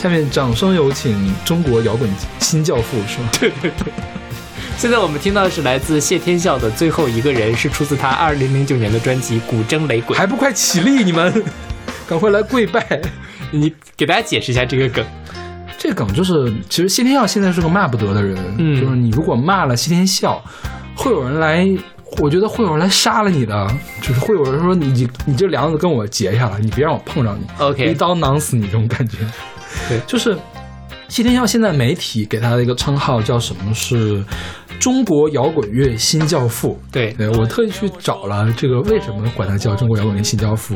[0.08, 2.10] 下面掌声有请中国摇滚
[2.40, 3.30] 新教父，是吗？
[3.38, 3.92] 对对对，
[4.78, 10.16] 现在我们听到的是来自谢天笑的最后一个人，是出自他二零零九年的专辑《古筝雷鬼》。
[10.18, 11.44] 还不快起立，你们
[12.08, 13.02] 赶快来跪拜！
[13.52, 15.06] 你给大家解释一下这个梗。
[15.78, 20.42] 这梗就是，其实谢天笑现在是个骂不得的人，嗯就是你如果骂了谢天笑，
[20.96, 21.68] 会有人来，
[22.20, 23.68] 我觉得会有人来杀了你的，
[24.02, 29.18] 就是会有人说你你你这梁子跟我结下了，你别让我碰上你 OK 一刀囊死你这种感觉。
[29.90, 30.38] 对就是
[31.08, 33.74] 谢天笑现在媒体给他的一个称号叫什么？
[33.74, 34.24] 是
[34.80, 36.78] 中国摇滚乐新教父。
[36.92, 40.76] 对对我特意去找了这个为什么管他叫中国摇滚乐新教父。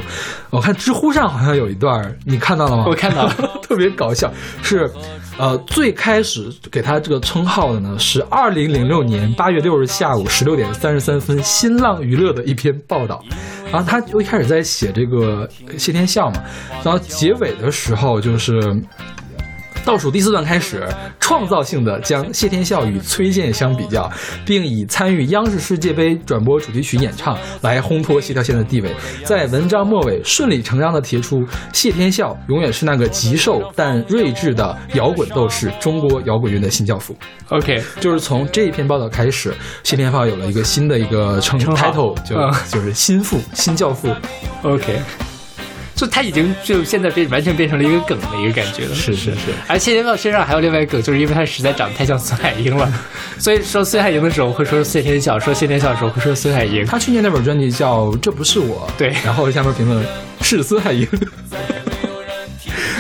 [0.50, 2.86] 我看知乎上好像有一段，你看到了吗？
[2.88, 4.32] 我看到了 特别搞笑，
[4.64, 4.90] 是
[5.38, 13.24] 呃最开始给他这个称号的呢是二零零六年八月六日下午十六点三十三分新浪娱乐的一篇报道。
[13.72, 16.44] 然后他就一开始在写这个谢天笑嘛，
[16.84, 18.62] 然后结尾的时候就是
[19.84, 20.88] 倒数第四段开始，
[21.20, 24.10] 创造性的将谢天笑与崔健相比较，
[24.46, 28.94] 并以参与央视世界杯转播主题曲演唱来烘托谢天笑的地位。
[29.26, 31.44] 在文章末尾顺理成章地提出，
[31.74, 37.16] 谢天笑永远是那个极瘦但睿智的摇滚斗士，中国摇滚乐的新教父。
[37.50, 39.54] OK，就是从这一篇报道开始，
[39.84, 44.08] 谢天笑有了一个新的一个称 title，就、嗯就是新父、新教父。
[44.64, 45.00] OK，
[45.96, 48.96] 就他已经就现在变完全变成了一个梗的一个感觉了。
[48.96, 52.92] 是是是，而谢天笑身上还有另外一个梗，就是因为他实在长得太像孙海英了，
[53.38, 56.86] 所以说孙海英的时候会说谢天笑，说谢天笑的时候会说孙海英。
[56.86, 60.06] 他去年那本专辑叫《这不是我》，对然后下面评论
[60.42, 61.08] 是孙海英。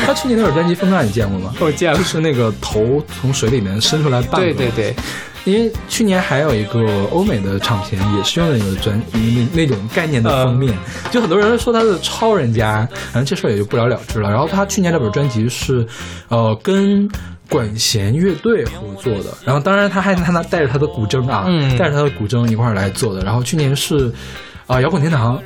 [0.03, 1.53] 他去年那本专辑封面你见过吗？
[1.59, 4.47] 我见了就是那个头从水里面伸出来半个。
[4.47, 4.95] 对对对，
[5.43, 10.77] 因为去年还有一个欧美的唱片也是用的那个专那那种概念的封面，
[11.09, 14.29] 就很多人说他是抄人家，反正这事儿也就不了了之了。
[14.29, 15.85] 然后他去年那本专辑是，
[16.29, 17.09] 呃，跟
[17.49, 23.21] 管弦乐队合作的，然后当然他还他那带着他的古筝啊，嗯带着他的古筝一块儿来做的。
[23.21, 24.11] 然后去年是，
[24.67, 25.41] 啊、摇滚天堂。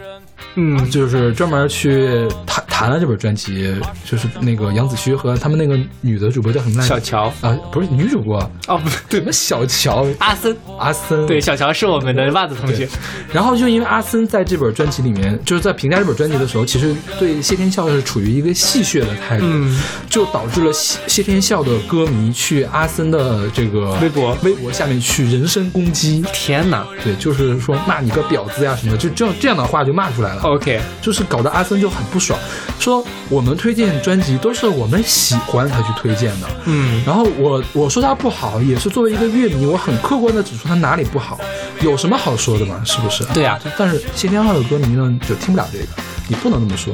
[0.55, 3.73] 嗯，就是专门去谈谈了这本专辑，
[4.05, 6.95] 就是那个杨子胥和他们那个女的主播叫什么来着？
[6.95, 7.33] 小乔。
[7.41, 9.19] 啊，不是女主播，哦，不对。
[9.19, 10.05] 什么小乔？
[10.19, 11.25] 阿森，阿森。
[11.25, 12.87] 对，小乔是我们的袜子同学。
[13.33, 19.81] 然后就因为阿森在这本专辑里面，就是在评价这本专辑的时候，其实对谢天笑是处于一个戏谑的态度，嗯。
[20.09, 24.37] 就导致了谢谢天笑的歌迷去阿森的这个微博。
[24.43, 26.23] 微博下面去人身攻击。
[26.31, 26.85] 天哪。
[27.03, 30.41] 对，就是说骂你个婊子呀什么的，就这样这样的话就骂出来了。
[30.43, 32.39] ！OK，就是搞得阿森就很不爽，
[32.79, 41.39] 说我们推荐专辑都是我们喜欢才去推荐的，嗯，然后我我说他不好，也是作为一个乐迷，我很客观的指出他哪里不好，
[41.81, 42.81] 有什么好说的嘛？
[42.85, 43.23] 是不是？
[43.33, 45.85] 对呀但是谢天浩的歌迷呢，就听不了这个，
[46.27, 46.93] 你不能这么说。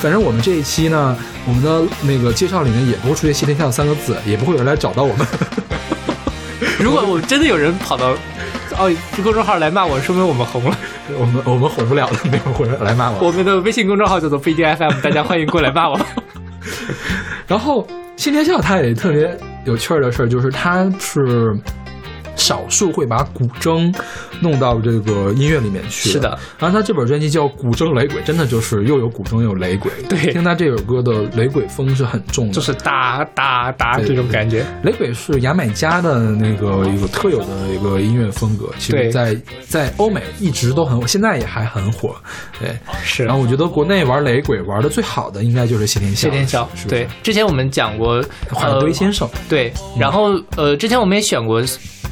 [0.00, 1.16] 反正我们这一期呢，
[1.46, 5.26] 我们的那个介绍里面也不会出现谢天笑三个字，也不会有人来找到我们。
[6.78, 8.14] 如果我真的有人跑到
[8.78, 8.92] 哦
[9.22, 10.76] 公众号来骂我，说明我们红了。
[11.18, 13.26] 我们我们红不了的，没有人来骂我。
[13.26, 15.98] 我们的微信公众号叫做不一定 FM，大家欢迎过来骂我。
[17.46, 17.86] 然后
[18.16, 21.56] 新天笑他也特别有趣儿的事儿，就是他是
[22.36, 23.92] 少数会把古筝
[24.40, 26.10] 弄到这个音乐里面去。
[26.10, 29.90] 是的，然后他这本专辑叫《古筝雷鬼》，真的就是又有古筝又有雷鬼。
[30.08, 34.64] 对听他这首歌的雷鬼风是很重的，就是哒哒哒这种感觉。
[34.82, 39.36] 雷鬼是牙买加的那个一个特有的一个音乐风格，其实在
[39.66, 42.14] 在欧美一直都很火，现在也还很火。
[42.60, 46.28] 对，是然后我觉得国内玩雷鬼玩的最好的应该就是谢天笑。
[46.28, 51.62] 谢天笑是，对，之前我们讲过海龟先生对，然后呃，之前我们也选过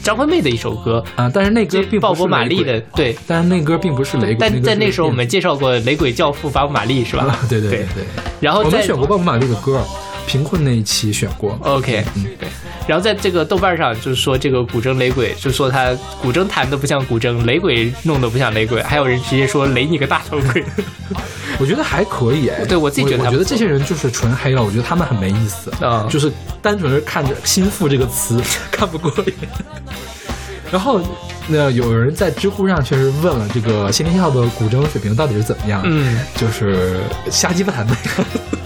[0.03, 2.73] 张惠妹的一首歌，啊，但是那歌并不是鲍勃马利雷鬼。
[2.73, 3.17] 的，对。
[3.27, 7.39] 但是那歌并不是雷鬼，但在那时候我们介绍过雷鬼教父鲍勃马利是吧？
[7.49, 7.87] 对对对对。
[7.95, 9.83] 对，我们然后在选过鲍勃马利的歌，
[10.27, 11.59] 贫困那一期选过。
[11.63, 12.49] OK，嗯对。
[12.87, 20.65] 然后在这个豆瓣上就是说这个古筝雷鬼，就说他古筝弹的不像古筝，雷鬼弄的不像雷鬼，还有人直接说雷你个大头鬼。
[21.59, 26.31] 我觉得还可以哎，对我自己觉得我觉得这些人就是纯黑了，我觉得他们很没意思啊就是
[26.61, 29.33] 单纯是看着“心腹”这个词 看不过瘾。
[30.73, 31.01] 然后，
[31.47, 35.81] 那有人在知乎上确实问了这个谢天笑的古筝水平到底是怎么样？
[35.85, 36.99] 嗯，就是
[37.31, 38.03] 瞎鸡巴弹的样
[38.33, 38.59] 子，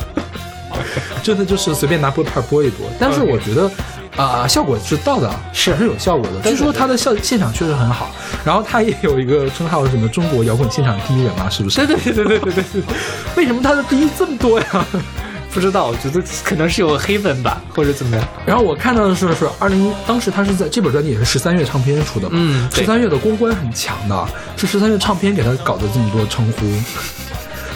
[1.28, 2.86] 真的就是随便拿拨片拨一拨。
[2.98, 3.70] 但是我觉得。
[4.16, 6.40] 啊、效果是到的，是是有效果的。
[6.40, 8.10] 对据说他的效现场确实很好，
[8.44, 11.86] 然后他也有一个称号，是什么中国摇滚现场第一人嘛，是不是？
[11.86, 12.82] 对对对对对对对，
[13.36, 14.84] 为什么他的第一这么多呀？
[15.54, 18.28] 不知道，我觉得可能是有黑粉吧，或者怎么样。
[18.44, 26.66] 然后我看到的是，是二零，当时他是在这本专辑也是十三月唱片出的嘛，嗯对十三月的公关很强的，是十三月唱片给他搞的这么多称呼，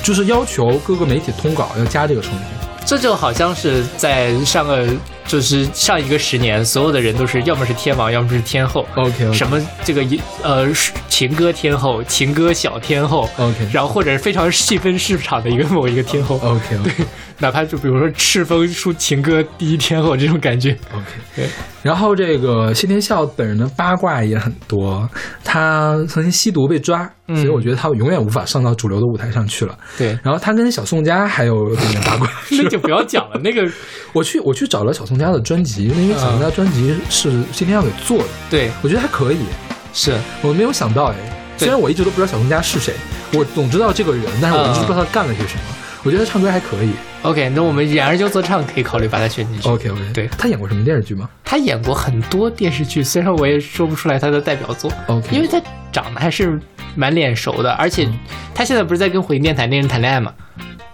[0.02, 2.61] 就是要求各个媒体通稿要加这个称呼。
[2.84, 4.86] 这就好像是在上个
[5.26, 8.86] 就是上一个十年，所有的人都是要么是天王，要么是天后。
[8.96, 10.04] OK，什么这个
[10.42, 10.66] 呃
[11.08, 16.36] 情歌天后、情歌小天后 OK 然后或者是非常细分市场的一个某一个天后。
[16.42, 16.90] OK OK
[17.42, 20.70] 哪怕就比如说赤峰出情歌第一天后这种感觉。
[20.94, 21.04] OK，
[21.34, 21.48] 对，
[21.82, 25.06] 然后这个谢天笑本人的八卦也很多，
[25.42, 27.36] 他曾经吸毒被抓，嗯。
[27.36, 29.76] 所以我觉得他永远无法上到主流的舞台上去了。
[29.98, 33.68] 对，然后他跟小宋佳还有点点八卦， 那就不要讲了，那个
[34.14, 38.70] 我去我去找了小宋佳的专辑，因为小宋佳专辑是谢天笑给做的，对。
[38.82, 39.40] 我觉得还可以。
[39.92, 40.16] 是。
[40.42, 41.16] 我没有想到哎，
[41.56, 42.94] 虽然我一直都不知道小宋佳是谁，
[43.32, 45.62] 我总知道这个人，但是我一直不知道他干了些什么。
[46.04, 46.92] 我觉得他唱歌还可以。
[47.22, 49.68] OK，那我们演而优则唱可以考虑把他选进去。
[49.68, 55.60] OK OK，对他演过什么电视剧吗他演过很多电视剧，虽然我也说不出来他的代表作，？OK，因为他
[55.92, 56.58] 长得还是
[56.96, 58.08] 蛮脸熟的，而且
[58.52, 60.34] 他现在不是在跟火焰电台那人谈恋爱吗？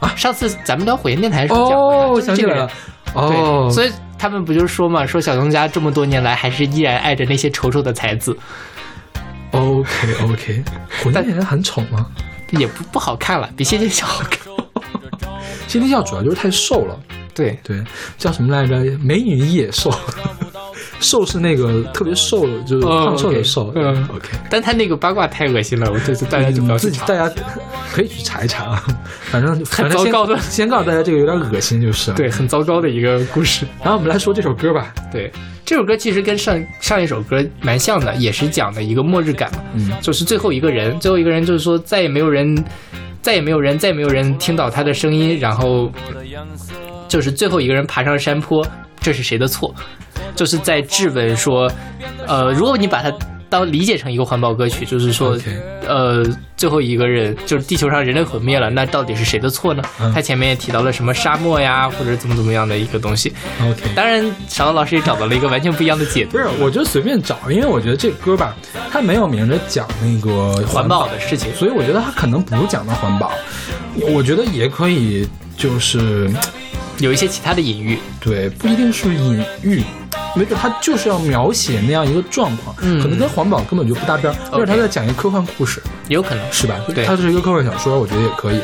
[0.01, 8.37] 啊上次咱们聊火焰电台的时候讲过哦，就是这个人想起来了，哦对，，所以他们不就是说嘛，说小东家这么多年来还是依然爱着那些丑丑的才子
[9.53, 10.63] ，OK OK，
[11.03, 12.07] 火焰电台很丑吗？
[12.51, 14.39] 也不不好看了，比谢天笑好看。
[15.69, 16.99] 谢天笑主要就是太瘦了，
[17.35, 17.81] 对，对，
[18.17, 18.75] 叫什么来着？
[18.99, 19.93] 美女野兽，
[20.99, 23.71] 瘦是那个特别瘦，就是哦胖瘦的瘦。
[23.77, 27.43] 嗯 OK，但他那个八卦太恶心了，我这次大家就不要去查自己大家
[27.93, 28.83] 可以去查一查啊，
[29.31, 32.17] 反正反正先糟糕的先告诉大家这个有点恶心就是了。
[32.17, 33.67] 对，很糟糕的一个故事。
[33.81, 34.95] 然后我们来说这首歌吧。
[35.13, 35.31] 对，
[35.67, 39.59] 这首歌其实跟上上一首歌蛮像的，也是讲的一个末日感嘛。
[39.75, 42.57] 嗯就是最后一个人，最后一个人就是说再也没有人，
[43.29, 45.93] 再也没有人，再也没有人听到他的声音，然后
[47.07, 48.67] 就是最后一个人爬上山坡，
[49.01, 49.75] 这是谁的错？
[50.35, 51.71] 就是在质问说，
[52.27, 53.13] 呃，如果你把他
[53.51, 55.39] 当理解成一个环保歌曲，就是说
[55.87, 56.25] 呃，
[56.57, 59.83] 最后一个人就是地球上人类毁灭了，那到底是谁的错呢？
[60.01, 63.33] 嗯他前面也提到了什么沙漠呀，或者怎么怎么样的一个东西。
[63.63, 68.55] OK，当然，小刀老师也找到了一个完全不一样的解读不，是，我就随便找，因为我觉得这歌吧，
[68.91, 71.53] 它没有明着讲那个环保的事情。
[71.55, 73.33] 所以我觉得它可能不是讲到环保，
[74.13, 75.27] 我觉得也可以，
[75.57, 76.31] 就是
[76.99, 77.99] 有一些其他的隐喻。
[78.21, 79.83] 对，不一定是隐喻，
[80.35, 86.75] 没准他就是要描写那样一个状况，嗯可能跟环保根本就不搭边儿，或者他在讲一个科幻故事，有可能是吧？
[86.95, 88.61] 对它是一个科幻小说，我觉得也可以。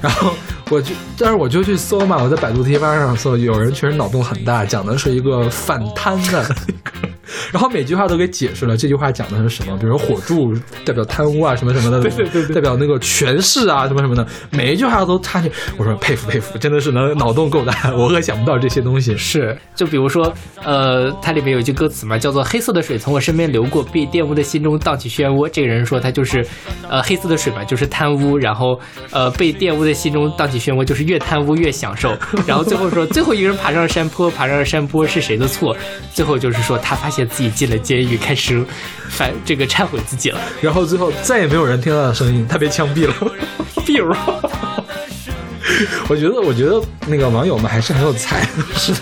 [0.00, 0.32] 然后
[0.70, 6.56] 我就，但是我就去搜嘛，我在百度贴吧上搜，有人确实脑洞很大，讲的是一个反贪的。
[7.52, 9.76] 然后每句话都给解释了，这句话讲的是什么？
[9.76, 10.54] 比如说火柱
[10.84, 15.50] 代表贪污啊，什么什么的，对对对代表那个权势啊，什么什么的，每一句话都插进。
[15.76, 19.16] 我说佩服佩服，真的是能脑洞够大，我可想不到这些东西。
[19.16, 20.32] 是，就比如说，
[20.64, 25.48] 呃，它里面有一句歌词嘛，叫做“黑色的水从我身边流过，被玷污的心中荡起漩涡”。
[25.52, 26.44] 这个人说他就是，
[26.88, 28.76] 呃，黑色的水嘛，就是贪污，然后
[29.12, 32.16] 呃，被玷污的心中荡起漩涡，就是越贪污越享受。
[32.46, 35.76] 然后最后说，最后一个人爬上山坡，爬上山坡是谁的错？
[36.12, 38.64] 最后就是说他发现现自己进了监狱，开始
[39.10, 40.40] 反这个忏悔自己了。
[40.60, 43.14] 然后最后再也没有人听到他的声音，他被枪毙了。
[43.86, 44.14] 比如，
[46.08, 48.46] 我觉得，我觉得那个网友们还是很有才，
[48.76, 49.00] 是的。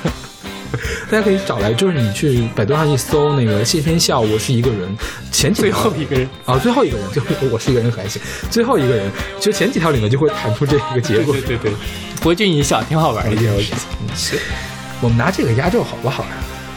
[1.11, 4.97] 大家可以找来，就是你去百度上一搜那个谢天笑，我是一个人，
[5.33, 9.11] 前几最后一个人，啊，最后一个人，最后一个我是一个人还行，最后一个人，
[9.41, 11.35] 就前几条里面就会弹出这个结果。
[11.35, 11.73] 对对对，
[12.23, 13.77] 博君一笑，挺好玩的一件事情。
[14.15, 14.39] 是，
[15.01, 16.31] 我们拿这个压轴好不好呀？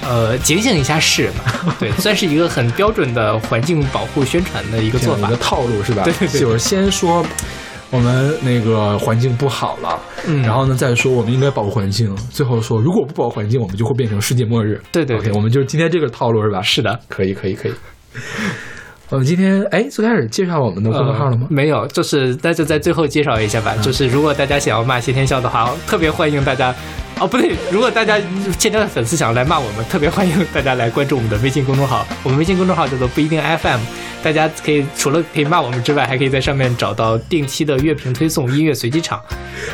[0.08, 5.42] 呃，警醒一下世人嘛， 对，算是一个很标准的环境保护宣传的一个做法这样一个。
[5.44, 6.04] 套路是吧？
[6.04, 7.26] 对对对就是先说
[7.90, 14.82] 我们那个环境不好了，嗯然后呢再说我们应该保护环境，最后说如果不保护环境，我们就会变成世界末日。
[14.92, 16.62] 对对 OK，对我们就是今天这个套路是吧？
[16.62, 17.74] 是的，可以可以可以。
[19.14, 21.46] 我们今天哎，最开始介绍我们的公众号了吗？
[21.48, 23.76] 呃没有，就是那就在最后介绍一下吧。
[23.80, 26.74] 就是如果大家想要骂谢天笑的话，特别欢迎大家。
[27.20, 28.18] 哦，不对，如果大家
[28.58, 32.08] 谢天笑的粉丝想要来骂我们，特别欢迎大家来关注我们的微信公众号。
[32.24, 33.82] 我们微信公众号叫做不一定 FM，
[34.24, 39.22] 大家可以除了可以骂我们之外，还可以在上面找到定期的乐评推送、音乐随机场。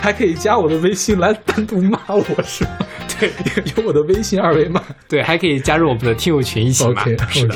[0.02, 2.72] 还可以加我的微信来单独骂我是吗？
[3.18, 3.32] 对
[3.78, 4.84] 有我的微信二维码。
[5.07, 7.06] 对，还可以加入我们的听友群一起骂。
[7.30, 7.56] 是的。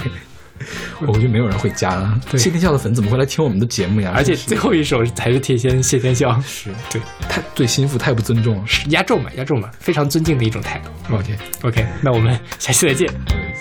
[1.02, 2.20] 我估计没有人会加了。
[2.30, 4.14] 对谢天笑的粉怎么会来听我们的节目呀？
[4.16, 8.64] 而且最后一首才是贴先谢天笑，是对，太对心腹太不尊重了。
[8.66, 11.16] 是压轴嘛，压轴嘛，非常尊敬的一种态度。
[11.16, 13.10] OK，OK，那我们下期再见。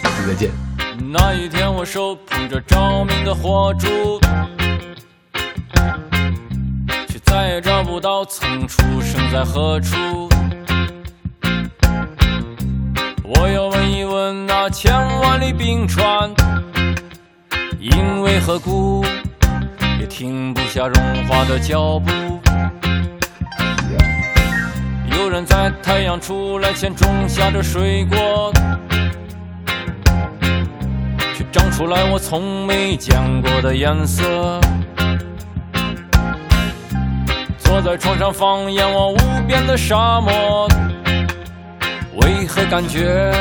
[0.02, 0.51] 下期再见。
[1.10, 4.20] 那一天，我手捧着照明的火烛，
[7.09, 10.28] 却再也找不到曾出生在何处。
[13.24, 16.31] 我要问一问那千万里冰川，
[17.83, 19.05] 因为何故
[19.99, 22.13] 也停不下融化的脚步？
[25.11, 28.53] 有人在太阳出来前种下的水果。
[31.35, 34.61] 却长出来我从没见过的颜色。
[37.59, 39.17] 坐在床上放眼望无
[39.49, 40.69] 边的沙漠，
[42.15, 43.33] 为何感觉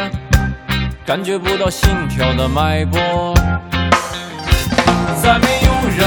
[1.05, 3.35] 感觉不到心跳的脉搏？
[5.21, 5.99] 再没有人，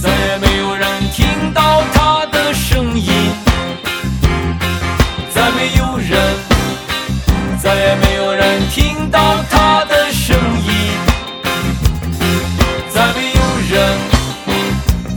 [0.00, 3.12] 再也没有人听到他的声音，
[5.34, 6.18] 再没有人。
[7.60, 10.36] 再也没有人听到他的声
[10.66, 10.68] 音，
[12.90, 13.40] 再没有
[13.70, 13.98] 人，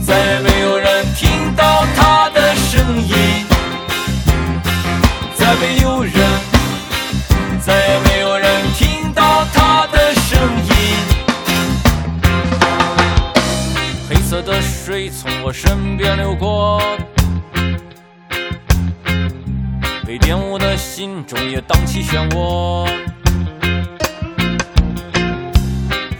[0.02, 3.44] 再也没有人听到他的声音，
[5.36, 5.97] 再没有
[15.48, 16.78] 我身边流过。
[20.06, 22.86] 被玷污的心中也荡起漩涡。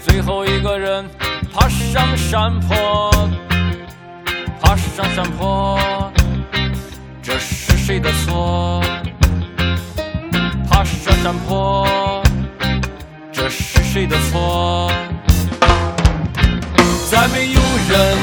[0.00, 1.06] 最后一个人
[1.52, 3.10] 爬上山坡，
[4.62, 5.78] 爬上山坡，
[7.22, 8.82] 这是谁的错？
[10.70, 11.86] 爬上山坡，
[13.30, 14.90] 这是谁的错？
[17.10, 17.60] 再没有
[17.90, 18.16] 人，